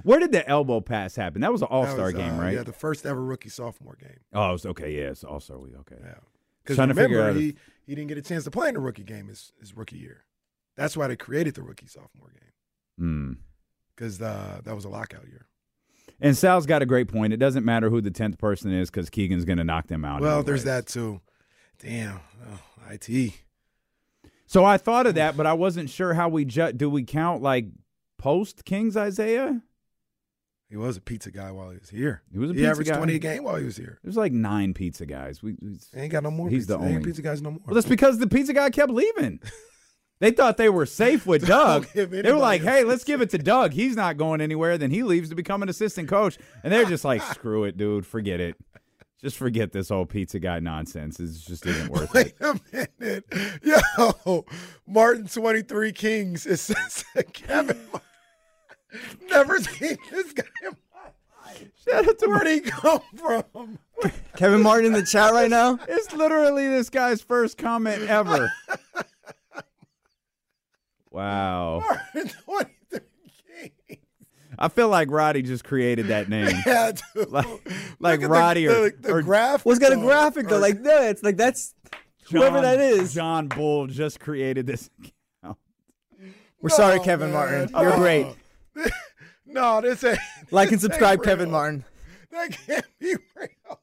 Where 0.04 0.18
did 0.18 0.32
the 0.32 0.46
elbow 0.48 0.80
pass 0.80 1.14
happen? 1.14 1.42
That 1.42 1.52
was 1.52 1.62
an 1.62 1.68
All 1.70 1.86
Star 1.86 2.12
game, 2.12 2.34
uh, 2.38 2.42
right? 2.42 2.54
Yeah, 2.54 2.62
the 2.64 2.72
first 2.72 3.06
ever 3.06 3.22
rookie 3.22 3.48
sophomore 3.48 3.96
game. 4.00 4.20
oh, 4.32 4.48
it 4.48 4.52
was, 4.52 4.66
okay. 4.66 4.96
Yeah, 4.96 5.10
it's 5.10 5.22
All 5.24 5.38
Star 5.40 5.58
week. 5.58 5.74
Okay. 5.80 5.96
Yeah, 6.02 6.14
because 6.62 6.76
Trying 6.76 6.88
to 6.88 6.94
figure 6.94 7.18
remember 7.18 7.40
he 7.40 7.54
he 7.86 7.94
didn't 7.94 8.08
get 8.08 8.18
a 8.18 8.22
chance 8.22 8.44
to 8.44 8.50
play 8.50 8.68
in 8.68 8.74
the 8.74 8.80
rookie 8.80 9.02
game 9.04 9.28
his 9.28 9.52
his 9.60 9.76
rookie 9.76 9.98
year. 9.98 10.24
That's 10.76 10.96
why 10.96 11.06
they 11.08 11.16
created 11.16 11.54
the 11.54 11.62
rookie 11.62 11.86
sophomore 11.86 12.32
game 12.32 12.50
Hmm. 12.98 13.32
because 13.94 14.20
uh, 14.22 14.60
that 14.64 14.74
was 14.74 14.84
a 14.84 14.88
lockout 14.88 15.26
year. 15.28 15.46
And 16.20 16.36
Sal's 16.36 16.66
got 16.66 16.82
a 16.82 16.86
great 16.86 17.08
point. 17.08 17.32
It 17.32 17.38
doesn't 17.38 17.64
matter 17.64 17.90
who 17.90 18.00
the 18.00 18.10
tenth 18.10 18.38
person 18.38 18.72
is 18.72 18.90
because 18.90 19.10
Keegan's 19.10 19.44
going 19.44 19.58
to 19.58 19.64
knock 19.64 19.88
them 19.88 20.04
out. 20.04 20.20
Well, 20.20 20.42
there's 20.42 20.64
that 20.64 20.86
too. 20.86 21.20
Damn, 21.80 22.20
oh, 22.48 22.60
it. 22.90 23.32
So 24.46 24.64
I 24.64 24.76
thought 24.76 25.06
of 25.06 25.14
that, 25.16 25.36
but 25.36 25.46
I 25.46 25.54
wasn't 25.54 25.90
sure 25.90 26.14
how 26.14 26.28
we 26.28 26.44
ju- 26.44 26.72
do. 26.72 26.88
We 26.88 27.02
count 27.04 27.42
like 27.42 27.66
post 28.18 28.64
Kings 28.64 28.96
Isaiah. 28.96 29.62
He 30.72 30.78
was 30.78 30.96
a 30.96 31.02
pizza 31.02 31.30
guy 31.30 31.52
while 31.52 31.68
he 31.68 31.76
was 31.76 31.90
here. 31.90 32.22
He 32.32 32.38
was 32.38 32.48
a 32.48 32.54
he 32.54 32.60
pizza 32.60 32.70
averaged 32.70 32.90
guy. 32.92 32.96
twenty 32.96 33.14
a 33.16 33.18
game 33.18 33.44
while 33.44 33.56
he 33.56 33.64
was 33.66 33.76
here. 33.76 33.98
There's 34.02 34.16
like 34.16 34.32
nine 34.32 34.72
pizza 34.72 35.04
guys. 35.04 35.42
We, 35.42 35.54
ain't 35.94 36.10
got 36.10 36.22
no 36.22 36.30
more. 36.30 36.48
He's 36.48 36.60
pizza. 36.62 36.72
the 36.72 36.78
they 36.78 36.84
ain't 36.86 36.94
only 36.96 37.04
pizza 37.04 37.20
guys 37.20 37.42
no 37.42 37.50
more. 37.50 37.60
Well, 37.66 37.74
that's 37.74 37.86
because 37.86 38.18
the 38.18 38.26
pizza 38.26 38.54
guy 38.54 38.70
kept 38.70 38.90
leaving. 38.90 39.40
They 40.20 40.30
thought 40.30 40.56
they 40.56 40.68
were 40.68 40.86
safe 40.86 41.26
with 41.26 41.48
Doug. 41.48 41.88
They 41.94 42.06
were 42.06 42.38
like, 42.38 42.62
"Hey, 42.62 42.84
let's 42.84 43.02
give 43.02 43.20
it 43.22 43.30
to 43.30 43.38
Doug. 43.38 43.72
He's 43.72 43.96
not 43.96 44.16
going 44.16 44.40
anywhere." 44.40 44.78
Then 44.78 44.92
he 44.92 45.02
leaves 45.02 45.30
to 45.30 45.34
become 45.34 45.64
an 45.64 45.68
assistant 45.68 46.08
coach, 46.08 46.38
and 46.62 46.72
they're 46.72 46.84
just 46.84 47.04
like, 47.04 47.20
"Screw 47.34 47.64
it, 47.64 47.76
dude. 47.76 48.06
Forget 48.06 48.38
it. 48.38 48.54
Just 49.20 49.36
forget 49.36 49.72
this 49.72 49.88
whole 49.88 50.06
pizza 50.06 50.38
guy 50.38 50.60
nonsense. 50.60 51.18
It 51.18 51.26
just 51.44 51.66
isn't 51.66 51.90
worth 51.90 52.14
it." 52.14 52.36
Wait 52.40 52.46
a 52.70 52.88
minute, 53.00 53.24
yo, 53.64 54.44
Martin 54.86 55.26
twenty 55.26 55.62
three 55.62 55.90
Kings. 55.90 56.46
It 56.46 56.58
says 56.58 57.04
Kevin. 57.32 57.76
Martin. 57.90 58.08
Never 59.30 59.58
seen 59.60 59.96
this 60.10 60.32
guy. 60.32 60.44
in 60.64 60.76
my 60.94 61.46
life. 61.46 61.70
Shout 61.88 62.08
out 62.08 62.18
to 62.18 62.26
Where'd 62.28 62.46
he 62.46 62.60
come 62.60 63.00
from? 63.16 63.78
Kevin 64.36 64.62
Martin 64.62 64.86
in 64.86 64.92
the 64.92 65.04
chat 65.04 65.32
right 65.32 65.50
now. 65.50 65.78
It's 65.88 66.12
literally 66.12 66.68
this 66.68 66.90
guy's 66.90 67.20
first 67.22 67.56
comment 67.58 68.02
ever. 68.08 68.52
Wow. 71.10 71.80
Martin 71.86 72.30
twenty 72.44 72.70
three 72.90 73.72
Kings. 73.88 74.00
I 74.58 74.68
feel 74.68 74.88
like 74.88 75.10
Roddy 75.10 75.42
just 75.42 75.64
created 75.64 76.06
that 76.08 76.28
name. 76.28 76.54
Yeah, 76.66 76.92
dude. 77.14 77.30
Like, 77.30 77.46
Look 77.46 77.62
like 78.00 78.22
at 78.22 78.30
Roddy 78.30 78.66
the, 78.66 78.72
or, 78.84 78.90
the, 78.90 78.96
the 78.98 79.12
or 79.14 79.22
graphic. 79.22 79.66
What's 79.66 79.78
got 79.78 79.92
a 79.92 79.96
graphic 79.96 80.48
though? 80.48 80.58
Like 80.58 80.80
no, 80.80 81.02
it's 81.02 81.22
like 81.22 81.36
that's 81.36 81.74
whoever 82.30 82.60
that 82.60 82.80
is. 82.80 83.12
John 83.14 83.48
Bull 83.48 83.86
just 83.88 84.20
created 84.20 84.66
this 84.66 84.88
account. 85.42 85.58
We're 86.60 86.68
sorry, 86.70 86.98
oh, 86.98 87.02
Kevin 87.02 87.30
man. 87.32 87.34
Martin. 87.34 87.70
You're 87.78 87.92
Oh. 87.92 87.96
great. 87.98 88.26
no, 89.46 89.80
this 89.80 90.02
ain't. 90.04 90.18
Like 90.50 90.68
and 90.70 90.76
this 90.78 90.84
ain't 90.84 90.92
subscribe, 90.92 91.20
real. 91.20 91.24
Kevin 91.24 91.50
Martin. 91.50 91.84
That 92.30 92.50
can't 92.66 92.86
be 92.98 93.14
real. 93.36 93.80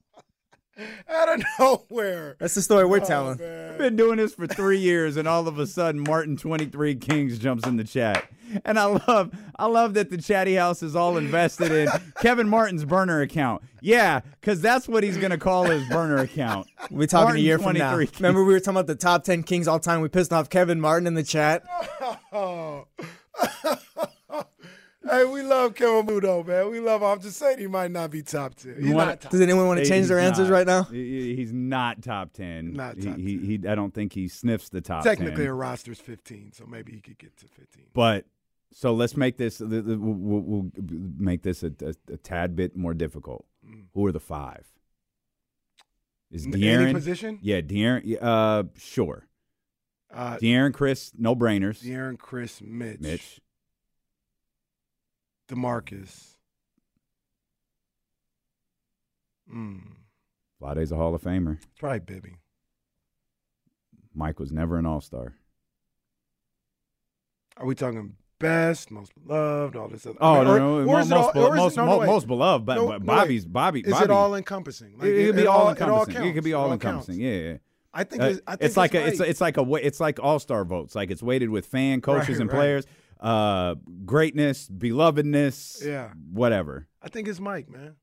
Out 1.10 1.28
of 1.38 1.44
nowhere. 1.60 2.38
That's 2.40 2.56
the 2.56 2.62
story 2.62 2.86
we're 2.86 3.02
Oh, 3.02 3.06
telling. 3.06 3.38
man. 3.38 3.78
been 3.78 3.96
doing 3.98 4.16
this 4.18 4.34
for 4.34 4.48
three 4.48 4.78
years, 4.80 5.18
and 5.18 5.28
all 5.28 5.46
of 5.48 5.60
a 5.60 5.68
sudden, 5.68 6.02
Martin 6.02 6.38
Twenty 6.38 6.68
Three 6.68 6.96
Kings 6.96 7.38
jumps 7.38 7.68
in 7.68 7.76
the 7.76 7.84
chat, 7.84 8.30
and 8.64 8.80
I 8.80 8.86
love, 8.86 9.34
I 9.58 9.66
love 9.66 9.94
that 9.96 10.10
the 10.10 10.18
chatty 10.18 10.56
house 10.56 10.82
is 10.82 10.96
all 10.96 11.18
invested 11.18 11.72
in 11.74 11.90
Kevin 12.22 12.48
Martin's 12.48 12.86
burner 12.86 13.20
account. 13.20 13.62
Yeah, 13.82 14.22
because 14.40 14.62
that's 14.62 14.88
what 14.88 15.04
he's 15.04 15.18
gonna 15.18 15.38
call 15.38 15.66
his 15.66 15.86
burner 15.90 16.20
account. 16.20 16.68
We're 16.90 17.08
talking 17.08 17.24
Martin 17.26 17.42
a 17.42 17.44
year 17.44 17.60
from 17.60 17.74
now. 17.76 17.98
Kings. 17.98 18.16
Remember 18.22 18.46
we 18.46 18.54
were 18.54 18.60
talking 18.62 18.78
about 18.78 18.88
the 18.88 18.96
top 18.96 19.26
ten 19.26 19.44
kings 19.44 19.68
all 19.68 19.80
time. 19.82 20.00
We 20.00 20.08
pissed 20.08 20.32
off 20.32 20.50
Kevin 20.50 20.80
Martin 20.80 21.08
in 21.08 21.14
the 21.16 21.24
chat. 21.24 21.64
Oh. 22.32 22.88
Hey, 25.08 25.26
we 25.26 25.42
love 25.44 25.76
Kevin 25.76 26.06
Mudo, 26.08 26.46
man. 26.46 26.70
We 26.72 26.80
love 26.80 27.02
him. 27.02 27.08
I'm 27.08 27.20
just 27.22 27.38
saying 27.38 27.60
he 27.60 27.68
might 27.68 27.92
not 27.92 28.10
be 28.12 28.22
top 28.22 28.56
10. 28.56 28.76
He's 28.82 28.94
wanna- 28.94 29.12
not 29.12 29.22
top 29.22 29.32
Does 29.32 29.42
anyone 29.42 29.68
want 29.68 29.80
to 29.80 29.86
change 29.86 30.04
he's 30.04 30.08
their 30.10 30.20
answers 30.20 30.50
not. 30.50 30.56
right 30.56 30.68
now? 30.68 30.84
He's 30.84 31.54
not 31.54 32.02
top 32.02 32.34
ten. 32.34 32.74
Not 32.74 32.96
He- 32.98 33.02
top 33.04 33.18
he, 33.18 33.38
he, 33.38 33.68
I 33.68 33.76
don't 33.76 33.94
think 33.94 34.14
he 34.14 34.28
sniffs 34.28 34.70
the 34.70 34.82
top. 34.82 35.04
Technically, 35.04 35.44
10. 35.44 35.48
a 35.48 35.54
roster's 35.54 36.00
15, 36.00 36.52
so 36.54 36.66
maybe 36.66 36.92
he 36.94 37.00
could 37.02 37.18
get 37.18 37.36
to 37.38 37.48
15. 37.48 37.86
But 37.94 38.26
so 38.72 38.94
let's 38.94 39.16
make 39.18 39.38
this. 39.38 39.58
the- 39.60 39.66
the- 39.66 39.98
We'll, 39.98 40.42
we'll 40.42 40.72
make 41.18 41.42
this 41.44 41.64
a, 41.64 41.72
a, 41.82 41.94
a 42.14 42.18
tad 42.18 42.56
bit 42.56 42.76
more 42.76 42.94
difficult. 42.94 43.46
Who 43.94 44.06
are 44.06 44.12
the 44.12 44.20
five? 44.20 44.66
Is 46.32 46.46
Mm. 46.46 46.54
Any 46.56 46.64
De'Aaron? 46.64 46.94
position? 46.94 47.40
Yeah, 47.42 47.62
De'Aaron. 47.62 48.18
Uh, 48.22 48.64
sure. 48.78 49.28
Uh, 50.14 50.38
De'Aaron, 50.38 50.74
Chris, 50.74 51.12
no 51.18 51.36
brainers. 51.36 51.84
De'Aaron, 51.84 52.18
Chris, 52.20 52.62
Mitch, 52.62 53.00
Mitch. 53.00 53.40
DeMarcus. 55.50 56.36
Mm, 59.54 59.82
Vlade's 60.62 60.92
a 60.92 60.96
Hall 60.96 61.16
of 61.16 61.22
Famer. 61.24 61.58
probably 61.80 62.00
Bibby. 62.00 62.36
Mike 64.14 64.40
was 64.40 64.52
never 64.52 64.78
an 64.78 64.86
All 64.86 65.02
Star. 65.02 65.34
Are 67.58 67.66
we 67.66 67.76
talking 67.76 68.16
best, 68.40 68.92
most 68.92 69.12
beloved, 69.16 69.76
all 69.76 69.88
this 69.88 70.06
other? 70.06 70.18
Oh 70.22 70.34
I 70.36 70.38
mean, 70.38 70.46
no, 70.46 70.52
or- 70.54 70.60
no, 70.60 70.78
or 70.80 70.86
most, 70.86 71.12
all- 71.12 71.34
be- 71.34 71.40
or 71.40 71.56
most, 71.56 71.78
no, 71.78 71.86
no, 71.86 72.06
most 72.06 72.28
beloved, 72.28 72.66
but, 72.66 72.76
No, 72.76 72.88
but. 72.88 73.06
Bobby's 73.06 73.46
Bobby. 73.46 73.82
Is 73.82 73.92
Bobby. 73.92 74.06
it 74.06 74.12
all 74.12 74.36
encompassing? 74.36 74.98
Like, 74.98 75.08
it, 75.08 75.26
could 75.28 75.36
be 75.36 75.48
all 75.48 75.58
all- 75.58 75.70
it 75.72 75.82
all 75.82 76.00
encompassing. 76.04 76.26
It, 76.30 76.34
could 76.34 76.44
be 76.44 76.54
all 76.54 76.72
encompassing. 76.72 77.20
Yeah, 77.20 77.32
yeah. 77.32 77.58
I 77.92 78.04
think 78.04 78.22
Uh, 78.22 78.26
it's, 78.28 78.42
I 78.46 78.52
think 78.56 78.62
it's 78.68 78.78
like 78.78 78.94
a 78.94 79.08
it's 79.08 79.20
right. 79.20 79.30
it's 79.30 79.42
like 79.42 79.58
a 79.58 79.74
it's 79.76 80.00
like 80.00 80.20
All 80.20 80.38
Star 80.38 80.64
votes. 80.64 80.94
Like 80.94 81.10
it's 81.10 81.24
weighted 81.24 81.50
with 81.50 81.66
fan, 81.66 82.02
coaches, 82.02 82.30
Right, 82.30 82.40
and 82.42 82.50
right. 82.52 82.56
players. 82.56 82.86
Uh, 83.20 83.76
greatness, 84.06 84.70
belovedness. 84.70 85.86
Yeah. 85.86 86.12
Whatever. 86.32 86.88
I 87.02 87.10
think 87.10 87.28
it's 87.28 87.40
Mike, 87.40 87.70
man. 87.70 87.96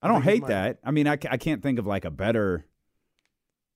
I 0.00 0.08
don't 0.08 0.22
hate 0.22 0.46
that. 0.46 0.78
I 0.84 0.90
mean, 0.92 1.06
I, 1.08 1.18
I 1.28 1.36
can't 1.36 1.62
think 1.62 1.78
of 1.78 1.86
like 1.86 2.04
a 2.04 2.10
better 2.10 2.64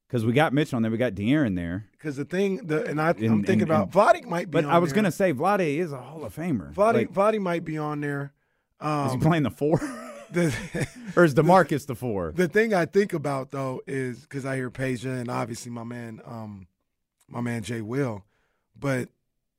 because 0.06 0.24
we 0.24 0.32
got 0.32 0.52
Mitch 0.52 0.72
on 0.74 0.82
there, 0.82 0.90
we 0.90 0.98
got 0.98 1.14
De'Aaron 1.14 1.56
there, 1.56 1.86
Because 1.92 2.16
the 2.16 2.24
thing, 2.26 2.66
the 2.66 2.84
and 2.84 3.00
I, 3.00 3.10
I'm 3.10 3.16
And- 3.24 3.46
thinking 3.46 3.62
and- 3.62 3.70
about 3.70 3.82
and- 3.84 3.92
Vladik 3.92 4.26
might 4.28 4.46
be. 4.50 4.60
but 4.60 4.66
I 4.66 4.78
was 4.78 4.90
there. 4.90 4.96
gonna 5.02 5.10
say 5.10 5.32
Vlade 5.32 5.78
is 5.78 5.90
a 5.92 5.96
Hall 6.00 6.24
of 6.24 6.34
Famer. 6.36 6.72
Vladi, 6.74 6.94
Like, 6.94 7.12
Vladi 7.12 7.40
might 7.40 7.64
be 7.64 7.76
on 7.78 8.00
there. 8.02 8.32
Um, 8.80 9.06
is 9.06 9.12
he 9.14 9.18
playing 9.20 9.42
the 9.44 9.50
four, 9.50 9.78
the, 10.30 10.54
or 11.16 11.24
is 11.24 11.34
Demarcus 11.34 11.86
the 11.86 11.94
four? 11.94 12.32
the 12.32 12.46
thing 12.48 12.72
I 12.74 12.84
think 12.84 13.12
about 13.14 13.50
though 13.52 13.80
is 13.86 14.20
because 14.20 14.44
I 14.44 14.56
hear 14.56 14.70
Peja 14.70 15.18
and 15.20 15.28
obviously 15.30 15.72
my 15.72 15.84
man, 15.84 16.20
um, 16.26 16.66
my 17.28 17.40
man 17.40 17.62
Jay 17.62 17.80
Will, 17.80 18.24
but 18.78 19.08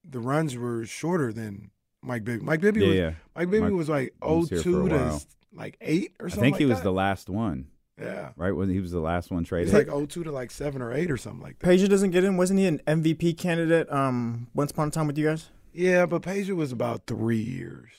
the 0.07 0.19
runs 0.19 0.55
were 0.57 0.85
shorter 0.85 1.31
than 1.33 1.71
Mike 2.01 2.23
Bibby. 2.23 2.43
Mike 2.43 2.61
Bibby 2.61 2.81
Yeah, 2.81 2.87
was 2.87 2.95
yeah. 2.97 3.11
Mike 3.35 3.49
Bibby 3.49 3.65
Mike 3.69 3.73
was 3.73 3.89
like 3.89 4.13
was 4.21 4.49
here 4.49 4.61
for 4.61 4.69
a 4.69 4.73
02 4.83 4.89
to 4.89 5.19
like 5.53 5.77
eight 5.81 6.13
or 6.19 6.29
something. 6.29 6.43
I 6.43 6.47
think 6.47 6.57
he 6.57 6.65
like 6.65 6.69
was 6.71 6.79
that. 6.79 6.83
the 6.83 6.91
last 6.91 7.29
one, 7.29 7.67
yeah. 7.99 8.29
right? 8.35 8.51
When 8.51 8.69
he 8.69 8.79
was 8.79 8.91
the 8.91 8.99
last 8.99 9.31
one 9.31 9.43
traded. 9.43 9.73
It's 9.73 9.89
like 9.89 10.09
02 10.09 10.23
to 10.25 10.31
like 10.31 10.51
seven 10.51 10.81
or 10.81 10.93
eight 10.93 11.09
or 11.11 11.17
something 11.17 11.41
like 11.41 11.59
that. 11.59 11.67
Peja 11.69 11.87
doesn't 11.87 12.11
get 12.11 12.23
in. 12.23 12.37
Wasn't 12.37 12.59
he 12.59 12.65
an 12.65 12.79
MVP 12.87 13.37
candidate 13.37 13.91
um 13.91 14.47
once 14.53 14.71
upon 14.71 14.87
a 14.89 14.91
time 14.91 15.07
with 15.07 15.17
you 15.17 15.25
guys? 15.27 15.49
Yeah, 15.73 16.05
but 16.05 16.21
Peja 16.21 16.55
was 16.55 16.71
about 16.71 17.07
three 17.07 17.41
years, 17.41 17.89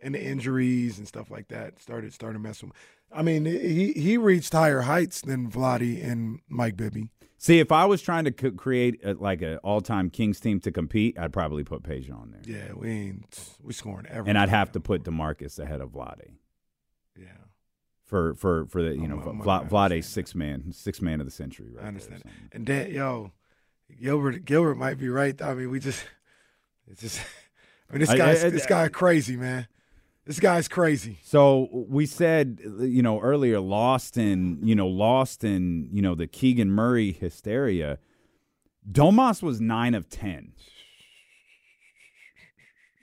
and 0.00 0.14
the 0.14 0.22
injuries 0.22 0.98
and 0.98 1.08
stuff 1.08 1.30
like 1.30 1.48
that 1.48 1.80
started 1.80 2.12
started 2.12 2.40
messing. 2.40 2.70
with- 2.70 2.78
I 3.16 3.22
mean, 3.22 3.44
he 3.44 3.92
he 3.92 4.16
reached 4.18 4.52
higher 4.52 4.80
heights 4.82 5.20
than 5.20 5.48
Vladi 5.48 6.04
and 6.04 6.40
Mike 6.48 6.76
Bibby. 6.76 7.10
See, 7.38 7.58
if 7.58 7.72
I 7.72 7.84
was 7.84 8.00
trying 8.00 8.24
to 8.24 8.34
c- 8.38 8.52
create 8.52 9.00
a, 9.04 9.14
like 9.14 9.42
an 9.42 9.58
all-time 9.58 10.08
Kings 10.08 10.40
team 10.40 10.60
to 10.60 10.70
compete, 10.72 11.18
I'd 11.18 11.32
probably 11.32 11.62
put 11.64 11.82
Peja 11.82 12.14
on 12.18 12.30
there, 12.30 12.40
Yeah, 12.46 12.72
we 12.74 12.88
ain't 12.90 13.56
we 13.62 13.72
scoring 13.74 14.06
every. 14.08 14.30
and 14.30 14.38
I'd 14.38 14.48
have 14.48 14.72
to 14.72 14.80
put 14.80 15.02
Demarcus 15.02 15.58
ahead 15.58 15.80
of 15.80 15.90
Vlade. 15.90 16.32
Yeah, 17.18 17.26
for 18.06 18.34
for 18.34 18.66
for 18.66 18.82
the 18.82 18.94
you 18.96 19.06
know 19.08 19.16
my- 19.16 19.44
Vla, 19.44 19.68
Vlade's 19.68 20.06
six 20.06 20.34
man 20.34 20.72
six 20.72 21.02
man 21.02 21.20
of 21.20 21.26
the 21.26 21.30
century. 21.32 21.70
Right 21.74 21.84
I 21.84 21.88
understand. 21.88 22.22
There. 22.24 22.32
And 22.52 22.66
then, 22.66 22.90
yo, 22.92 23.32
Gilbert 24.00 24.44
Gilbert 24.44 24.76
might 24.76 24.98
be 24.98 25.08
right. 25.08 25.40
I 25.42 25.54
mean, 25.54 25.70
we 25.70 25.80
just, 25.80 26.04
it's 26.90 27.00
just. 27.02 27.20
I 27.90 27.92
mean, 27.92 28.00
this 28.00 28.10
I- 28.10 28.48
this 28.48 28.66
guy 28.66 28.88
crazy, 28.88 29.36
man. 29.36 29.68
This 30.26 30.40
guy's 30.40 30.68
crazy. 30.68 31.18
So 31.22 31.68
we 31.72 32.06
said, 32.06 32.60
you 32.80 33.02
know, 33.02 33.20
earlier, 33.20 33.60
lost 33.60 34.16
in, 34.16 34.58
you 34.62 34.74
know, 34.74 34.86
lost 34.88 35.44
in, 35.44 35.88
you 35.92 36.00
know, 36.00 36.14
the 36.14 36.26
Keegan 36.26 36.70
Murray 36.70 37.12
hysteria. 37.12 37.98
Domas 38.90 39.42
was 39.42 39.60
nine 39.60 39.94
of 39.94 40.08
ten. 40.08 40.52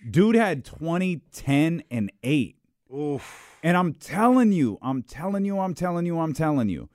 Dude 0.09 0.35
had 0.35 0.65
20, 0.65 1.21
10, 1.31 1.83
and 1.91 2.11
eight. 2.23 2.55
Oof. 2.93 3.57
And 3.61 3.77
I'm 3.77 3.93
telling 3.93 4.51
you, 4.51 4.79
I'm 4.81 5.03
telling 5.03 5.45
you, 5.45 5.59
I'm 5.59 5.75
telling 5.75 6.05
you, 6.07 6.17
I'm 6.19 6.33
telling 6.33 6.69
you, 6.69 6.89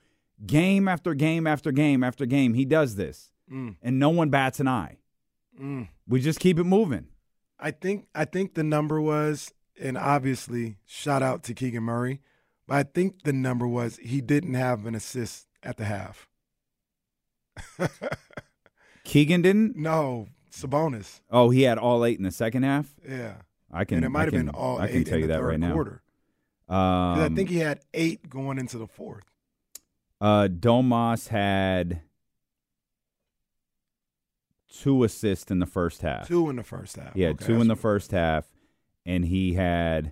game 0.45 0.87
after 0.89 1.13
game 1.13 1.47
after 1.47 1.71
game 1.71 2.03
after 2.03 2.25
game, 2.25 2.53
he 2.53 2.65
does 2.65 2.95
this, 2.95 3.31
Mm. 3.49 3.77
and 3.81 3.97
no 3.97 4.09
one 4.09 4.29
bats 4.29 4.59
an 4.59 4.67
eye. 4.67 4.97
Mm. 5.59 5.87
We 6.05 6.19
just 6.19 6.41
keep 6.41 6.59
it 6.59 6.65
moving. 6.65 7.07
I 7.59 7.71
think 7.71 8.07
I 8.13 8.25
think 8.25 8.53
the 8.55 8.63
number 8.63 8.99
was, 9.01 9.53
and 9.79 9.97
obviously 9.97 10.77
shout 10.85 11.21
out 11.21 11.43
to 11.43 11.53
Keegan 11.53 11.83
Murray, 11.83 12.21
but 12.67 12.75
I 12.77 12.83
think 12.83 13.23
the 13.23 13.33
number 13.33 13.67
was 13.67 13.97
he 13.97 14.21
didn't 14.21 14.53
have 14.55 14.85
an 14.85 14.95
assist 14.95 15.47
at 15.63 15.77
the 15.77 15.85
half. 15.85 16.27
Keegan 19.03 19.41
didn't. 19.41 19.75
No, 19.75 20.27
Sabonis. 20.51 21.21
Oh, 21.31 21.49
he 21.49 21.63
had 21.63 21.77
all 21.77 22.03
eight 22.05 22.17
in 22.17 22.23
the 22.23 22.31
second 22.31 22.63
half. 22.63 22.93
Yeah, 23.07 23.35
I 23.71 23.85
can. 23.85 23.97
and 23.97 24.05
it 24.05 24.09
might 24.09 24.21
I 24.21 24.23
have 24.25 24.33
can- 24.33 24.45
been 24.47 24.55
all 24.55 24.79
I 24.79 24.87
can 24.87 24.97
eight 24.97 25.05
tell 25.07 25.15
in 25.15 25.21
you 25.21 25.27
the 25.27 25.33
that 25.33 25.43
right 25.43 25.59
now. 25.59 25.73
quarter. 25.73 26.01
Um, 26.69 26.77
I 26.77 27.29
think 27.33 27.49
he 27.49 27.59
had 27.59 27.79
eight 27.93 28.29
going 28.29 28.57
into 28.57 28.77
the 28.77 28.87
fourth. 28.87 29.23
uh, 30.19 30.49
Domas 30.51 31.29
had 31.29 32.01
two 34.69 35.03
assists 35.05 35.49
in 35.49 35.59
the 35.59 35.65
first 35.65 36.01
half. 36.01 36.27
Two 36.27 36.49
in 36.49 36.57
the 36.57 36.63
first 36.63 36.97
half. 36.97 37.15
Had 37.15 37.35
Okay, 37.35 37.45
two 37.45 37.61
in 37.61 37.67
the 37.69 37.75
first 37.77 38.11
half, 38.11 38.45
and 39.07 39.25
he 39.25 39.53
had 39.55 40.11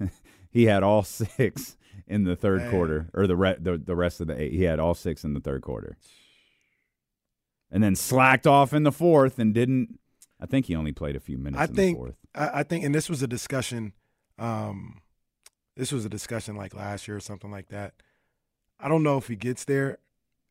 he 0.50 0.64
had 0.64 0.82
all 0.82 1.02
six 1.02 1.76
in 2.06 2.24
the 2.24 2.34
third 2.36 2.60
Man. 2.62 2.70
quarter, 2.70 3.10
or 3.12 3.26
the, 3.26 3.36
re- 3.36 3.56
the 3.58 3.76
the 3.76 3.94
rest 3.96 4.20
of 4.22 4.28
the 4.28 4.40
eight. 4.40 4.52
He 4.52 4.62
had 4.62 4.78
all 4.78 4.94
six 4.94 5.24
in 5.24 5.34
the 5.34 5.40
third 5.40 5.60
quarter, 5.60 5.98
and 7.70 7.82
then 7.82 7.94
slacked 7.94 8.46
off 8.46 8.72
in 8.72 8.84
the 8.84 8.92
fourth 8.92 9.38
and 9.38 9.52
didn't. 9.52 9.98
I 10.40 10.46
think 10.46 10.66
he 10.66 10.76
only 10.76 10.92
played 10.92 11.16
a 11.16 11.20
few 11.20 11.36
minutes 11.36 11.60
I 11.60 11.64
in 11.64 11.74
think 11.74 11.96
the 11.98 12.00
fourth. 12.00 12.14
I, 12.34 12.60
I 12.60 12.62
think, 12.62 12.84
and 12.84 12.94
this 12.94 13.08
was 13.10 13.22
a 13.22 13.26
discussion. 13.26 13.92
Um, 14.38 15.00
this 15.76 15.90
was 15.92 16.04
a 16.04 16.08
discussion 16.08 16.56
like 16.56 16.74
last 16.74 17.08
year 17.08 17.16
or 17.16 17.20
something 17.20 17.50
like 17.50 17.68
that. 17.68 17.94
I 18.80 18.88
don't 18.88 19.02
know 19.02 19.18
if 19.18 19.26
he 19.26 19.34
gets 19.36 19.64
there 19.64 19.98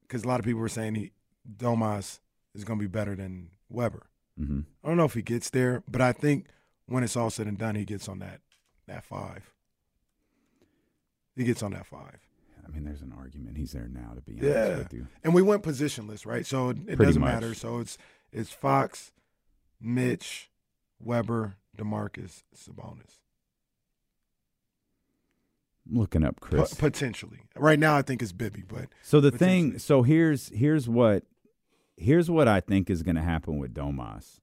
because 0.01 0.23
a 0.23 0.27
lot 0.27 0.39
of 0.39 0.45
people 0.45 0.59
were 0.59 0.67
saying 0.69 0.95
he 0.95 1.11
Domas 1.49 2.19
is 2.53 2.65
going 2.65 2.77
to 2.79 2.83
be 2.83 2.89
better 2.89 3.15
than 3.15 3.51
Webber. 3.69 4.07
hmm 4.37 4.61
I 4.83 4.87
don't 4.89 4.97
know 4.97 5.05
if 5.05 5.13
he 5.13 5.21
gets 5.21 5.49
there, 5.49 5.83
but 5.89 6.01
I 6.01 6.11
think 6.11 6.47
when 6.87 7.03
it's 7.03 7.15
all 7.15 7.29
said 7.29 7.47
and 7.47 7.57
done, 7.57 7.75
he 7.75 7.85
gets 7.85 8.07
on 8.09 8.19
that 8.19 8.41
that 8.87 9.03
five. 9.03 9.51
He 11.35 11.43
gets 11.43 11.61
on 11.61 11.71
that 11.73 11.85
five. 11.85 12.19
I 12.65 12.69
mean, 12.71 12.83
there's 12.83 13.01
an 13.01 13.13
argument 13.17 13.57
he's 13.57 13.71
there 13.71 13.87
now. 13.87 14.13
To 14.15 14.21
be 14.21 14.33
honest 14.39 14.43
Yeah, 14.43 14.77
with 14.79 14.93
you, 14.93 15.07
and 15.23 15.33
we 15.33 15.41
went 15.41 15.63
positionless, 15.63 16.25
right? 16.25 16.45
So 16.45 16.69
it, 16.69 16.77
it 16.87 16.95
doesn't 16.99 17.21
much. 17.21 17.33
matter. 17.33 17.53
So 17.53 17.79
it's 17.79 17.97
it's 18.31 18.51
Fox, 18.51 19.11
Mitch, 19.79 20.49
Webber, 20.99 21.55
Demarcus, 21.77 22.43
Sabonis. 22.55 23.21
I'm 25.89 25.97
looking 25.99 26.23
up 26.23 26.39
Chris. 26.41 26.73
potentially. 26.73 27.39
Right 27.55 27.79
now, 27.79 27.95
I 27.95 28.01
think 28.01 28.21
it's 28.21 28.33
Bibby, 28.33 28.63
but 28.67 28.87
So 29.03 29.21
the 29.21 29.31
thing, 29.31 29.79
so 29.79 30.01
here's 30.03 30.49
here's 30.49 30.89
what 30.89 31.23
here's 31.95 32.29
what 32.29 32.47
I 32.47 32.59
think 32.59 32.89
is 32.89 33.03
going 33.03 33.15
to 33.15 33.21
happen 33.21 33.57
with 33.57 33.73
Domas. 33.73 34.41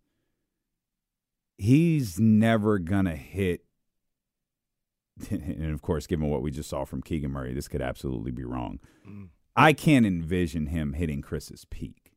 He's 1.57 2.19
never 2.19 2.79
to 2.79 3.17
hit 3.17 3.65
and 5.31 5.73
of 5.73 5.83
course 5.83 6.07
given 6.07 6.29
what 6.29 6.43
we 6.43 6.51
just 6.51 6.69
saw 6.69 6.85
from 6.85 7.03
Keegan 7.03 7.31
Murray, 7.31 7.55
this 7.55 7.69
could 7.69 7.83
absolutely 7.83 8.33
be 8.33 8.45
wrong. 8.45 8.81
Mm. 9.09 9.29
I 9.57 9.73
can't 9.73 10.05
envision 10.05 10.67
him 10.67 10.95
hitting 10.95 11.23
Chris's 11.23 11.65
peak. 11.65 12.13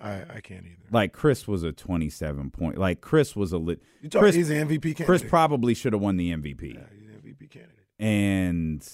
I, 0.00 0.22
I 0.28 0.40
can't 0.40 0.64
either. 0.64 0.88
Like 0.90 1.12
Chris 1.12 1.46
was 1.46 1.62
a 1.62 1.72
27 1.72 2.50
point. 2.50 2.78
Like 2.78 3.00
Chris 3.00 3.36
was 3.36 3.52
a 3.52 3.58
lit 3.58 3.82
You 4.00 4.08
talk, 4.08 4.22
Chris, 4.22 4.34
he's 4.34 4.50
an 4.50 4.68
MVP 4.68 4.82
candidate. 4.82 5.06
Chris 5.06 5.22
probably 5.22 5.74
should 5.74 5.92
have 5.92 6.02
won 6.02 6.16
the 6.16 6.32
MVP. 6.32 6.74
Yeah, 6.74 6.80
he's 6.92 7.08
an 7.08 7.22
MVP 7.22 7.50
candidate. 7.50 7.86
And 7.98 8.86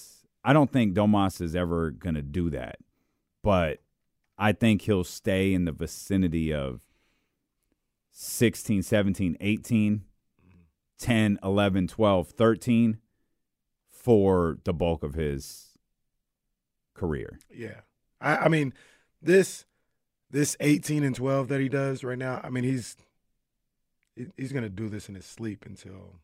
I 0.44 0.52
don't 0.52 0.70
think 0.70 0.94
Domas 0.94 1.40
is 1.40 1.56
ever 1.56 1.92
to 2.16 2.22
do 2.22 2.50
that. 2.50 2.78
But 3.42 3.80
I 4.36 4.52
think 4.52 4.82
he'll 4.82 5.04
stay 5.04 5.54
in 5.54 5.64
the 5.64 5.72
vicinity 5.72 6.52
of 6.52 6.82
16, 8.20 8.82
17, 8.82 9.36
18, 9.40 10.02
10, 10.98 11.38
11, 11.40 11.86
12, 11.86 12.28
13 12.30 12.98
for 13.92 14.58
the 14.64 14.72
bulk 14.72 15.04
of 15.04 15.14
his 15.14 15.78
career. 16.94 17.38
Yeah, 17.48 17.82
I, 18.20 18.36
I 18.38 18.48
mean 18.48 18.74
this 19.22 19.66
this 20.30 20.56
eighteen 20.58 21.04
and 21.04 21.14
twelve 21.14 21.46
that 21.48 21.60
he 21.60 21.68
does 21.68 22.02
right 22.02 22.18
now. 22.18 22.40
I 22.42 22.50
mean 22.50 22.64
he's 22.64 22.96
he's 24.36 24.50
gonna 24.52 24.68
do 24.68 24.88
this 24.88 25.08
in 25.08 25.14
his 25.14 25.24
sleep 25.24 25.64
until 25.64 26.18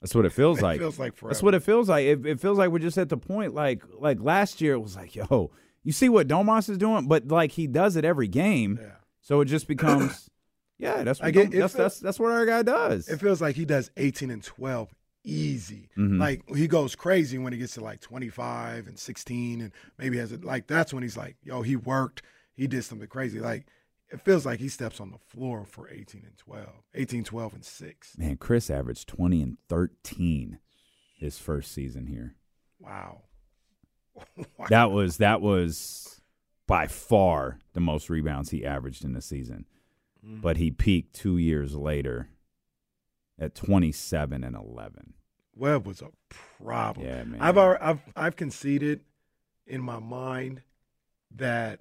That's 0.00 0.14
what 0.14 0.24
it 0.24 0.32
feels 0.32 0.58
It 0.60 0.62
like. 0.62 0.78
feels 0.78 1.00
like 1.00 1.18
That's 1.20 1.42
what 1.42 1.54
it 1.54 1.64
feels 1.64 1.88
like. 1.88 2.06
It, 2.06 2.24
it 2.26 2.40
feels 2.40 2.58
like 2.58 2.70
we're 2.70 2.78
just 2.78 2.96
at 2.98 3.08
the 3.08 3.16
point 3.16 3.54
like 3.54 3.82
like 3.98 4.20
last 4.20 4.60
year 4.60 4.74
it 4.74 4.80
was 4.80 4.94
like, 4.94 5.16
yo, 5.16 5.50
you 5.82 5.90
see 5.90 6.08
what 6.08 6.28
Domas 6.28 6.68
is 6.70 6.78
doing, 6.78 7.08
but 7.08 7.26
like 7.26 7.50
he 7.52 7.66
does 7.66 7.96
it 7.96 8.04
every 8.04 8.28
game. 8.28 8.78
Yeah. 8.80 8.92
So 9.20 9.40
it 9.40 9.46
just 9.46 9.66
becomes 9.66 10.30
yeah, 10.78 11.02
that's 11.02 11.20
what 11.20 11.26
I 11.28 11.30
get- 11.30 11.52
it 11.54 11.58
that's, 11.58 11.72
feel- 11.74 11.82
that's 11.82 12.00
that's 12.00 12.18
what 12.20 12.32
our 12.32 12.46
guy 12.46 12.62
does. 12.62 13.08
it 13.08 13.18
feels 13.20 13.40
like 13.40 13.56
he 13.56 13.64
does 13.64 13.90
eighteen 13.96 14.30
and 14.30 14.42
twelve 14.42 14.94
easy. 15.24 15.90
Mhm. 15.98 16.18
Like 16.18 16.42
he 16.56 16.66
goes 16.68 16.94
crazy 16.94 17.36
when 17.38 17.52
he 17.52 17.58
gets 17.58 17.74
to 17.74 17.80
like 17.82 18.00
twenty 18.00 18.28
five 18.28 18.86
and 18.86 18.98
sixteen 18.98 19.60
and 19.60 19.72
maybe 19.98 20.16
has 20.18 20.32
it 20.32 20.44
like 20.44 20.66
that's 20.66 20.92
when 20.94 21.02
he's 21.02 21.16
like, 21.16 21.36
yo, 21.42 21.62
he 21.62 21.76
worked, 21.76 22.22
he 22.54 22.66
did 22.66 22.84
something 22.84 23.08
crazy. 23.08 23.40
Like 23.40 23.66
it 24.10 24.20
feels 24.22 24.46
like 24.46 24.58
he 24.60 24.68
steps 24.68 25.00
on 25.00 25.10
the 25.10 25.18
floor 25.18 25.66
for 25.66 25.86
18 25.90 26.22
and 26.24 26.34
12, 26.38 26.66
18, 26.94 27.24
12 27.24 27.52
and 27.52 27.62
6. 27.64 28.16
Man, 28.16 28.36
Chris 28.38 28.70
averaged 28.70 29.06
20 29.06 29.42
and 29.42 29.58
13 29.68 30.58
his 31.18 31.38
first 31.38 31.72
season 31.72 32.06
here. 32.06 32.34
Wow. 32.80 33.24
That 34.70 34.90
was 34.90 35.18
that 35.18 35.40
was 35.40 36.20
by 36.66 36.86
far 36.86 37.58
the 37.74 37.80
most 37.80 38.08
rebounds 38.10 38.50
he 38.50 38.64
averaged 38.64 39.04
in 39.04 39.12
the 39.12 39.22
season. 39.22 39.66
Mm. 40.26 40.40
But 40.40 40.56
he 40.56 40.70
peaked 40.70 41.14
2 41.14 41.38
years 41.38 41.74
later 41.74 42.28
at 43.38 43.54
27 43.54 44.42
and 44.44 44.56
11. 44.56 45.14
Webb 45.54 45.86
was 45.86 46.02
a 46.02 46.10
problem. 46.62 47.06
Yeah, 47.06 47.24
man. 47.24 47.40
I've 47.40 47.58
I've 47.58 48.00
I've 48.16 48.36
conceded 48.36 49.00
in 49.66 49.82
my 49.82 49.98
mind 49.98 50.62
that 51.36 51.80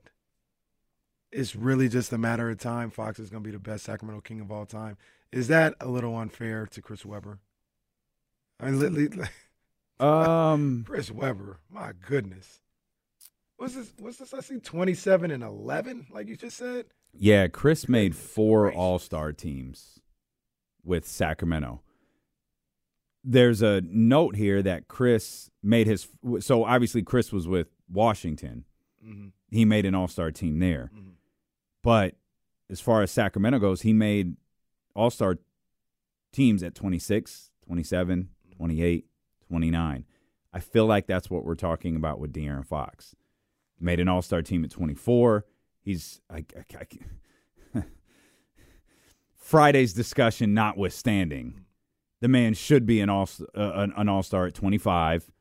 it's 1.31 1.55
really 1.55 1.88
just 1.88 2.11
a 2.11 2.17
matter 2.17 2.49
of 2.49 2.57
time. 2.57 2.89
Fox 2.89 3.19
is 3.19 3.29
going 3.29 3.43
to 3.43 3.47
be 3.47 3.51
the 3.51 3.59
best 3.59 3.85
Sacramento 3.85 4.21
King 4.21 4.41
of 4.41 4.51
all 4.51 4.65
time. 4.65 4.97
Is 5.31 5.47
that 5.49 5.75
a 5.79 5.88
little 5.88 6.15
unfair 6.17 6.65
to 6.67 6.81
Chris 6.81 7.05
Webber? 7.05 7.39
I 8.59 8.71
mean, 8.71 8.79
li- 8.93 9.07
li- 9.07 9.27
Um 9.99 10.83
Chris 10.88 11.11
Webber, 11.11 11.59
my 11.71 11.91
goodness. 12.07 12.61
What's 13.57 13.73
this? 13.75 13.91
What's 13.99 14.17
this? 14.17 14.33
I 14.33 14.41
see 14.41 14.59
twenty-seven 14.59 15.31
and 15.31 15.43
eleven, 15.43 16.05
like 16.11 16.27
you 16.27 16.35
just 16.35 16.57
said. 16.57 16.85
Yeah, 17.20 17.47
Chris 17.47 17.89
made 17.89 18.15
four 18.15 18.72
All 18.72 18.99
Star 18.99 19.32
teams 19.34 19.99
with 20.84 21.05
Sacramento. 21.07 21.82
There's 23.24 23.61
a 23.61 23.82
note 23.82 24.36
here 24.36 24.61
that 24.61 24.88
Chris 24.88 25.49
made 25.61 25.88
his. 25.88 26.07
So 26.39 26.63
obviously, 26.63 27.01
Chris 27.03 27.32
was 27.34 27.47
with 27.47 27.68
Washington. 27.89 28.65
Mhm. 29.03 29.32
He 29.49 29.65
made 29.65 29.86
an 29.86 29.95
All 29.95 30.07
Star 30.07 30.32
team 30.32 30.59
there. 30.59 30.91
Mhm. 30.95 31.13
But 31.84 32.15
as 32.70 32.80
far 32.80 33.01
as 33.01 33.11
Sacramento 33.11 33.59
goes, 33.59 33.82
he 33.82 33.93
made 33.93 34.38
All 34.95 35.09
Star 35.09 35.39
teams 36.32 36.61
at 36.63 36.76
26, 36.76 37.51
27, 37.61 38.30
28, 38.51 39.07
29. 39.47 40.05
I 40.53 40.59
feel 40.59 40.86
like 40.86 41.07
that's 41.07 41.30
what 41.30 41.43
we're 41.45 41.55
talking 41.55 41.95
about 41.95 42.20
with 42.20 42.34
De'Aaron 42.34 42.65
Fox. 42.65 43.15
Made 43.80 43.99
an 43.99 44.07
All 44.07 44.22
Star 44.22 44.41
team 44.41 44.63
at 44.63 44.72
24. 44.72 45.45
He's 45.88 46.19
I, 46.29 46.43
I, 46.73 46.85
I- 47.75 47.83
Friday's 49.38 49.93
discussion 49.93 50.53
notwithstanding, 50.53 51.63
the 52.19 52.27
man 52.27 52.55
should 52.55 52.85
be 52.85 52.99
an 52.99 53.09
all 53.09 53.29
uh, 53.55 53.71
an, 53.75 53.93
an 53.95 54.09
All 54.09 54.21
Star 54.21 54.47
at 54.47 54.53
25, 54.53 55.31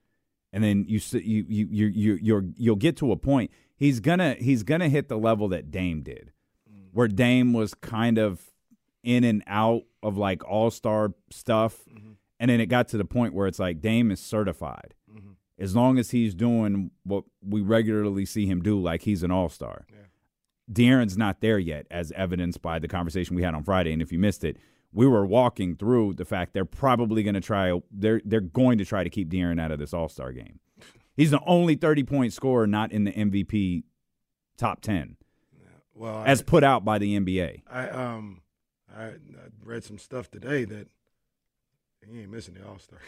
and 0.52 0.62
then 0.62 0.84
you 0.86 1.00
you 1.14 1.44
you 1.48 1.68
you 1.68 1.86
you 1.88 2.18
you're, 2.22 2.44
you'll 2.56 2.76
get 2.76 2.96
to 2.98 3.10
a 3.10 3.16
point. 3.16 3.50
He's 3.74 3.98
gonna 3.98 4.36
he's 4.38 4.62
gonna 4.62 4.88
hit 4.88 5.08
the 5.08 5.18
level 5.18 5.48
that 5.48 5.72
Dame 5.72 6.02
did, 6.02 6.30
mm. 6.72 6.90
where 6.92 7.08
Dame 7.08 7.52
was 7.52 7.74
kind 7.74 8.16
of 8.16 8.40
in 9.02 9.24
and 9.24 9.42
out 9.48 9.82
of 10.00 10.16
like 10.16 10.48
All 10.48 10.70
Star 10.70 11.12
stuff, 11.30 11.80
mm-hmm. 11.92 12.12
and 12.38 12.48
then 12.48 12.60
it 12.60 12.66
got 12.66 12.86
to 12.90 12.98
the 12.98 13.04
point 13.04 13.34
where 13.34 13.48
it's 13.48 13.58
like 13.58 13.80
Dame 13.80 14.12
is 14.12 14.20
certified, 14.20 14.94
mm-hmm. 15.12 15.32
as 15.58 15.74
long 15.74 15.98
as 15.98 16.12
he's 16.12 16.36
doing 16.36 16.92
what 17.02 17.24
we 17.44 17.62
regularly 17.62 18.24
see 18.24 18.46
him 18.46 18.62
do, 18.62 18.80
like 18.80 19.02
he's 19.02 19.24
an 19.24 19.32
all 19.32 19.48
star. 19.48 19.86
Yeah. 19.90 19.96
De'Aaron's 20.70 21.16
not 21.16 21.40
there 21.40 21.58
yet, 21.58 21.86
as 21.90 22.12
evidenced 22.12 22.60
by 22.60 22.78
the 22.78 22.88
conversation 22.88 23.36
we 23.36 23.42
had 23.42 23.54
on 23.54 23.62
Friday. 23.62 23.92
And 23.92 24.02
if 24.02 24.12
you 24.12 24.18
missed 24.18 24.44
it, 24.44 24.56
we 24.92 25.06
were 25.06 25.26
walking 25.26 25.76
through 25.76 26.14
the 26.14 26.24
fact 26.24 26.54
they're 26.54 26.64
probably 26.64 27.22
going 27.22 27.34
to 27.34 27.40
try. 27.40 27.78
They're 27.90 28.20
they're 28.24 28.40
going 28.40 28.78
to 28.78 28.84
try 28.84 29.04
to 29.04 29.10
keep 29.10 29.28
De'Aaron 29.28 29.60
out 29.60 29.70
of 29.70 29.78
this 29.78 29.92
All 29.92 30.08
Star 30.08 30.32
game. 30.32 30.60
He's 31.16 31.30
the 31.30 31.40
only 31.46 31.76
thirty 31.76 32.02
point 32.02 32.32
scorer 32.32 32.66
not 32.66 32.92
in 32.92 33.04
the 33.04 33.12
MVP 33.12 33.84
top 34.56 34.80
ten. 34.80 35.16
Well, 35.94 36.24
as 36.26 36.40
I, 36.40 36.44
put 36.44 36.64
out 36.64 36.84
by 36.84 36.98
the 36.98 37.18
NBA. 37.18 37.62
I 37.70 37.88
um 37.88 38.42
I, 38.94 39.04
I 39.04 39.12
read 39.62 39.84
some 39.84 39.98
stuff 39.98 40.30
today 40.30 40.64
that 40.64 40.88
he 42.06 42.20
ain't 42.20 42.30
missing 42.30 42.54
the 42.54 42.66
All 42.66 42.78
Star. 42.78 43.00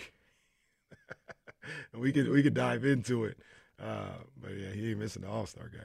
and 1.93 2.01
we 2.03 2.13
could 2.13 2.29
we 2.29 2.43
could 2.43 2.55
dive 2.55 2.85
into 2.85 3.25
it, 3.25 3.39
uh, 3.83 4.19
but 4.41 4.57
yeah, 4.57 4.71
he 4.71 4.91
ain't 4.91 4.99
missing 4.99 5.23
the 5.23 5.29
All 5.29 5.47
Star 5.47 5.69
game. 5.69 5.81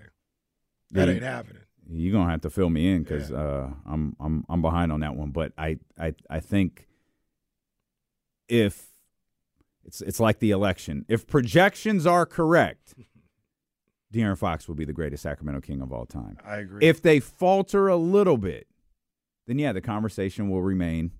That 0.94 1.10
ain't 1.10 1.24
happening. 1.24 1.62
You're 1.90 2.14
gonna 2.14 2.32
have 2.32 2.42
to 2.42 2.50
fill 2.50 2.70
me 2.70 2.92
in 2.92 3.04
because 3.04 3.32
uh, 3.32 3.70
I'm 3.86 4.16
I'm 4.20 4.46
I'm 4.50 4.62
behind 4.62 4.92
on 4.92 5.02
that 5.02 5.16
one. 5.16 5.32
But 5.32 5.52
I 5.58 5.80
I 6.00 6.14
I 6.30 6.40
think 6.40 6.88
if 8.48 8.88
it's 9.84 10.02
it's 10.02 10.20
like 10.20 10.40
the 10.40 10.52
election, 10.52 11.06
if 11.08 11.28
projections 11.28 12.06
are 12.06 12.26
correct, 12.26 12.94
De'Aaron 14.14 14.38
Fox 14.38 14.68
will 14.68 14.76
be 14.76 14.86
the 14.86 14.94
greatest 14.94 15.24
Sacramento 15.24 15.62
King 15.62 15.82
of 15.82 15.92
all 15.92 16.06
time. 16.06 16.38
I 16.46 16.58
agree. 16.58 16.86
If 16.86 17.02
they 17.02 17.20
falter 17.20 17.88
a 17.88 17.98
little 17.98 18.38
bit, 18.38 18.68
then 19.48 19.60
yeah, 19.60 19.74
the 19.74 19.82
conversation 19.82 20.50
will 20.50 20.62
remain. 20.62 21.12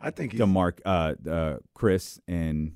I 0.00 0.10
think 0.10 0.32
he's, 0.32 0.40
Demarc, 0.40 0.80
uh, 0.84 1.14
uh, 1.28 1.56
Chris 1.74 2.20
and 2.26 2.74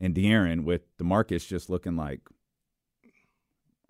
and 0.00 0.14
De'Aaron 0.14 0.64
with 0.64 0.96
Demarcus 0.98 1.46
just 1.46 1.70
looking 1.70 1.96
like 1.96 2.20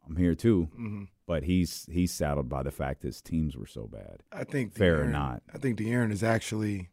I'm 0.06 0.16
here 0.16 0.34
too, 0.34 0.68
Mhm. 0.78 1.08
but 1.26 1.44
he's 1.44 1.86
he's 1.90 2.12
saddled 2.12 2.48
by 2.48 2.62
the 2.62 2.70
fact 2.70 3.02
his 3.02 3.20
teams 3.22 3.56
were 3.56 3.66
so 3.66 3.86
bad. 3.86 4.22
I 4.32 4.44
think 4.44 4.72
fair 4.74 5.02
or 5.02 5.06
not. 5.08 5.42
I 5.52 5.58
think 5.58 5.78
De'Aaron 5.78 6.10
is 6.12 6.22
actually 6.22 6.90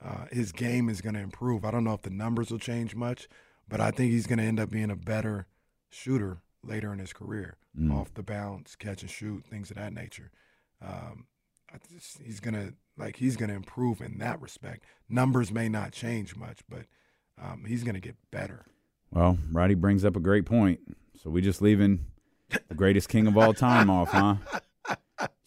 uh, 0.00 0.26
his 0.30 0.52
game 0.52 0.88
is 0.90 1.00
going 1.00 1.14
to 1.14 1.20
improve. 1.20 1.64
I 1.64 1.70
don't 1.70 1.82
know 1.84 1.94
if 1.94 2.02
the 2.02 2.10
numbers 2.10 2.50
will 2.50 2.58
change 2.58 2.94
much, 2.94 3.28
but 3.66 3.80
I 3.80 3.90
think 3.90 4.12
he's 4.12 4.26
going 4.26 4.38
to 4.38 4.44
end 4.44 4.60
up 4.60 4.70
being 4.70 4.90
a 4.90 4.96
better 4.96 5.46
shooter 5.88 6.42
later 6.62 6.92
in 6.92 6.98
his 6.98 7.12
career, 7.14 7.56
Mm. 7.78 7.92
off 7.94 8.12
the 8.14 8.22
bounce, 8.22 8.76
catch 8.76 9.00
and 9.02 9.10
shoot, 9.10 9.44
things 9.46 9.70
of 9.70 9.76
that 9.76 9.92
nature. 9.94 10.30
Um, 10.82 11.26
I 11.72 11.78
just, 11.92 12.18
he's 12.22 12.40
going 12.40 12.54
to 12.54 12.74
like 12.98 13.16
he's 13.16 13.36
going 13.36 13.48
to 13.50 13.54
improve 13.56 14.00
in 14.00 14.18
that 14.18 14.40
respect. 14.40 14.84
Numbers 15.08 15.50
may 15.52 15.68
not 15.68 15.92
change 15.92 16.36
much, 16.36 16.60
but 16.68 16.86
um, 17.40 17.64
he's 17.66 17.82
going 17.84 17.94
to 17.94 18.00
get 18.00 18.16
better. 18.30 18.66
Well, 19.10 19.38
Roddy 19.50 19.74
brings 19.74 20.04
up 20.04 20.16
a 20.16 20.20
great 20.20 20.44
point. 20.46 20.80
So 21.14 21.30
we 21.30 21.40
just 21.40 21.62
leaving 21.62 22.04
the 22.68 22.74
greatest 22.74 23.08
king 23.08 23.26
of 23.26 23.36
all 23.36 23.54
time 23.54 23.90
off, 23.90 24.10
huh? 24.10 24.36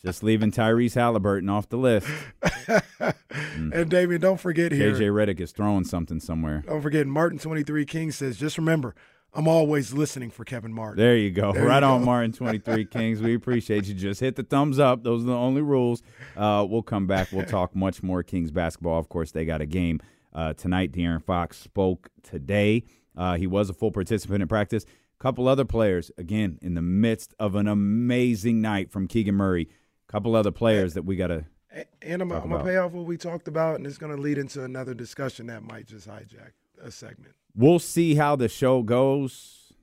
Just 0.03 0.23
leaving 0.23 0.51
Tyrese 0.51 0.95
Halliburton 0.95 1.49
off 1.49 1.69
the 1.69 1.77
list. 1.77 2.07
And 3.55 3.89
David, 3.89 4.21
don't 4.21 4.39
forget 4.39 4.71
here. 4.71 4.93
KJ 4.93 5.11
Redick 5.11 5.39
is 5.39 5.51
throwing 5.51 5.83
something 5.83 6.19
somewhere. 6.19 6.63
Don't 6.65 6.81
forget, 6.81 7.05
Martin 7.07 7.39
twenty 7.39 7.63
three 7.63 7.85
King 7.85 8.11
says, 8.11 8.37
just 8.37 8.57
remember, 8.57 8.95
I'm 9.33 9.47
always 9.47 9.93
listening 9.93 10.31
for 10.31 10.43
Kevin 10.45 10.73
Martin. 10.73 10.97
There 10.97 11.15
you 11.17 11.29
go. 11.29 11.51
There 11.51 11.65
right 11.65 11.83
you 11.83 11.89
on, 11.89 11.99
go. 11.99 12.05
Martin 12.05 12.31
23 12.31 12.85
Kings. 12.91 13.21
We 13.21 13.35
appreciate 13.35 13.85
you. 13.85 13.93
Just 13.93 14.21
hit 14.21 14.35
the 14.35 14.43
thumbs 14.43 14.79
up. 14.79 15.03
Those 15.03 15.23
are 15.23 15.27
the 15.27 15.35
only 15.35 15.61
rules. 15.61 16.01
Uh, 16.35 16.65
we'll 16.67 16.81
come 16.81 17.05
back. 17.05 17.31
We'll 17.31 17.45
talk 17.45 17.75
much 17.75 18.01
more 18.01 18.23
Kings 18.23 18.49
basketball. 18.49 18.97
Of 18.97 19.09
course, 19.09 19.31
they 19.31 19.45
got 19.45 19.61
a 19.61 19.65
game 19.67 19.99
uh, 20.33 20.53
tonight. 20.53 20.91
De'Aaron 20.91 21.23
Fox 21.23 21.59
spoke 21.59 22.09
today. 22.23 22.83
Uh, 23.15 23.35
he 23.35 23.45
was 23.45 23.69
a 23.69 23.73
full 23.73 23.91
participant 23.91 24.41
in 24.41 24.47
practice. 24.47 24.85
Couple 25.19 25.47
other 25.47 25.65
players, 25.65 26.11
again, 26.17 26.57
in 26.61 26.73
the 26.75 26.81
midst 26.81 27.33
of 27.39 27.55
an 27.55 27.67
amazing 27.67 28.61
night 28.61 28.91
from 28.91 29.07
Keegan 29.07 29.35
Murray. 29.35 29.67
couple 30.07 30.35
other 30.35 30.51
players 30.51 30.93
that 30.95 31.03
we 31.03 31.15
got 31.15 31.27
to. 31.27 31.45
A- 31.73 31.85
And 32.01 32.21
I'm, 32.21 32.31
I'm 32.31 32.49
going 32.49 32.63
to 32.63 32.69
pay 32.69 32.77
off 32.77 32.93
what 32.93 33.05
we 33.05 33.17
talked 33.17 33.47
about, 33.47 33.75
and 33.75 33.85
it's 33.85 33.97
going 33.99 34.15
to 34.15 34.21
lead 34.21 34.37
into 34.37 34.63
another 34.63 34.93
discussion 34.95 35.47
that 35.47 35.61
might 35.63 35.85
just 35.85 36.07
hijack 36.07 36.51
a 36.81 36.89
segment. 36.89 37.35
We'll 37.55 37.79
see 37.79 38.15
how 38.15 38.35
the 38.35 38.47
show 38.47 38.81
goes. 38.81 39.73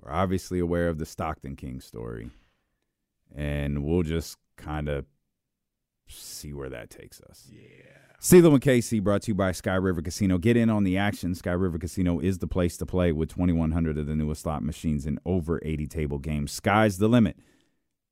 We're 0.00 0.12
obviously 0.12 0.58
aware 0.60 0.88
of 0.88 0.98
the 0.98 1.06
Stockton 1.06 1.56
King 1.56 1.80
story, 1.80 2.30
and 3.34 3.82
we'll 3.84 4.02
just 4.02 4.36
kind 4.56 4.88
of 4.88 5.06
see 6.08 6.52
where 6.52 6.68
that 6.70 6.90
takes 6.90 7.20
us. 7.22 7.48
Yeah. 7.50 8.09
D-Lo 8.28 8.52
and 8.52 8.60
KC 8.60 9.02
brought 9.02 9.22
to 9.22 9.30
you 9.30 9.34
by 9.34 9.50
Sky 9.52 9.74
River 9.76 10.02
Casino. 10.02 10.36
Get 10.36 10.56
in 10.56 10.68
on 10.68 10.84
the 10.84 10.98
action. 10.98 11.34
Sky 11.34 11.52
River 11.52 11.78
Casino 11.78 12.20
is 12.20 12.38
the 12.38 12.46
place 12.46 12.76
to 12.76 12.84
play 12.86 13.12
with 13.12 13.30
2,100 13.30 13.96
of 13.96 14.06
the 14.06 14.14
newest 14.14 14.42
slot 14.42 14.62
machines 14.62 15.06
and 15.06 15.18
over 15.24 15.58
80 15.64 15.86
table 15.86 16.18
games. 16.18 16.52
Sky's 16.52 16.98
the 16.98 17.08
limit 17.08 17.38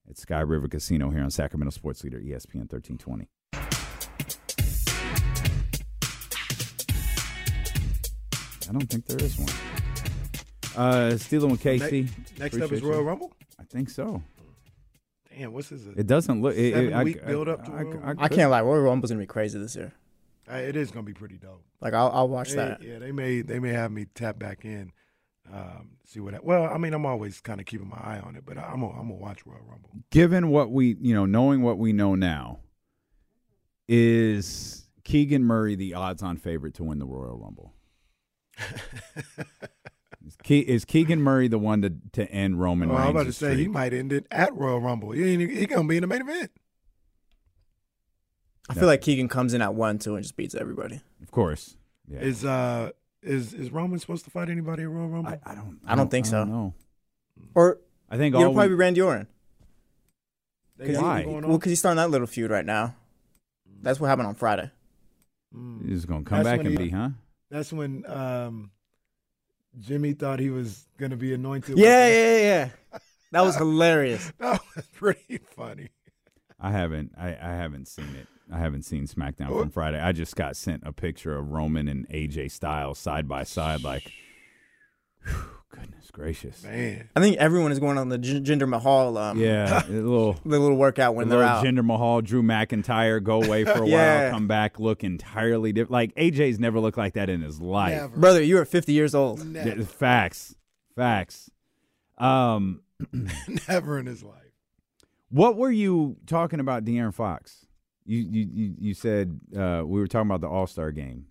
at 0.08 0.16
Sky 0.16 0.40
River 0.40 0.66
Casino 0.66 1.10
here 1.10 1.22
on 1.22 1.30
Sacramento 1.30 1.70
Sports 1.70 2.02
Leader 2.04 2.18
ESPN 2.20 2.70
1320. 2.72 3.28
I 8.68 8.72
don't 8.72 8.86
think 8.88 9.06
there 9.06 9.22
is 9.22 9.38
one. 9.38 9.48
Uh, 10.74 11.18
D-Lo 11.28 11.48
and 11.48 11.60
KC. 11.60 11.92
Ne- 11.92 12.08
next 12.38 12.60
up 12.60 12.72
is 12.72 12.82
Royal 12.82 13.00
you. 13.00 13.06
Rumble. 13.06 13.32
I 13.60 13.64
think 13.64 13.90
so. 13.90 14.22
Damn, 15.36 15.52
what's 15.52 15.68
this? 15.68 15.82
It 15.96 16.06
doesn't 16.06 16.40
look. 16.42 16.54
It, 16.56 16.58
it, 16.66 16.74
Seven 16.74 16.92
I, 16.94 17.04
week 17.04 17.18
I- 17.22 17.26
build 17.26 17.48
up 17.48 17.64
to 17.66 17.72
I- 17.72 18.10
I- 18.12 18.24
I 18.24 18.28
can't 18.28 18.50
lie. 18.50 18.62
Royal 18.62 18.82
Rumble's 18.82 19.10
gonna 19.10 19.20
be 19.20 19.26
crazy 19.26 19.58
this 19.58 19.76
year. 19.76 19.92
Uh, 20.50 20.54
it 20.56 20.76
is 20.76 20.90
going 20.90 21.04
to 21.04 21.06
be 21.06 21.12
pretty 21.12 21.36
dope. 21.36 21.62
Like 21.82 21.92
I'll, 21.92 22.10
I'll 22.10 22.28
watch 22.28 22.50
They- 22.50 22.56
that. 22.56 22.82
Yeah, 22.82 22.98
they 22.98 23.12
may 23.12 23.42
they 23.42 23.58
may 23.58 23.68
have 23.68 23.92
me 23.92 24.06
tap 24.14 24.38
back 24.38 24.64
in, 24.64 24.92
um, 25.52 25.90
see 26.06 26.20
what. 26.20 26.32
I, 26.34 26.38
well, 26.42 26.64
I 26.64 26.78
mean, 26.78 26.94
I'm 26.94 27.04
always 27.04 27.40
kind 27.42 27.60
of 27.60 27.66
keeping 27.66 27.86
my 27.90 27.98
eye 27.98 28.18
on 28.24 28.34
it, 28.34 28.44
but 28.46 28.56
I'm 28.56 28.80
gonna, 28.80 28.92
I'm 28.98 29.08
gonna 29.08 29.16
watch 29.16 29.44
Royal 29.44 29.60
Rumble. 29.68 29.90
given 30.10 30.48
what 30.48 30.70
we 30.70 30.96
you 31.02 31.12
know 31.14 31.26
knowing 31.26 31.60
what 31.62 31.76
we 31.76 31.92
know 31.92 32.14
now 32.14 32.60
is 33.88 34.86
keegan 35.04 35.44
murray 35.44 35.74
the 35.74 35.92
odds-on 35.94 36.36
favorite 36.38 36.72
to 36.74 36.84
win 36.84 36.98
the 36.98 37.06
royal 37.06 37.36
rumble 37.38 37.72
is, 40.28 40.36
Ke- 40.36 40.66
is 40.68 40.84
keegan 40.84 41.20
murray 41.22 41.48
the 41.48 41.58
one 41.58 41.82
to, 41.82 41.92
to 42.12 42.30
end 42.30 42.60
roman 42.60 42.88
Well, 42.88 42.98
reigns 42.98 43.08
I'm 43.08 43.16
about 43.16 43.26
to 43.26 43.32
say 43.32 43.56
he 43.56 43.66
might 43.68 43.92
end 43.92 44.12
it 44.12 44.26
at 44.30 44.54
Royal 44.54 44.80
Rumble. 44.80 45.10
He 45.12 45.24
ain't, 45.24 45.50
he 45.50 45.66
gonna 45.66 45.88
be 45.88 45.96
in 45.96 46.02
the 46.02 46.06
main 46.06 46.20
event. 46.20 46.50
I 48.70 48.74
feel 48.74 48.86
like 48.86 49.00
Keegan 49.00 49.28
comes 49.28 49.54
in 49.54 49.62
at 49.62 49.74
one 49.74 49.98
two 49.98 50.14
and 50.14 50.22
just 50.22 50.36
beats 50.36 50.54
everybody. 50.54 51.00
of 51.22 51.30
course 51.30 51.76
yeah. 52.10 52.20
Is 52.20 52.44
uh 52.44 52.90
is 53.22 53.52
is 53.54 53.70
Roman 53.70 53.98
supposed 53.98 54.24
to 54.24 54.30
fight 54.30 54.48
anybody 54.48 54.82
at 54.84 54.88
Royal 54.88 55.08
Rumble? 55.08 55.30
I, 55.44 55.50
I 55.50 55.54
don't 55.54 55.78
I 55.86 55.94
don't 55.94 56.10
think 56.10 56.26
I 56.26 56.30
so. 56.30 56.38
don't 56.38 56.50
know. 56.50 56.74
Or 57.54 57.78
i 58.10 58.16
think 58.16 58.34
it'll 58.34 58.48
all 58.48 58.54
probably 58.54 58.70
be 58.70 58.74
Randy 58.76 59.00
Orton. 59.02 59.26
They 60.78 60.94
Why? 60.94 60.94
something 61.00 61.24
going 61.24 61.44
on? 61.44 61.50
Well, 61.50 61.58
because 61.58 61.70
he's 61.70 61.78
starting 61.80 61.96
that 61.96 62.10
little 62.10 62.26
feud 62.26 62.50
right 62.50 62.64
now. 62.64 62.94
That's 63.82 64.00
what 64.00 64.06
happened 64.08 64.28
on 64.28 64.34
Friday. 64.36 64.70
Mm. 65.54 65.88
he's 65.88 66.04
gonna 66.04 66.24
come 66.24 66.42
That's 66.42 66.48
back 66.58 66.60
and 66.60 66.68
he- 66.70 66.76
be 66.76 66.90
huh 66.90 67.10
That's 67.50 67.72
when 67.72 68.04
um, 68.06 68.70
Jimmy 69.78 70.12
thought 70.12 70.40
he 70.40 70.50
was 70.50 70.86
gonna 70.98 71.16
be 71.16 71.32
anointed. 71.34 71.78
Yeah, 71.78 72.08
yeah, 72.08 72.38
yeah. 72.38 72.68
That 73.32 73.42
was 73.42 73.56
hilarious. 73.58 74.32
that 74.38 74.60
was 74.74 74.86
pretty 74.94 75.38
funny. 75.56 75.88
I 76.60 76.70
haven't. 76.72 77.12
I, 77.16 77.28
I 77.28 77.52
haven't 77.54 77.86
seen 77.88 78.14
it. 78.16 78.26
I 78.52 78.58
haven't 78.58 78.82
seen 78.82 79.06
SmackDown 79.06 79.50
Oh. 79.50 79.60
from 79.60 79.70
Friday. 79.70 80.00
I 80.00 80.12
just 80.12 80.34
got 80.34 80.56
sent 80.56 80.82
a 80.86 80.92
picture 80.92 81.36
of 81.36 81.50
Roman 81.50 81.86
and 81.86 82.08
AJ 82.08 82.50
Styles 82.50 82.98
side 82.98 83.28
by 83.28 83.44
side. 83.44 83.84
Like, 83.84 84.10
whew, 85.24 85.34
goodness 85.80 86.10
gracious. 86.10 86.62
Man, 86.64 87.08
I 87.14 87.20
think 87.20 87.36
everyone 87.38 87.70
is 87.72 87.78
going 87.78 87.98
on 87.98 88.08
the 88.08 88.18
J- 88.18 88.40
Jinder 88.40 88.68
Mahal. 88.68 89.16
Um, 89.18 89.38
Yeah, 89.40 89.84
a 89.88 89.90
little, 89.90 90.32
the 90.44 90.58
little 90.58 90.76
workout 90.76 91.14
when 91.14 91.26
a 91.26 91.30
they're 91.30 91.38
little 91.38 91.52
out. 91.54 91.64
Jinder 91.64 91.84
Mahal, 91.84 92.20
Drew 92.22 92.42
McIntyre 92.42 93.22
go 93.22 93.42
away 93.42 93.64
for 93.64 93.82
a 93.84 93.86
Yeah. 93.88 94.22
while, 94.24 94.30
come 94.32 94.48
back, 94.48 94.78
look 94.80 95.04
entirely 95.04 95.72
different. 95.72 95.92
Like 95.92 96.14
AJ's 96.16 96.58
never 96.58 96.80
looked 96.80 96.98
like 96.98 97.14
that 97.14 97.28
in 97.30 97.40
his 97.42 97.60
life. 97.60 97.92
never, 97.92 98.16
Brother, 98.16 98.42
you 98.42 98.58
are 98.58 98.64
50 98.64 98.92
years 98.92 99.14
old. 99.14 99.44
never, 99.46 99.68
Yeah, 99.80 99.84
Facts, 99.84 100.54
facts. 100.96 101.50
Um, 102.18 102.80
never 103.68 103.98
in 103.98 104.06
his 104.06 104.22
life. 104.22 104.34
what 105.30 105.56
were 105.56 105.70
you 105.70 106.16
talking 106.26 106.58
about, 106.60 106.84
De'Aaron 106.84 107.14
Fox? 107.14 107.64
You 108.04 108.18
you 108.18 108.48
you, 108.52 108.74
you 108.78 108.94
said 108.94 109.38
uh, 109.56 109.82
we 109.84 110.00
were 110.00 110.06
talking 110.06 110.28
about 110.30 110.40
the 110.40 110.48
All 110.48 110.66
Star 110.66 110.90
game. 110.92 111.26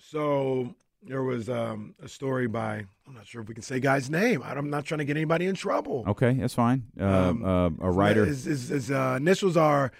So 0.00 0.74
there 1.04 1.22
was 1.22 1.48
um, 1.48 1.94
a 2.02 2.08
story 2.08 2.46
by 2.46 2.84
I'm 3.06 3.14
not 3.14 3.26
sure 3.26 3.42
if 3.42 3.48
we 3.48 3.54
can 3.54 3.62
say 3.62 3.80
guy's 3.80 4.08
name. 4.08 4.42
I'm 4.44 4.70
not 4.70 4.84
trying 4.84 4.98
to 4.98 5.04
get 5.04 5.16
anybody 5.16 5.46
in 5.46 5.54
trouble. 5.54 6.04
Okay, 6.06 6.32
that's 6.34 6.54
fine. 6.54 6.84
Uh, 7.00 7.04
Um, 7.04 7.44
uh, 7.44 7.66
a 7.80 7.90
writer. 7.90 8.24
His, 8.24 8.44
his, 8.44 8.68
his 8.68 8.90
uh, 8.90 9.14
initials 9.18 9.56
are 9.56 9.90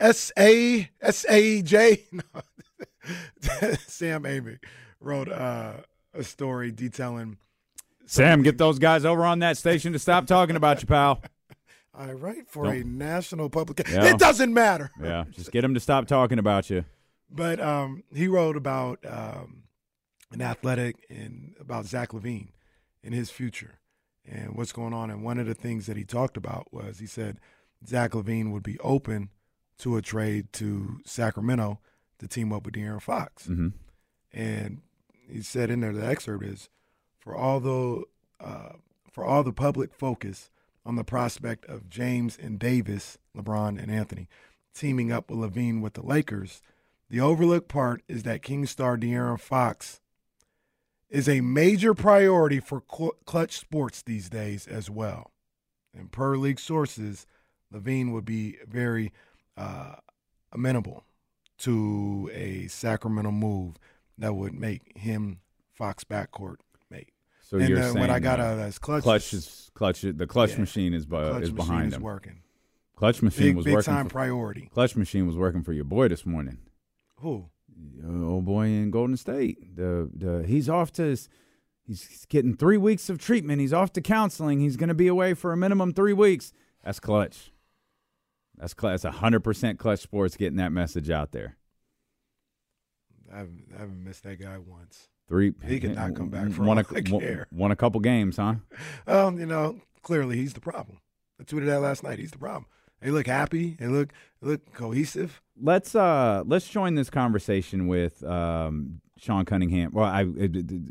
S 0.00 0.32
A 0.38 0.88
S 1.00 1.24
A 1.28 1.62
J. 1.62 2.02
Sam 3.86 4.24
Amick 4.24 4.58
wrote 5.00 5.28
uh, 5.30 5.74
a 6.14 6.24
story 6.24 6.72
detailing. 6.72 7.38
Sam, 8.06 8.42
get 8.42 8.56
those 8.58 8.78
guys 8.78 9.04
over 9.04 9.24
on 9.24 9.40
that 9.40 9.56
station 9.56 9.92
to 9.92 9.98
stop 9.98 10.26
talking 10.26 10.56
about 10.56 10.80
you, 10.80 10.86
pal. 10.86 11.22
I 11.94 12.12
write 12.12 12.46
for 12.48 12.66
a 12.66 12.80
Don't- 12.80 12.98
national 12.98 13.48
publication. 13.50 14.02
Yeah. 14.02 14.10
It 14.10 14.18
doesn't 14.18 14.52
matter. 14.52 14.90
Yeah, 15.02 15.24
just 15.30 15.50
get 15.50 15.62
them 15.62 15.74
to 15.74 15.80
stop 15.80 16.06
talking 16.06 16.38
about 16.38 16.68
you. 16.70 16.84
But 17.30 17.58
um, 17.58 18.04
he 18.14 18.28
wrote 18.28 18.56
about 18.56 18.98
um, 19.08 19.62
and 20.32 20.42
athletic 20.42 21.06
and 21.08 21.54
about 21.60 21.86
Zach 21.86 22.10
LaVine 22.10 22.48
and 23.02 23.14
his 23.14 23.30
future 23.30 23.78
and 24.24 24.54
what's 24.54 24.72
going 24.72 24.92
on. 24.92 25.10
And 25.10 25.22
one 25.22 25.38
of 25.38 25.46
the 25.46 25.54
things 25.54 25.86
that 25.86 25.96
he 25.96 26.04
talked 26.04 26.36
about 26.36 26.72
was 26.72 26.98
he 26.98 27.06
said 27.06 27.38
Zach 27.86 28.12
LaVine 28.12 28.52
would 28.52 28.62
be 28.62 28.78
open 28.80 29.30
to 29.78 29.96
a 29.96 30.02
trade 30.02 30.52
to 30.54 30.98
Sacramento 31.04 31.80
to 32.18 32.28
team 32.28 32.52
up 32.52 32.64
with 32.64 32.74
De'Aaron 32.74 33.02
Fox. 33.02 33.46
Mm-hmm. 33.46 33.68
And 34.32 34.82
he 35.28 35.42
said 35.42 35.70
in 35.70 35.80
there 35.80 35.92
the 35.92 36.06
excerpt 36.06 36.44
is 36.44 36.68
for 37.18 37.36
all 37.36 37.60
the 37.60 38.04
uh, 38.40 38.74
for 39.10 39.24
all 39.24 39.42
the 39.42 39.52
public 39.52 39.94
focus 39.94 40.50
on 40.84 40.96
the 40.96 41.04
prospect 41.04 41.64
of 41.66 41.88
James 41.88 42.38
and 42.40 42.58
Davis, 42.58 43.18
LeBron 43.36 43.82
and 43.82 43.90
Anthony, 43.90 44.28
teaming 44.74 45.10
up 45.10 45.30
with 45.30 45.38
LaVine 45.38 45.80
with 45.80 45.94
the 45.94 46.04
Lakers. 46.04 46.62
The 47.08 47.20
overlooked 47.20 47.68
part 47.68 48.02
is 48.08 48.24
that 48.24 48.42
King 48.42 48.66
star 48.66 48.96
De'Aaron 48.96 49.40
Fox 49.40 50.00
is 51.08 51.28
a 51.28 51.40
major 51.40 51.94
priority 51.94 52.60
for 52.60 52.80
Klutch 52.80 53.56
Sports 53.58 54.02
these 54.02 54.28
days 54.28 54.66
as 54.66 54.90
well. 54.90 55.30
And 55.96 56.10
per 56.10 56.36
league 56.36 56.60
sources, 56.60 57.26
LaVine 57.72 58.12
would 58.12 58.24
be 58.24 58.56
very 58.68 59.12
uh, 59.56 59.94
amenable 60.52 61.04
to 61.58 62.30
a 62.34 62.66
Sacramento 62.68 63.30
move 63.30 63.76
that 64.18 64.34
would 64.34 64.54
make 64.54 64.96
him 64.96 65.38
Fox 65.74 66.04
backcourt 66.04 66.56
mate. 66.90 67.10
So 67.42 67.58
and 67.58 67.68
you're 67.68 67.78
uh, 67.78 67.82
saying 67.82 67.98
what 67.98 68.10
I 68.10 68.18
got 68.18 68.40
out 68.40 68.52
of 68.52 68.58
that 68.58 68.80
clutch. 68.80 69.02
clutch 69.02 69.32
is 69.32 69.70
clutch. 69.74 70.00
The 70.02 70.26
clutch 70.26 70.52
Yeah. 70.52 70.58
machine 70.60 70.94
is 70.94 71.04
uh, 71.04 71.06
Clutch 71.08 71.42
is 71.44 71.52
machine 71.52 71.56
behind 71.56 71.88
is 71.88 71.94
him. 71.94 72.02
working. 72.02 72.42
Clutch 72.96 73.22
machine 73.22 73.48
Big- 73.48 73.56
was 73.56 73.64
big 73.66 73.74
working 73.74 73.94
time 73.94 74.06
for, 74.06 74.12
priority. 74.12 74.70
Clutch 74.72 74.96
machine 74.96 75.26
was 75.26 75.36
working 75.36 75.62
for 75.62 75.72
your 75.72 75.84
boy 75.84 76.08
this 76.08 76.24
morning. 76.26 76.58
Who? 77.20 77.50
Uh, 78.04 78.24
old 78.26 78.44
boy 78.44 78.66
in 78.66 78.90
Golden 78.90 79.16
State. 79.16 79.76
The 79.76 80.08
the 80.14 80.44
he's 80.46 80.68
off 80.68 80.92
to 80.92 81.02
his, 81.02 81.28
he's 81.86 82.26
getting 82.28 82.56
three 82.56 82.76
weeks 82.78 83.08
of 83.10 83.18
treatment. 83.18 83.60
He's 83.60 83.72
off 83.72 83.92
to 83.94 84.00
counseling. 84.00 84.60
He's 84.60 84.76
going 84.76 84.88
to 84.88 84.94
be 84.94 85.08
away 85.08 85.34
for 85.34 85.52
a 85.52 85.56
minimum 85.56 85.92
three 85.92 86.12
weeks. 86.12 86.52
That's 86.84 87.00
clutch. 87.00 87.52
That's 88.56 88.72
clutch. 88.74 89.02
That's 89.02 89.16
hundred 89.16 89.40
percent 89.40 89.78
Klutch 89.78 90.00
Sports 90.00 90.36
getting 90.36 90.56
that 90.56 90.72
message 90.72 91.10
out 91.10 91.32
there. 91.32 91.56
I 93.32 93.38
haven't, 93.38 93.64
I 93.74 93.80
haven't 93.80 94.04
missed 94.04 94.22
that 94.22 94.40
guy 94.40 94.56
once. 94.58 95.08
Three. 95.28 95.52
He 95.66 95.80
could 95.80 95.96
not 95.96 96.14
come 96.14 96.28
back 96.28 96.50
for 96.52 96.62
won 96.62 96.78
all 96.78 96.84
a, 96.84 96.96
I 96.96 97.02
won- 97.10 97.20
care. 97.20 97.46
won 97.50 97.72
a 97.72 97.76
couple 97.76 98.00
games, 98.00 98.36
huh? 98.36 98.54
Um, 99.08 99.38
you 99.38 99.46
know, 99.46 99.80
clearly 100.02 100.36
he's 100.36 100.52
the 100.54 100.60
problem. 100.60 100.98
I 101.40 101.44
tweeted 101.44 101.66
that 101.66 101.80
last 101.80 102.02
night. 102.04 102.18
He's 102.20 102.30
the 102.30 102.38
problem. 102.38 102.66
They 103.00 103.10
look 103.10 103.26
happy. 103.26 103.76
They 103.78 103.86
look 103.88 104.12
look 104.40 104.72
cohesive. 104.72 105.40
let's 105.60 105.94
uh 105.94 106.42
let's 106.46 106.68
join 106.68 106.94
this 106.94 107.10
conversation 107.10 107.86
with 107.88 108.22
um 108.24 109.00
Sean 109.18 109.44
Cunningham. 109.44 109.90
Well, 109.92 110.04
I 110.06 110.22
it, 110.22 110.56
it, 110.56 110.70
it- 110.72 110.82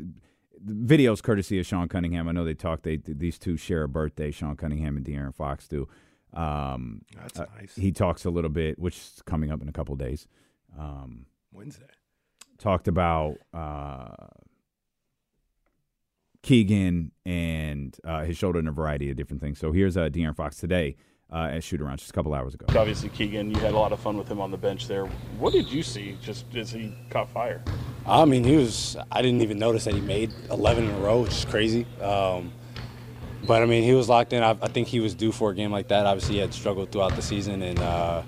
the 0.68 0.74
videos 0.96 1.22
courtesy 1.22 1.60
of 1.60 1.66
Sean 1.66 1.86
Cunningham. 1.86 2.26
I 2.28 2.32
know 2.32 2.44
they 2.44 2.54
talk. 2.54 2.82
They 2.82 2.96
these 2.96 3.38
two 3.38 3.56
share 3.56 3.84
a 3.84 3.88
birthday. 3.88 4.32
Sean 4.32 4.56
Cunningham 4.56 4.96
and 4.96 5.06
De'Aaron 5.06 5.32
Fox 5.34 5.68
do. 5.68 5.86
Um, 6.32 7.02
That's 7.14 7.38
uh, 7.38 7.46
nice. 7.56 7.76
He 7.76 7.92
talks 7.92 8.24
a 8.24 8.30
little 8.30 8.50
bit, 8.50 8.76
which 8.78 8.96
is 8.96 9.22
coming 9.26 9.52
up 9.52 9.62
in 9.62 9.68
a 9.68 9.72
couple 9.72 9.94
days. 9.94 10.26
Um, 10.76 11.26
Wednesday. 11.52 11.86
talked 12.58 12.88
about 12.88 13.36
uh, 13.54 14.08
Keegan 16.42 17.12
and 17.24 17.96
uh, 18.04 18.24
his 18.24 18.36
shoulder 18.36 18.58
and 18.58 18.68
a 18.68 18.72
variety 18.72 19.10
of 19.10 19.16
different 19.16 19.40
things. 19.42 19.58
So 19.58 19.72
here's 19.72 19.96
uh, 19.96 20.08
De'Aaron 20.08 20.36
Fox 20.36 20.56
today 20.56 20.96
uh, 21.32 21.48
at 21.52 21.64
shoot 21.64 21.80
around 21.80 21.98
just 21.98 22.10
a 22.10 22.12
couple 22.12 22.34
hours 22.34 22.54
ago. 22.54 22.66
Obviously, 22.78 23.08
Keegan, 23.08 23.50
you 23.50 23.58
had 23.58 23.74
a 23.74 23.78
lot 23.78 23.92
of 23.92 24.00
fun 24.00 24.16
with 24.16 24.28
him 24.28 24.40
on 24.40 24.50
the 24.50 24.56
bench 24.56 24.86
there. 24.86 25.06
What 25.38 25.52
did 25.52 25.70
you 25.70 25.82
see 25.82 26.16
just 26.22 26.44
as 26.54 26.70
he 26.70 26.94
caught 27.10 27.28
fire? 27.30 27.62
I 28.06 28.24
mean, 28.24 28.44
he 28.44 28.56
was. 28.56 28.96
I 29.10 29.22
didn't 29.22 29.42
even 29.42 29.58
notice 29.58 29.84
that 29.84 29.94
he 29.94 30.00
made 30.00 30.32
11 30.50 30.84
in 30.84 30.90
a 30.90 30.98
row, 30.98 31.22
which 31.22 31.32
is 31.32 31.44
crazy. 31.44 31.86
Um, 32.00 32.52
but 33.46 33.62
I 33.62 33.66
mean, 33.66 33.82
he 33.82 33.92
was 33.94 34.08
locked 34.08 34.32
in. 34.32 34.42
I, 34.42 34.50
I 34.50 34.68
think 34.68 34.88
he 34.88 35.00
was 35.00 35.14
due 35.14 35.32
for 35.32 35.50
a 35.50 35.54
game 35.54 35.72
like 35.72 35.88
that. 35.88 36.06
Obviously, 36.06 36.36
he 36.36 36.40
had 36.40 36.54
struggled 36.54 36.92
throughout 36.92 37.16
the 37.16 37.22
season, 37.22 37.62
and 37.62 37.78
uh, 37.80 38.22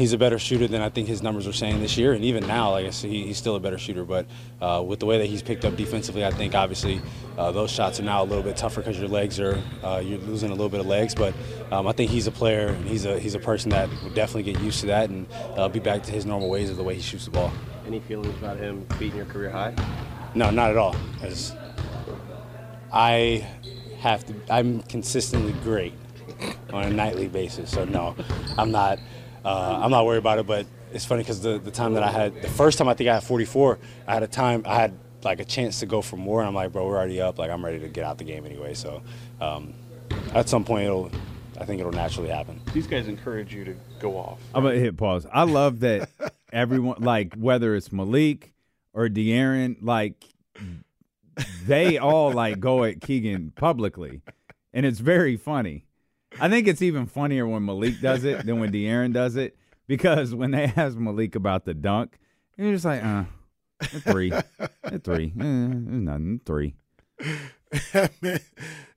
he's 0.00 0.14
a 0.14 0.18
better 0.18 0.38
shooter 0.38 0.66
than 0.66 0.80
I 0.80 0.88
think 0.88 1.08
his 1.08 1.22
numbers 1.22 1.46
are 1.46 1.52
saying 1.52 1.80
this 1.80 1.98
year. 1.98 2.14
And 2.14 2.24
even 2.24 2.46
now, 2.46 2.70
like 2.70 2.86
I 2.86 2.90
said, 2.90 3.10
he, 3.10 3.26
he's 3.26 3.36
still 3.36 3.54
a 3.54 3.60
better 3.60 3.76
shooter. 3.76 4.02
But 4.02 4.24
uh, 4.60 4.82
with 4.84 4.98
the 4.98 5.04
way 5.04 5.18
that 5.18 5.26
he's 5.26 5.42
picked 5.42 5.66
up 5.66 5.76
defensively, 5.76 6.24
I 6.24 6.30
think 6.30 6.54
obviously 6.54 7.02
uh, 7.36 7.52
those 7.52 7.70
shots 7.70 8.00
are 8.00 8.02
now 8.02 8.22
a 8.22 8.24
little 8.24 8.42
bit 8.42 8.56
tougher 8.56 8.80
because 8.80 8.98
your 8.98 9.08
legs 9.08 9.38
are 9.38 9.62
uh, 9.84 10.00
you're 10.02 10.18
losing 10.20 10.48
a 10.48 10.54
little 10.54 10.70
bit 10.70 10.80
of 10.80 10.86
legs. 10.86 11.14
But 11.14 11.34
um, 11.70 11.86
I 11.86 11.92
think 11.92 12.10
he's 12.10 12.26
a 12.26 12.30
player, 12.32 12.68
and 12.68 12.88
he's 12.88 13.04
a 13.04 13.18
he's 13.18 13.34
a 13.34 13.38
person 13.38 13.70
that 13.72 13.90
would 14.02 14.14
definitely 14.14 14.50
get 14.50 14.62
used 14.62 14.80
to 14.80 14.86
that 14.86 15.10
and 15.10 15.26
uh, 15.56 15.68
be 15.68 15.80
back 15.80 16.02
to 16.04 16.10
his 16.12 16.24
normal 16.24 16.48
ways 16.48 16.70
of 16.70 16.78
the 16.78 16.82
way 16.82 16.94
he 16.94 17.02
shoots 17.02 17.26
the 17.26 17.30
ball. 17.32 17.52
Any 17.86 18.00
feelings 18.00 18.36
about 18.38 18.56
him 18.56 18.86
beating 18.98 19.16
your 19.18 19.26
career 19.26 19.50
high? 19.50 19.74
No, 20.34 20.50
not 20.50 20.70
at 20.70 20.78
all. 20.78 20.96
'Cause 21.20 21.52
I 22.90 23.46
have 24.00 24.24
to. 24.26 24.34
I'm 24.48 24.80
consistently 24.84 25.52
great 25.62 25.92
on 26.72 26.84
a 26.84 26.90
nightly 26.90 27.28
basis. 27.28 27.70
So 27.70 27.84
no, 27.84 28.16
I'm 28.56 28.70
not. 28.70 28.98
Uh, 29.44 29.80
I'm 29.82 29.90
not 29.90 30.04
worried 30.06 30.18
about 30.18 30.38
it. 30.38 30.46
But 30.46 30.66
it's 30.92 31.04
funny 31.04 31.22
because 31.22 31.40
the 31.40 31.58
the 31.58 31.70
time 31.70 31.94
that 31.94 32.02
I 32.02 32.10
had, 32.10 32.40
the 32.42 32.48
first 32.48 32.78
time 32.78 32.88
I 32.88 32.94
think 32.94 33.08
I 33.08 33.14
had 33.14 33.24
44, 33.24 33.78
I 34.06 34.14
had 34.14 34.22
a 34.22 34.28
time. 34.28 34.62
I 34.66 34.74
had 34.74 34.94
like 35.22 35.40
a 35.40 35.44
chance 35.44 35.80
to 35.80 35.86
go 35.86 36.02
for 36.02 36.16
more, 36.16 36.40
and 36.40 36.48
I'm 36.48 36.54
like, 36.54 36.72
bro, 36.72 36.86
we're 36.86 36.96
already 36.96 37.20
up. 37.20 37.38
Like 37.38 37.50
I'm 37.50 37.64
ready 37.64 37.78
to 37.80 37.88
get 37.88 38.04
out 38.04 38.18
the 38.18 38.24
game 38.24 38.46
anyway. 38.46 38.74
So 38.74 39.02
um, 39.40 39.74
at 40.34 40.48
some 40.48 40.64
point, 40.64 40.84
it'll. 40.86 41.10
I 41.58 41.66
think 41.66 41.78
it'll 41.78 41.92
naturally 41.92 42.30
happen. 42.30 42.58
These 42.72 42.86
guys 42.86 43.06
encourage 43.06 43.54
you 43.54 43.66
to 43.66 43.76
go 44.00 44.16
off. 44.16 44.40
I'm 44.54 44.62
gonna 44.62 44.76
hit 44.76 44.96
pause. 44.96 45.26
I 45.30 45.42
love 45.42 45.80
that 45.80 46.08
everyone, 46.52 47.02
like 47.02 47.34
whether 47.34 47.74
it's 47.74 47.92
Malik 47.92 48.54
or 48.94 49.08
De'Aaron, 49.08 49.76
like 49.82 50.24
they 51.66 51.98
all 51.98 52.32
like 52.32 52.60
go 52.60 52.84
at 52.84 53.02
Keegan 53.02 53.52
publicly, 53.54 54.22
and 54.72 54.86
it's 54.86 55.00
very 55.00 55.36
funny. 55.36 55.84
I 56.40 56.48
think 56.48 56.66
it's 56.68 56.82
even 56.82 57.06
funnier 57.06 57.46
when 57.46 57.64
Malik 57.64 58.00
does 58.00 58.24
it 58.24 58.44
than 58.46 58.60
when 58.60 58.72
De'Aaron 58.72 59.12
does 59.12 59.36
it 59.36 59.56
because 59.86 60.34
when 60.34 60.50
they 60.52 60.64
ask 60.76 60.96
Malik 60.96 61.34
about 61.34 61.64
the 61.64 61.74
dunk, 61.74 62.18
you're 62.56 62.72
just 62.72 62.84
like, 62.84 63.02
uh, 63.04 63.24
three, 63.82 64.32
three, 65.02 65.32
eh, 65.38 65.42
nothing, 65.42 66.40
three. 66.44 66.74
that 67.92 68.10
man, 68.22 68.40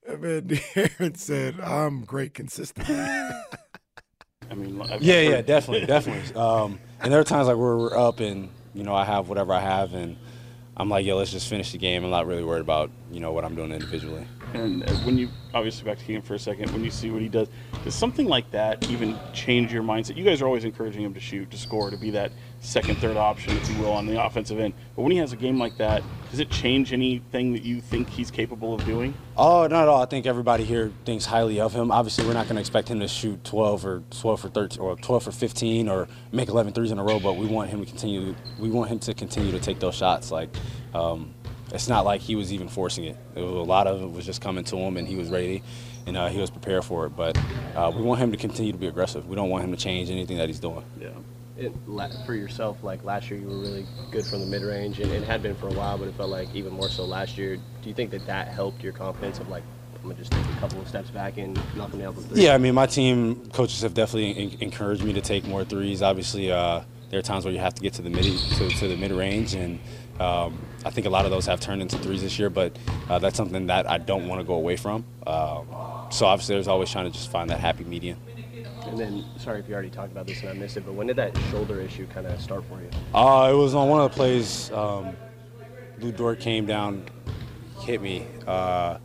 that 0.05 0.21
man 0.21 0.41
De'Aaron 0.41 1.17
said, 1.17 1.59
"I'm 1.61 2.03
great 2.03 2.33
consistently." 2.33 2.95
I 4.51 4.55
mean, 4.55 4.81
I've 4.81 5.01
Yeah, 5.01 5.15
heard- 5.15 5.23
yeah, 5.31 5.41
definitely, 5.41 5.85
definitely. 5.87 6.35
Um, 6.39 6.79
and 7.01 7.11
there 7.11 7.19
are 7.19 7.23
times 7.23 7.47
like 7.47 7.57
where 7.57 7.77
we're 7.77 7.97
up 7.97 8.19
and 8.19 8.49
you 8.73 8.83
know 8.83 8.93
I 8.95 9.05
have 9.05 9.29
whatever 9.29 9.53
I 9.53 9.59
have, 9.61 9.93
and 9.93 10.17
I'm 10.76 10.89
like, 10.89 11.05
yo, 11.05 11.17
let's 11.17 11.32
just 11.32 11.47
finish 11.47 11.71
the 11.71 11.78
game. 11.78 12.03
I'm 12.03 12.09
not 12.09 12.26
really 12.26 12.43
worried 12.43 12.61
about 12.61 12.89
you 13.11 13.19
know 13.19 13.32
what 13.32 13.45
I'm 13.45 13.55
doing 13.55 13.71
individually. 13.71 14.26
And 14.53 14.84
uh, 14.84 14.93
when 14.97 15.17
you 15.17 15.30
obviously 15.53 15.86
back 15.86 15.99
to 15.99 16.05
Keegan 16.05 16.24
for 16.24 16.34
a 16.34 16.39
second, 16.39 16.71
when 16.71 16.84
you 16.84 16.89
see 16.89 17.11
what 17.11 17.21
he 17.21 17.30
does, 17.30 17.47
does 17.84 17.93
something 17.93 18.28
like 18.28 18.49
that 18.51 18.89
even 18.89 19.17
change 19.34 19.71
your 19.71 19.84
mindset? 19.84 20.17
You 20.17 20.24
guys 20.24 20.41
are 20.41 20.47
always 20.47 20.65
encouraging 20.65 21.03
him 21.03 21.13
to 21.13 21.19
shoot, 21.19 21.51
to 21.51 21.57
score, 21.57 21.91
to 21.91 21.97
be 21.97 22.09
that 22.11 22.32
second, 22.64 22.97
third 22.97 23.18
option, 23.18 23.55
if 23.57 23.70
you 23.70 23.78
will, 23.78 23.91
on 23.91 24.05
the 24.07 24.24
offensive 24.24 24.59
end. 24.59 24.74
But 24.95 25.03
when 25.03 25.11
he 25.11 25.18
has 25.20 25.34
a 25.34 25.36
game 25.36 25.59
like 25.59 25.78
that, 25.78 26.01
does 26.32 26.39
it 26.39 26.49
change 26.49 26.93
anything 26.93 27.53
that 27.53 27.64
you 27.64 27.82
think 27.82 28.09
he's 28.09 28.32
capable 28.32 28.74
of 28.74 28.84
doing? 28.86 29.14
Oh, 29.38 29.68
not 29.68 29.84
at 29.84 29.88
all. 29.89 30.01
I 30.01 30.05
think 30.05 30.26
everybody 30.26 30.64
here 30.64 30.91
thinks 31.05 31.26
highly 31.26 31.59
of 31.59 31.74
him. 31.74 31.91
Obviously, 31.91 32.26
we're 32.26 32.34
not 32.34 32.45
going 32.45 32.55
to 32.55 32.61
expect 32.61 32.88
him 32.88 32.99
to 33.01 33.07
shoot 33.07 33.43
12 33.43 33.86
or 33.86 34.03
12 34.09 34.39
for 34.39 34.49
13 34.49 34.80
or 34.82 34.95
12 34.95 35.24
for 35.24 35.32
15 35.32 35.89
or 35.89 36.07
make 36.32 36.49
11 36.49 36.74
threes 36.74 36.91
in 36.91 36.99
a 36.99 37.03
row, 37.03 37.20
but 37.20 37.36
we 37.36 37.45
want 37.45 37.70
him 37.70 37.84
to 37.84 37.86
continue. 37.86 38.34
We 38.57 38.70
want 38.70 38.89
him 38.89 38.99
to 38.99 39.14
continue 39.14 39.51
to 39.51 39.59
take 39.59 39.80
those 39.80 39.95
shots. 39.95 40.32
Like, 40.32 40.49
um, 40.93 41.34
it's 41.72 41.88
not 41.88 42.05
like 42.05 42.22
he 42.22 42.36
was 42.36 42.53
even 42.53 42.70
forcing 42.70 43.03
it. 43.05 43.18
it 43.36 43.41
was, 43.41 43.51
a 43.51 43.70
lot 43.70 43.88
of 43.88 44.01
it 44.01 44.11
was 44.11 44.26
just 44.26 44.41
coming 44.41 44.64
to 44.66 44.78
him, 44.78 44.97
and 44.97 45.07
he 45.07 45.16
was 45.16 45.30
ready, 45.30 45.64
and 46.07 46.16
uh, 46.16 46.30
he 46.30 46.39
was 46.39 46.49
prepared 46.49 46.86
for 46.86 47.07
it. 47.07 47.09
But 47.09 47.38
uh, 47.76 47.91
we 47.93 48.01
want 48.01 48.22
him 48.22 48.32
to 48.32 48.38
continue 48.38 48.72
to 48.72 48.78
be 48.78 48.88
aggressive. 48.88 49.28
We 49.28 49.36
don't 49.36 49.49
want 49.49 49.64
him 49.64 49.72
to 49.72 49.78
change 49.78 50.09
anything 50.09 50.38
that 50.38 50.47
he's 50.47 50.59
doing. 50.59 50.84
Yeah. 50.99 51.09
It, 51.56 51.72
for 52.26 52.34
yourself, 52.34 52.84
like 52.84 53.04
last 53.04 53.30
year, 53.30 53.39
you 53.39 53.47
were 53.47 53.60
really 53.60 53.86
good 54.12 54.26
from 54.26 54.39
the 54.39 54.47
mid 54.47 54.64
range, 54.64 54.99
and 54.99 55.12
it 55.12 55.24
had 55.24 55.43
been 55.43 55.56
for 55.56 55.68
a 55.68 55.74
while, 55.74 55.97
but 55.97 56.08
it 56.08 56.16
felt 56.16 56.30
like 56.30 56.54
even 56.56 56.74
more 56.74 56.89
so 56.89 57.06
last 57.06 57.38
year. 57.38 57.58
Do 57.58 57.89
you 57.89 57.93
think 57.93 58.10
that 58.12 58.26
that 58.26 58.47
helped 58.47 58.84
your 58.84 58.93
confidence 58.93 59.39
of 59.39 59.49
like, 59.49 59.64
I'm 59.95 60.04
gonna 60.04 60.16
just 60.16 60.32
take 60.32 60.45
a 60.45 60.60
couple 60.60 60.82
of 60.82 60.88
steps 60.88 61.12
back 61.12 61.38
and 61.38 61.56
for 61.58 62.22
three? 62.22 62.43
Yeah, 62.43 62.56
I 62.56 62.58
mean, 62.58 62.74
my 62.74 62.88
team 62.88 63.49
coaches 63.51 63.82
have 63.84 63.93
definitely 63.93 64.36
en- 64.36 64.58
encouraged 64.62 65.04
me 65.04 65.14
to 65.14 65.22
take 65.22 65.45
more 65.45 65.64
threes. 65.64 66.01
Obviously, 66.01 66.51
uh, 66.51 66.82
there 67.10 67.20
are 67.20 67.24
times 67.24 67.45
where 67.45 67.54
you 67.54 67.60
have 67.60 67.76
to 67.76 67.82
get 67.84 67.93
to 67.93 68.01
the 68.01 68.10
mid 68.10 68.24
to, 68.24 68.70
to 68.70 68.88
the 68.88 68.97
mid 68.97 69.12
range, 69.12 69.54
and 69.54 69.80
um, 70.20 70.60
I 70.84 70.89
think 70.89 71.06
a 71.06 71.12
lot 71.12 71.26
of 71.26 71.32
those 71.32 71.45
have 71.45 71.60
turned 71.60 71.84
into 71.84 71.99
threes 71.99 72.24
this 72.24 72.39
year. 72.39 72.49
But 72.49 72.76
uh, 73.08 73.20
that's 73.20 73.38
something 73.38 73.68
that 73.68 73.88
I 73.88 73.99
don't 73.99 74.28
want 74.28 74.41
to 74.41 74.43
go 74.43 74.56
away 74.56 74.76
from. 74.76 75.06
Um, 75.28 75.68
so 76.10 76.26
obviously, 76.26 76.56
there's 76.56 76.68
always 76.68 76.89
trying 76.91 77.06
to 77.06 77.12
just 77.12 77.30
find 77.30 77.51
that 77.51 77.60
happy 77.60 77.84
median. 77.84 78.18
And 78.88 78.99
then, 78.99 79.25
sorry 79.38 79.59
if 79.59 79.67
you 79.67 79.73
already 79.73 79.89
talked 79.89 80.11
about 80.11 80.27
this 80.27 80.41
and 80.41 80.49
I 80.49 80.53
missed 80.53 80.77
it, 80.77 80.86
but 80.86 80.93
when 80.93 81.07
did 81.07 81.15
that 81.15 81.38
shoulder 81.49 81.79
issue 81.79 82.05
kind 82.07 82.27
of 82.27 82.39
start 82.41 82.63
for 82.65 82.81
you? 82.81 82.89
Uh, 83.13 83.49
it 83.51 83.55
was 83.55 83.75
on 83.75 83.88
one 83.89 84.01
of 84.01 84.11
the 84.11 84.15
plays. 84.15 84.71
Um, 84.71 85.15
Lu 85.99 86.11
Dort 86.11 86.39
came 86.39 86.65
down, 86.65 87.05
hit 87.79 88.01
me, 88.01 88.25
uh, 88.45 88.97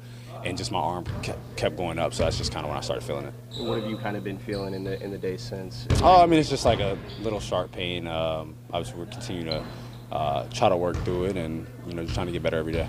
and 0.42 0.56
just 0.56 0.70
my 0.72 0.78
arm 0.78 1.04
kept, 1.22 1.56
kept 1.56 1.76
going 1.76 1.98
up. 1.98 2.14
So 2.14 2.24
that's 2.24 2.38
just 2.38 2.52
kind 2.52 2.64
of 2.64 2.70
when 2.70 2.78
I 2.78 2.80
started 2.80 3.04
feeling 3.04 3.26
it. 3.26 3.34
What 3.58 3.76
have 3.76 3.86
you 3.86 3.96
kind 3.96 4.16
of 4.16 4.24
been 4.24 4.38
feeling 4.38 4.74
in 4.74 4.84
the 4.84 5.02
in 5.02 5.10
the 5.10 5.18
days 5.18 5.42
since? 5.42 5.86
Oh, 6.00 6.22
I 6.22 6.26
mean, 6.26 6.40
it's 6.40 6.48
just 6.48 6.64
like 6.64 6.80
a 6.80 6.96
little 7.20 7.40
sharp 7.40 7.72
pain. 7.72 8.06
Um, 8.06 8.54
obviously, 8.72 9.00
we're 9.00 9.06
continuing 9.06 9.46
to 9.46 9.64
uh, 10.12 10.48
try 10.50 10.68
to 10.68 10.76
work 10.76 10.96
through 11.04 11.24
it, 11.24 11.36
and 11.36 11.66
you 11.86 11.94
know, 11.94 12.02
just 12.02 12.14
trying 12.14 12.26
to 12.26 12.32
get 12.32 12.42
better 12.42 12.58
every 12.58 12.72
day. 12.72 12.88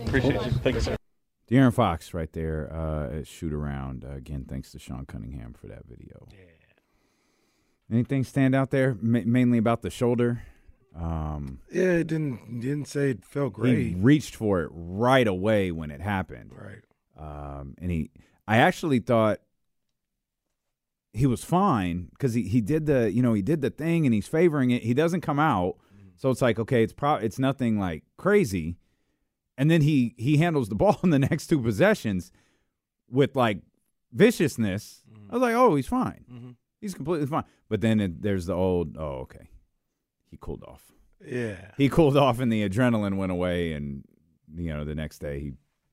Appreciate 0.00 0.34
you. 0.34 0.50
Thank 0.50 0.76
you, 0.76 0.80
sir. 0.80 0.96
De'Aaron 1.50 1.72
Fox 1.74 2.14
right 2.14 2.32
there 2.32 2.72
uh, 2.72 3.18
at 3.18 3.26
shoot 3.26 3.52
around. 3.52 4.04
Uh, 4.04 4.12
again, 4.16 4.46
thanks 4.48 4.70
to 4.72 4.78
Sean 4.78 5.04
Cunningham 5.06 5.52
for 5.52 5.66
that 5.66 5.84
video. 5.86 6.26
Yeah. 6.30 6.38
Anything 7.90 8.24
stand 8.24 8.54
out 8.54 8.70
there? 8.70 8.96
Ma- 9.00 9.20
mainly 9.26 9.58
about 9.58 9.82
the 9.82 9.90
shoulder. 9.90 10.42
Um, 10.96 11.58
Yeah, 11.70 11.92
it 11.92 12.06
didn't 12.06 12.60
didn't 12.60 12.86
say 12.88 13.10
it 13.10 13.24
felt 13.24 13.52
great. 13.52 13.78
He 13.78 13.94
reached 13.94 14.36
for 14.36 14.62
it 14.62 14.70
right 14.72 15.26
away 15.26 15.70
when 15.70 15.90
it 15.90 16.00
happened. 16.00 16.52
Right. 16.56 16.80
Um, 17.16 17.74
and 17.80 17.90
he, 17.90 18.10
I 18.48 18.58
actually 18.58 19.00
thought 19.00 19.40
he 21.12 21.26
was 21.26 21.44
fine 21.44 22.08
because 22.12 22.34
he, 22.34 22.42
he 22.42 22.60
did 22.60 22.86
the 22.86 23.12
you 23.12 23.22
know 23.22 23.34
he 23.34 23.42
did 23.42 23.60
the 23.60 23.70
thing 23.70 24.06
and 24.06 24.14
he's 24.14 24.28
favoring 24.28 24.70
it. 24.70 24.82
He 24.82 24.94
doesn't 24.94 25.20
come 25.20 25.38
out, 25.38 25.76
so 26.16 26.30
it's 26.30 26.40
like 26.42 26.58
okay, 26.58 26.82
it's 26.82 26.92
pro 26.92 27.16
it's 27.16 27.38
nothing 27.38 27.78
like 27.78 28.04
crazy. 28.16 28.76
And 29.56 29.70
then 29.70 29.82
he 29.82 30.14
he 30.18 30.36
handles 30.38 30.68
the 30.68 30.74
ball 30.82 30.98
in 31.02 31.10
the 31.10 31.18
next 31.18 31.46
two 31.46 31.60
possessions 31.60 32.30
with 33.10 33.36
like 33.36 33.58
viciousness. 34.12 35.02
I 35.30 35.34
was 35.34 35.42
like, 35.42 35.54
oh, 35.54 35.74
he's 35.74 35.86
fine. 35.86 36.56
He's 36.80 36.94
completely 36.94 37.26
fine. 37.26 37.44
But 37.68 37.80
then 37.80 37.98
it, 37.98 38.22
there's 38.22 38.46
the 38.46 38.54
old, 38.54 38.96
oh, 38.98 39.20
okay, 39.22 39.48
he 40.30 40.36
cooled 40.38 40.62
off. 40.64 40.92
Yeah. 41.26 41.70
He 41.78 41.88
cooled 41.88 42.16
off 42.16 42.40
and 42.40 42.52
the 42.52 42.68
adrenaline 42.68 43.16
went 43.16 43.32
away, 43.32 43.72
and 43.72 44.04
you 44.54 44.72
know 44.74 44.84
the 44.84 44.94
next 44.94 45.18
day 45.18 45.40
he 45.40 45.52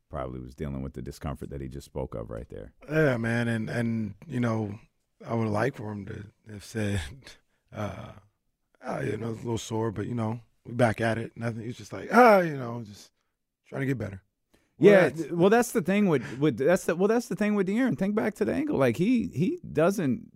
probably 0.09 0.41
was 0.41 0.53
dealing 0.53 0.82
with 0.82 0.93
the 0.93 1.01
discomfort 1.01 1.49
that 1.49 1.62
he 1.62 1.70
just 1.70 1.86
spoke 1.86 2.14
of 2.14 2.30
right 2.30 2.49
there. 2.49 2.74
Yeah, 2.91 3.18
man, 3.18 3.47
and 3.47 3.70
and 3.70 4.14
you 4.28 4.39
know, 4.39 4.78
I 5.26 5.34
would 5.34 5.47
like 5.47 5.78
for 5.78 5.91
him 5.91 6.05
to 6.07 6.51
have 6.51 6.66
said, 6.66 6.99
uh, 7.76 8.12
ah, 8.86 8.99
you 8.99 9.18
know, 9.18 9.32
it's 9.32 9.39
a 9.39 9.45
little 9.45 9.57
sore, 9.57 9.91
but 9.91 10.07
you 10.07 10.16
know, 10.16 10.41
back 10.68 10.99
at 11.01 11.18
it. 11.18 11.32
Nothing. 11.36 11.64
He's 11.64 11.78
just 11.78 11.93
like, 11.93 12.09
ah, 12.14 12.39
you 12.39 12.57
know, 12.57 12.84
just 12.86 13.12
trying 13.72 13.82
to 13.82 13.88
get 13.88 13.97
better. 13.97 14.22
Yeah, 14.78 15.09
th- 15.09 15.32
well, 15.32 15.49
that's 15.49 15.72
the 15.72 15.82
thing 15.82 16.07
with 16.07 16.24
with 16.39 16.57
that's 16.57 16.86
the 16.86 16.95
well, 16.95 17.07
that's 17.07 17.28
the 17.28 17.36
thing 17.36 17.55
with 17.55 17.67
De'Aaron. 17.67 17.97
Think 17.97 18.15
back 18.15 18.34
to 18.36 18.45
the 18.45 18.53
angle. 18.53 18.78
Like 18.78 18.97
he 18.97 19.28
he 19.34 19.59
doesn't. 19.72 20.32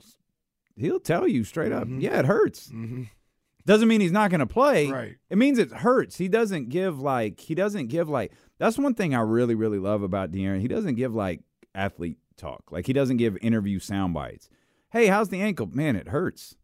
He'll 0.77 0.99
tell 0.99 1.27
you 1.27 1.43
straight 1.43 1.71
up. 1.71 1.87
Yeah, 1.89 2.19
it 2.19 2.25
hurts. 2.25 2.69
Mhm. 2.69 3.07
Doesn't 3.65 3.87
mean 3.87 4.01
he's 4.01 4.11
not 4.11 4.29
going 4.29 4.39
to 4.41 4.45
play. 4.45 4.87
Right. 4.91 5.15
It 5.29 5.37
means 5.39 5.57
it 5.57 5.71
hurts. 5.71 6.17
He 6.17 6.27
doesn't 6.27 6.69
give 6.69 6.99
like 6.99 7.39
he 7.39 7.55
doesn't 7.55 7.87
give 7.87 8.07
like 8.07 8.31
that's 8.59 8.77
one 8.77 8.93
thing 8.93 9.15
I 9.15 9.21
really 9.21 9.55
really 9.55 9.79
love 9.79 10.03
about 10.03 10.31
De'Aaron. 10.31 10.61
He 10.61 10.67
doesn't 10.67 10.95
give 10.95 11.15
like 11.15 11.41
athlete 11.73 12.17
talk. 12.37 12.71
Like 12.71 12.85
he 12.85 12.93
doesn't 12.93 13.17
give 13.17 13.37
interview 13.41 13.79
sound 13.79 14.13
bites. 14.13 14.49
Hey, 14.91 15.07
how's 15.07 15.29
the 15.29 15.41
ankle? 15.41 15.67
Man, 15.73 15.95
it 15.95 16.09
hurts. 16.09 16.55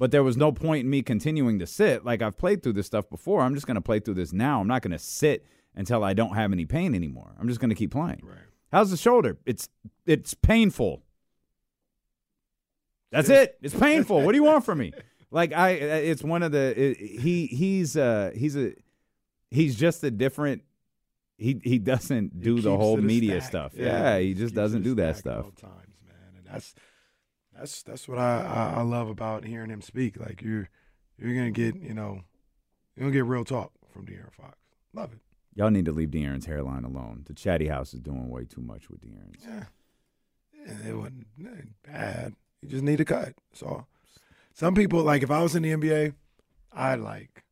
But 0.00 0.10
there 0.10 0.24
was 0.24 0.36
no 0.36 0.50
point 0.50 0.84
in 0.84 0.90
me 0.90 1.02
continuing 1.02 1.60
to 1.60 1.66
sit. 1.66 2.04
Like 2.04 2.20
I've 2.22 2.36
played 2.36 2.62
through 2.62 2.72
this 2.72 2.86
stuff 2.86 3.08
before. 3.08 3.42
I'm 3.42 3.54
just 3.54 3.66
going 3.68 3.76
to 3.76 3.80
play 3.80 4.00
through 4.00 4.14
this 4.14 4.32
now. 4.32 4.60
I'm 4.60 4.66
not 4.66 4.82
going 4.82 4.90
to 4.90 4.98
sit 4.98 5.46
until 5.76 6.02
I 6.04 6.12
don't 6.14 6.34
have 6.34 6.52
any 6.52 6.64
pain 6.66 6.94
anymore. 6.94 7.34
I'm 7.38 7.48
just 7.48 7.60
going 7.60 7.70
to 7.70 7.74
keep 7.76 7.90
playing. 7.92 8.20
Right. 8.22 8.38
How's 8.72 8.90
the 8.90 8.96
shoulder? 8.96 9.36
It's 9.46 9.68
it's 10.06 10.34
painful. 10.34 11.02
That's 13.10 13.28
it. 13.28 13.56
It's 13.62 13.74
painful. 13.74 14.22
what 14.22 14.32
do 14.32 14.38
you 14.38 14.44
want 14.44 14.64
from 14.64 14.78
me? 14.78 14.92
Like 15.30 15.52
I, 15.52 15.70
it's 15.70 16.22
one 16.22 16.44
of 16.44 16.52
the 16.52 16.80
it, 16.80 16.96
he 16.96 17.46
he's 17.46 17.96
uh 17.96 18.30
he's 18.36 18.56
a 18.56 18.72
he's 19.50 19.74
just 19.74 20.04
a 20.04 20.10
different. 20.12 20.62
He 21.38 21.60
he 21.64 21.80
doesn't 21.80 22.40
do 22.40 22.60
the 22.60 22.76
whole 22.76 22.98
media 22.98 23.40
stack. 23.40 23.50
stuff. 23.50 23.72
Yeah, 23.74 23.86
Yeah, 23.86 24.18
he 24.20 24.26
he 24.28 24.34
just 24.34 24.54
doesn't 24.54 24.82
do 24.82 24.94
that 24.94 25.16
stuff. 25.16 25.46
all 25.46 25.50
times, 25.50 25.96
man. 26.06 26.36
And 26.38 26.46
that's 26.46 26.76
that's 27.52 27.82
that's 27.82 28.06
what 28.06 28.18
I, 28.18 28.42
I 28.76 28.78
I 28.78 28.82
love 28.82 29.08
about 29.08 29.44
hearing 29.44 29.70
him 29.70 29.82
speak. 29.82 30.20
Like 30.20 30.40
you're 30.40 30.68
you're 31.18 31.34
gonna 31.34 31.50
get 31.50 31.74
you 31.82 31.94
know 31.94 32.20
you're 32.94 33.06
gonna 33.06 33.10
get 33.10 33.24
real 33.24 33.44
talk 33.44 33.72
from 33.92 34.06
De'Aaron 34.06 34.32
Fox. 34.32 34.56
Love 34.92 35.14
it. 35.14 35.18
Y'all 35.54 35.70
need 35.70 35.84
to 35.84 35.92
leave 35.92 36.10
De'Aaron's 36.10 36.46
hairline 36.46 36.84
alone. 36.84 37.22
The 37.26 37.34
chatty 37.34 37.68
house 37.68 37.94
is 37.94 38.00
doing 38.00 38.28
way 38.28 38.44
too 38.44 38.60
much 38.60 38.90
with 38.90 39.00
De'Aaron's. 39.00 39.44
Yeah. 39.46 39.64
Yeah, 40.66 40.90
it 40.90 40.94
wasn't 40.96 41.26
bad. 41.86 42.34
You 42.62 42.68
just 42.68 42.82
need 42.82 43.00
a 43.00 43.04
cut. 43.04 43.34
So 43.52 43.86
some 44.54 44.74
people 44.74 45.02
like 45.02 45.22
if 45.22 45.30
I 45.30 45.42
was 45.42 45.54
in 45.54 45.62
the 45.62 45.72
NBA, 45.72 46.14
I'd 46.72 47.00
like 47.00 47.42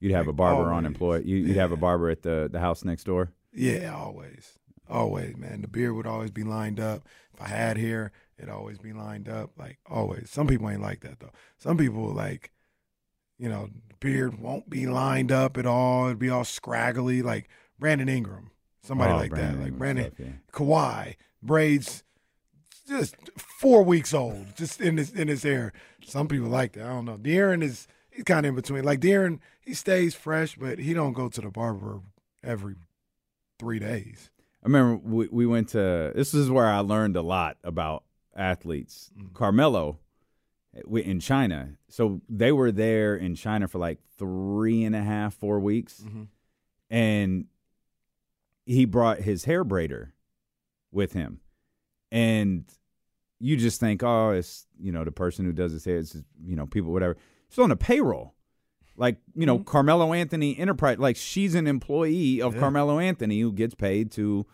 You'd 0.00 0.12
have 0.12 0.28
a 0.28 0.32
barber 0.32 0.62
always. 0.70 0.78
unemployed. 0.78 1.24
You, 1.26 1.36
you'd 1.38 1.56
have 1.56 1.72
a 1.72 1.76
barber 1.76 2.08
at 2.08 2.22
the 2.22 2.48
the 2.50 2.60
house 2.60 2.84
next 2.84 3.04
door. 3.04 3.32
yeah, 3.52 3.92
always. 3.94 4.58
Always, 4.88 5.36
man. 5.36 5.60
The 5.60 5.68
beard 5.68 5.94
would 5.96 6.06
always 6.06 6.30
be 6.30 6.44
lined 6.44 6.80
up. 6.80 7.02
If 7.34 7.42
I 7.42 7.48
had 7.48 7.76
hair, 7.76 8.10
it'd 8.38 8.48
always 8.48 8.78
be 8.78 8.92
lined 8.92 9.28
up. 9.28 9.50
Like 9.58 9.78
always. 9.86 10.30
Some 10.30 10.46
people 10.46 10.70
ain't 10.70 10.80
like 10.80 11.00
that 11.00 11.18
though. 11.20 11.32
Some 11.58 11.76
people 11.76 12.04
like, 12.14 12.52
you 13.38 13.48
know, 13.48 13.68
beard 14.00 14.38
won't 14.40 14.68
be 14.70 14.86
lined 14.86 15.32
up 15.32 15.56
at 15.56 15.66
all. 15.66 16.06
It'd 16.06 16.18
be 16.18 16.30
all 16.30 16.44
scraggly, 16.44 17.22
like 17.22 17.48
Brandon 17.78 18.08
Ingram. 18.08 18.50
Somebody 18.82 19.12
Oh, 19.12 19.16
like 19.16 19.30
Brandon 19.30 19.58
that. 19.58 19.64
Like 19.64 19.78
Brandon 19.78 20.04
stuff, 20.14 20.18
yeah. 20.26 20.32
Kawhi. 20.52 21.16
Braids 21.42 22.02
just 22.88 23.14
four 23.36 23.82
weeks 23.82 24.14
old, 24.14 24.56
just 24.56 24.80
in 24.80 24.96
his 24.96 25.12
in 25.12 25.28
his 25.28 25.42
hair. 25.42 25.72
Some 26.04 26.26
people 26.28 26.48
like 26.48 26.72
that. 26.72 26.84
I 26.86 26.88
don't 26.88 27.04
know. 27.04 27.16
De'Aaron 27.18 27.62
is 27.62 27.86
he's 28.10 28.24
kind 28.24 28.46
of 28.46 28.50
in 28.50 28.54
between. 28.56 28.84
Like 28.84 29.00
De'Aaron, 29.00 29.40
he 29.60 29.74
stays 29.74 30.14
fresh, 30.14 30.56
but 30.56 30.78
he 30.78 30.94
don't 30.94 31.12
go 31.12 31.28
to 31.28 31.40
the 31.40 31.50
barber 31.50 32.00
every 32.42 32.74
three 33.58 33.78
days. 33.78 34.30
I 34.64 34.66
remember 34.66 34.96
we, 35.06 35.28
we 35.30 35.46
went 35.46 35.68
to 35.70 36.12
this 36.14 36.34
is 36.34 36.50
where 36.50 36.66
I 36.66 36.78
learned 36.78 37.16
a 37.16 37.22
lot 37.22 37.58
about 37.62 38.04
athletes. 38.34 39.10
Carmelo 39.34 39.90
eh, 39.90 39.92
we- 39.92 39.98
in 40.74 41.20
China. 41.20 41.70
So 41.88 42.20
they 42.28 42.52
were 42.52 42.70
there 42.72 43.16
in 43.16 43.34
China 43.34 43.68
for 43.68 43.78
like 43.78 43.98
three 44.18 44.84
and 44.84 44.94
a 44.94 45.02
half, 45.02 45.34
four 45.34 45.60
weeks. 45.60 46.02
Mm-hmm. 46.06 46.24
And 46.90 47.46
he 48.64 48.84
brought 48.84 49.18
his 49.18 49.44
hair 49.44 49.64
braider 49.64 50.12
with 50.92 51.12
him. 51.12 51.40
And 52.10 52.64
you 53.38 53.56
just 53.56 53.80
think, 53.80 54.02
oh, 54.02 54.30
it's, 54.30 54.66
you 54.80 54.92
know, 54.92 55.04
the 55.04 55.12
person 55.12 55.44
who 55.44 55.52
does 55.52 55.72
his 55.72 55.84
hair, 55.84 55.98
it's, 55.98 56.12
just, 56.12 56.24
you 56.42 56.56
know, 56.56 56.66
people, 56.66 56.92
whatever. 56.92 57.16
She's 57.48 57.58
on 57.58 57.70
a 57.70 57.76
payroll. 57.76 58.34
Like, 58.96 59.18
you 59.34 59.46
know, 59.46 59.58
mm-hmm. 59.58 59.70
Carmelo 59.70 60.12
Anthony 60.12 60.58
Enterprise, 60.58 60.98
like 60.98 61.16
she's 61.16 61.54
an 61.54 61.66
employee 61.66 62.42
of 62.42 62.54
Yeah. 62.54 62.60
Carmelo 62.60 62.98
Anthony 62.98 63.40
who 63.40 63.52
gets 63.52 63.74
paid 63.74 64.10
to 64.12 64.44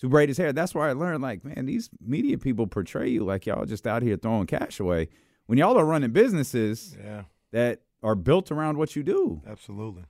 to 0.00 0.08
braid 0.08 0.28
his 0.28 0.38
hair. 0.38 0.52
That's 0.52 0.74
where 0.74 0.88
I 0.88 0.92
learned, 0.92 1.22
like, 1.22 1.44
man, 1.44 1.66
these 1.66 1.90
media 2.00 2.38
people 2.38 2.68
portray 2.68 3.08
you 3.08 3.24
like 3.24 3.46
y'all 3.46 3.64
just 3.64 3.86
out 3.86 4.02
here 4.02 4.16
throwing 4.16 4.46
cash 4.46 4.78
away. 4.78 5.08
When 5.48 5.56
y'all 5.56 5.78
are 5.78 5.84
running 5.86 6.10
businesses 6.10 6.94
Yeah. 7.02 7.24
that 7.52 7.80
are 8.02 8.14
built 8.14 8.52
around 8.52 8.76
what 8.76 8.94
you 8.94 9.02
do. 9.02 9.40
Absolutely. 9.46 10.04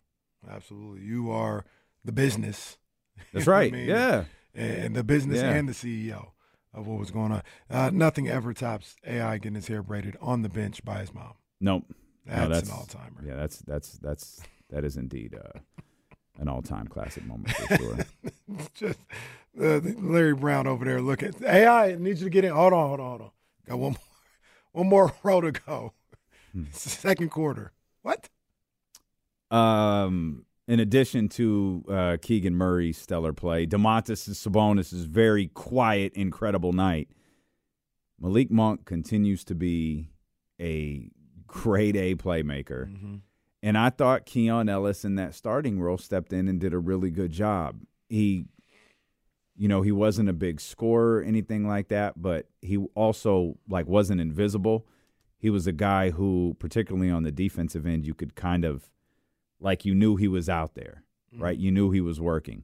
Absolutely. 0.51 1.07
You 1.07 1.31
are 1.31 1.65
the 2.05 2.11
business. 2.11 2.77
That's 3.33 3.47
what 3.47 3.55
I 3.55 3.59
right. 3.59 3.73
mean? 3.73 3.87
Yeah. 3.89 4.25
And 4.53 4.97
the 4.97 5.05
business 5.05 5.39
Yeah. 5.39 5.51
and 5.53 5.69
the 5.69 5.73
CEO 5.73 6.31
of 6.75 6.89
what 6.89 6.99
was 6.99 7.13
going 7.13 7.31
on. 7.31 7.43
Uh, 7.71 7.91
nothing 7.93 8.29
ever 8.29 8.53
tops 8.53 8.97
AI 9.07 9.39
getting 9.39 9.55
his 9.55 9.69
hair 9.69 9.81
braided 9.83 10.17
on 10.21 10.43
the 10.43 10.49
bench 10.49 10.85
by 10.85 10.99
his 10.99 11.15
mom. 11.15 11.35
Nope. 11.61 11.85
That's, 12.27 12.41
no, 12.43 12.49
that's 12.49 12.69
an 12.69 12.75
all 12.75 12.85
timer. 12.87 13.23
Yeah, 13.25 13.37
that's 13.37 13.59
that's 13.61 13.93
that's 13.99 14.43
that 14.71 14.85
is 14.85 14.97
indeed 14.97 15.35
uh, 15.35 15.61
an 16.41 16.49
all 16.49 16.63
time 16.63 16.89
classic 16.89 17.25
moment 17.25 17.51
for 17.53 17.77
sure. 17.77 17.97
Just 18.75 18.99
uh, 19.61 19.81
Larry 19.99 20.35
Brown 20.35 20.67
over 20.67 20.85
there 20.85 21.01
looking. 21.01 21.33
AI 21.47 21.95
needs 21.97 22.21
you 22.21 22.27
to 22.27 22.31
get 22.31 22.45
in. 22.45 22.51
Hold 22.53 22.73
on, 22.75 22.89
hold 22.89 23.01
on, 23.01 23.07
hold 23.09 23.21
on. 23.23 23.31
Got 23.69 23.79
one 23.79 23.93
more, 23.93 24.01
one 24.73 24.89
more 24.89 25.13
row 25.23 25.41
to 25.41 25.53
go. 25.53 25.93
Hmm. 26.53 26.65
Second 26.73 27.31
quarter. 27.31 27.73
What? 28.03 28.29
Um, 29.51 30.45
in 30.67 30.81
addition 30.81 31.29
to 31.31 31.85
uh, 31.89 32.17
Keegan 32.21 32.55
Murray's 32.55 32.99
stellar 32.99 33.33
play, 33.33 33.67
Domantas 33.67 34.29
Sabonis' 34.29 35.07
very 35.07 35.49
quiet, 35.49 36.13
incredible 36.15 36.73
night. 36.73 37.09
Malik 38.21 38.51
Monk 38.51 38.85
continues 38.85 39.45
to 39.45 39.55
be 39.55 40.11
a 40.61 41.11
grade 41.47 41.97
A 41.97 42.15
playmaker. 42.17 43.21
And 43.63 43.79
I 43.79 43.91
thought 43.91 44.27
Keon 44.27 44.69
Ellis 44.69 45.05
in 45.05 45.17
that 45.17 45.35
starting 45.35 45.81
role 45.81 45.99
stepped 45.99 46.33
in 46.33 46.49
and 46.49 46.61
did 46.61 46.73
a 46.75 46.79
really 46.79 47.11
good 47.11 47.33
job. 47.33 47.81
He, 48.09 48.47
you 49.59 49.67
know, 49.67 49.83
he 49.83 49.91
wasn't 49.91 50.29
a 50.29 50.33
big 50.33 50.61
scorer 50.61 51.17
or 51.17 51.23
anything 51.23 51.67
like 51.67 51.89
that, 51.89 52.23
but 52.23 52.47
he 52.63 52.77
also 52.95 53.59
like 53.69 53.89
wasn't 53.89 54.21
invisible. 54.21 54.87
He 55.37 55.51
was 55.51 55.67
a 55.67 55.73
guy 55.73 56.11
who, 56.11 56.57
particularly 56.61 57.11
on 57.11 57.25
the 57.25 57.33
defensive 57.33 57.85
end, 57.85 58.07
you 58.07 58.15
could 58.15 58.37
kind 58.37 58.65
of 58.65 58.89
like 59.61 59.85
you 59.85 59.97
knew 59.97 60.15
he 60.15 60.29
was 60.29 60.49
out 60.49 60.75
there, 60.75 61.03
mm-hmm. 61.35 61.43
right? 61.43 61.59
You 61.59 61.73
knew 61.73 61.91
he 61.91 62.01
was 62.01 62.21
working. 62.21 62.63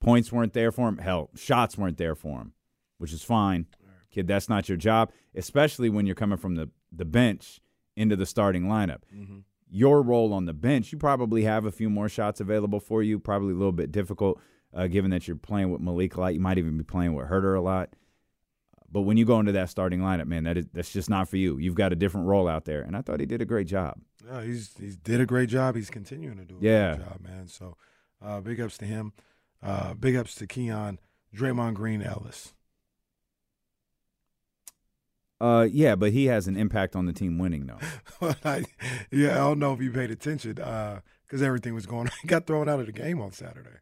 Points 0.00 0.32
weren't 0.32 0.54
there 0.54 0.72
for 0.72 0.88
him. 0.88 0.96
Hell, 0.96 1.28
shots 1.36 1.76
weren't 1.76 1.98
there 1.98 2.14
for 2.14 2.38
him, 2.38 2.54
which 2.96 3.12
is 3.12 3.22
fine. 3.22 3.66
Kid, 4.10 4.26
that's 4.26 4.48
not 4.48 4.68
your 4.68 4.78
job, 4.78 5.12
especially 5.34 5.88
when 5.90 6.06
you're 6.06 6.16
coming 6.16 6.38
from 6.38 6.56
the, 6.56 6.70
the 6.90 7.04
bench 7.04 7.60
into 7.96 8.16
the 8.16 8.26
starting 8.26 8.64
lineup. 8.64 9.02
Mm-hmm. 9.14 9.40
Your 9.68 10.02
role 10.02 10.32
on 10.32 10.46
the 10.46 10.52
bench, 10.54 10.90
you 10.90 10.98
probably 10.98 11.44
have 11.44 11.64
a 11.64 11.70
few 11.70 11.88
more 11.88 12.08
shots 12.08 12.40
available 12.40 12.80
for 12.80 13.02
you, 13.02 13.20
probably 13.20 13.52
a 13.52 13.56
little 13.56 13.72
bit 13.72 13.92
difficult 13.92 14.40
uh, 14.74 14.86
given 14.86 15.10
that 15.10 15.26
you're 15.26 15.36
playing 15.36 15.70
with 15.70 15.80
Malik 15.80 16.16
a 16.16 16.20
lot. 16.20 16.34
You 16.34 16.40
might 16.40 16.58
even 16.58 16.76
be 16.78 16.84
playing 16.84 17.14
with 17.14 17.28
Huerter 17.28 17.56
a 17.56 17.60
lot. 17.60 17.90
but 18.90 19.02
when 19.02 19.16
you 19.16 19.24
go 19.24 19.38
into 19.40 19.52
that 19.52 19.70
starting 19.70 20.00
lineup, 20.00 20.26
man, 20.26 20.44
that 20.44 20.56
is 20.56 20.66
that's 20.72 20.92
just 20.92 21.08
not 21.10 21.28
for 21.28 21.36
you. 21.36 21.58
You've 21.58 21.74
got 21.74 21.92
a 21.92 21.96
different 21.96 22.26
role 22.26 22.48
out 22.48 22.64
there, 22.64 22.82
and 22.82 22.96
I 22.96 23.02
thought 23.02 23.20
he 23.20 23.26
did 23.26 23.40
a 23.40 23.44
great 23.46 23.66
job. 23.66 23.98
Yeah, 24.26 24.42
he's 24.42 24.74
he's 24.78 24.96
did 24.96 25.20
a 25.20 25.26
great 25.26 25.48
job. 25.48 25.76
He's 25.76 25.90
continuing 25.90 26.36
to 26.38 26.44
do 26.44 26.56
a 26.56 26.62
Yeah. 26.62 26.96
great 26.96 27.08
job, 27.08 27.20
man. 27.22 27.46
So 27.48 27.76
uh, 28.22 28.40
big 28.40 28.60
ups 28.60 28.76
to 28.78 28.84
him. 28.84 29.12
Uh, 29.62 29.94
big 29.94 30.16
ups 30.16 30.34
to 30.36 30.46
Keon, 30.46 30.98
Draymond 31.36 31.74
Green, 31.74 32.02
Ellis. 32.02 32.54
Uh, 35.40 35.66
yeah, 35.70 35.94
but 35.96 36.12
he 36.12 36.26
has 36.26 36.46
an 36.46 36.56
impact 36.56 36.94
on 36.94 37.06
the 37.06 37.12
team 37.14 37.38
winning 37.38 37.66
though. 37.66 37.78
I, 38.44 38.64
yeah, 39.10 39.32
I 39.32 39.34
don't 39.38 39.58
know 39.58 39.72
if 39.72 39.80
you 39.80 39.90
paid 39.90 40.10
attention 40.10 40.54
because 40.54 41.42
everything 41.42 41.74
was 41.74 41.86
going 41.86 42.08
on. 42.08 42.12
He 42.22 42.28
got 42.28 42.46
thrown 42.46 42.68
out 42.68 42.80
of 42.80 42.86
the 42.86 42.92
game 42.92 43.20
on 43.22 43.32
Saturday. 43.32 43.78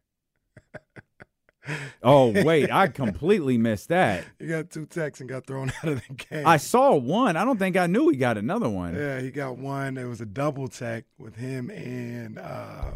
Oh 2.01 2.31
wait, 2.31 2.71
I 2.71 2.87
completely 2.87 3.57
missed 3.57 3.89
that. 3.89 4.23
He 4.39 4.47
got 4.47 4.71
two 4.71 4.85
techs 4.87 5.19
and 5.19 5.29
got 5.29 5.45
thrown 5.45 5.69
out 5.83 5.89
of 5.89 6.01
the 6.07 6.13
game. 6.13 6.47
I 6.47 6.57
saw 6.57 6.95
one. 6.95 7.35
I 7.37 7.45
don't 7.45 7.59
think 7.59 7.77
I 7.77 7.85
knew 7.85 8.09
he 8.09 8.17
got 8.17 8.37
another 8.37 8.69
one. 8.69 8.95
Yeah, 8.95 9.19
he 9.19 9.29
got 9.29 9.57
one. 9.57 9.97
It 9.97 10.05
was 10.05 10.19
a 10.21 10.25
double 10.25 10.67
tech 10.67 11.05
with 11.19 11.35
him 11.35 11.69
and 11.69 12.39
uh, 12.39 12.91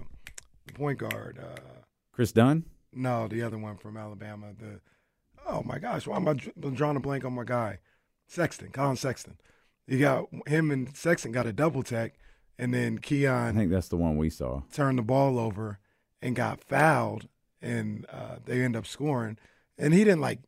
the 0.65 0.74
point 0.74 0.97
guard. 0.99 1.38
Uh, 1.39 1.59
Kris 2.13 2.32
Dunn. 2.32 2.65
no, 2.93 3.28
the 3.28 3.43
other 3.43 3.57
one 3.59 3.78
from 3.78 3.95
Alabama. 3.97 4.47
The 4.57 4.80
oh 5.45 5.61
my 5.63 5.78
gosh, 5.78 6.07
why 6.07 6.15
am 6.15 6.28
I 6.28 6.34
drawing 6.34 6.97
a 6.97 7.01
blank 7.01 7.26
on 7.26 7.34
my 7.34 7.43
guy? 7.43 7.80
Sexton, 8.28 8.69
Collin 8.71 8.95
Sexton. 8.95 9.38
He 9.86 9.99
got 9.99 10.30
him 10.47 10.71
and 10.71 10.95
Sexton 10.95 11.32
got 11.32 11.45
a 11.45 11.53
double 11.53 11.84
tech, 11.84 12.13
and 12.57 12.74
then 12.74 12.97
Keon. 12.97 13.49
I 13.49 13.51
think 13.59 13.69
that's 13.69 13.89
the 13.89 13.97
one 13.97 14.17
we 14.17 14.30
saw. 14.32 14.61
turned 14.71 14.97
the 14.97 15.03
ball 15.03 15.38
over 15.38 15.78
and 16.21 16.36
got 16.36 16.63
fouled, 16.63 17.28
and 17.64 18.05
uh, 18.11 18.36
they 18.45 18.61
end 18.61 18.76
up 18.76 18.86
scoring. 18.86 19.38
And 19.78 19.93
he 19.93 20.03
didn't 20.03 20.22
like 20.22 20.39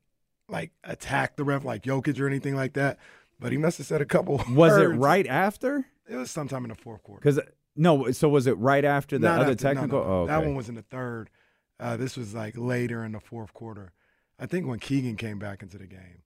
like 0.47 0.72
attack 0.84 1.36
the 1.38 1.43
ref 1.43 1.63
like 1.66 1.82
Jokic 1.82 2.20
or 2.20 2.28
anything 2.28 2.55
like 2.55 2.74
that, 2.74 2.99
but 3.39 3.51
he 3.51 3.57
must 3.57 3.80
have 3.80 3.88
said 3.88 4.01
a 4.01 4.05
couple. 4.05 4.43
Was 4.51 4.78
it 4.78 4.86
right 4.86 5.26
after? 5.26 5.86
It 6.07 6.16
was 6.16 6.30
sometime 6.30 6.63
in 6.66 6.70
the 6.70 6.76
fourth 6.76 7.01
quarter. 7.01 7.20
Because 7.20 7.39
no, 7.76 8.11
so 8.11 8.30
was 8.30 8.45
it 8.45 8.55
right 8.59 8.86
after 8.86 9.18
the 9.18 9.28
Not 9.28 9.39
other 9.41 9.51
after- 9.53 9.74
technical? 9.74 9.99
no. 9.99 10.05
Oh, 10.05 10.13
okay. 10.22 10.32
That 10.34 10.45
one 10.45 10.53
was 10.55 10.70
in 10.70 10.76
the 10.76 10.84
third. 10.84 11.32
Uh, 11.80 11.97
this 11.97 12.16
was 12.16 12.36
like 12.36 12.55
later 12.55 13.03
in 13.03 13.11
the 13.13 13.20
fourth 13.20 13.53
quarter. 13.55 13.91
I 14.39 14.45
think 14.45 14.68
when 14.68 14.78
Keegan 14.80 15.16
came 15.16 15.39
back 15.39 15.63
into 15.63 15.78
the 15.80 15.88
game, 15.88 16.22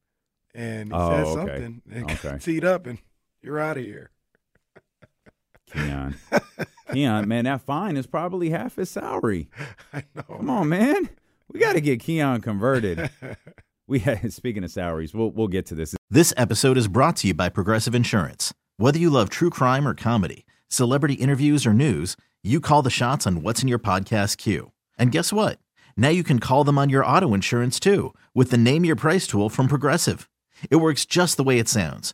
and 0.53 0.89
he 0.89 0.93
Oh, 0.93 1.09
said 1.09 1.23
okay. 1.25 1.33
something 1.55 1.81
and 1.91 2.07
got 2.09 2.25
Okay. 2.25 2.37
teed 2.39 2.65
up, 2.65 2.85
and 2.87 2.97
you're 3.41 3.57
out 3.59 3.77
of 3.77 3.85
here. 3.85 4.11
Keon. 5.73 6.15
Keon, 6.91 7.27
man, 7.27 7.45
that 7.45 7.61
fine 7.61 7.97
is 7.97 8.07
probably 8.07 8.49
half 8.49 8.75
his 8.75 8.89
salary. 8.89 9.49
I 9.93 10.03
know. 10.15 10.23
Come 10.23 10.49
on, 10.49 10.69
man. 10.69 11.09
We 11.51 11.59
got 11.59 11.73
to 11.73 11.81
get 11.81 11.99
Keon 11.99 12.41
converted. 12.41 13.09
We 13.89 13.97
had, 13.97 14.31
speaking 14.31 14.63
of 14.63 14.69
salaries, 14.69 15.15
we'll 15.15 15.31
we'll 15.31 15.47
get 15.47 15.65
to 15.65 15.73
this. 15.73 15.95
This 16.11 16.31
episode 16.37 16.77
is 16.77 16.87
brought 16.87 17.15
to 17.17 17.27
you 17.27 17.33
by 17.33 17.49
Progressive 17.49 17.95
Insurance. 17.95 18.53
Whether 18.77 18.99
you 18.99 19.09
love 19.09 19.31
true 19.31 19.49
crime 19.49 19.87
or 19.87 19.95
comedy, 19.95 20.45
celebrity 20.67 21.15
interviews 21.15 21.65
or 21.65 21.73
news, 21.73 22.15
you 22.43 22.61
call 22.61 22.83
the 22.83 22.91
shots 22.91 23.25
on 23.25 23.41
what's 23.41 23.63
in 23.63 23.67
your 23.67 23.79
podcast 23.79 24.37
queue. 24.37 24.73
And 24.99 25.11
guess 25.11 25.33
what? 25.33 25.57
Now 25.97 26.09
you 26.09 26.23
can 26.23 26.37
call 26.37 26.63
them 26.63 26.77
on 26.77 26.89
your 26.91 27.03
auto 27.03 27.33
insurance 27.33 27.79
too 27.79 28.13
with 28.35 28.51
the 28.51 28.59
Name 28.59 28.85
Your 28.85 28.95
Price 28.95 29.25
tool 29.25 29.49
from 29.49 29.67
Progressive. 29.67 30.29
It 30.69 30.75
works 30.75 31.03
just 31.05 31.37
the 31.37 31.43
way 31.43 31.57
it 31.57 31.67
sounds. 31.67 32.13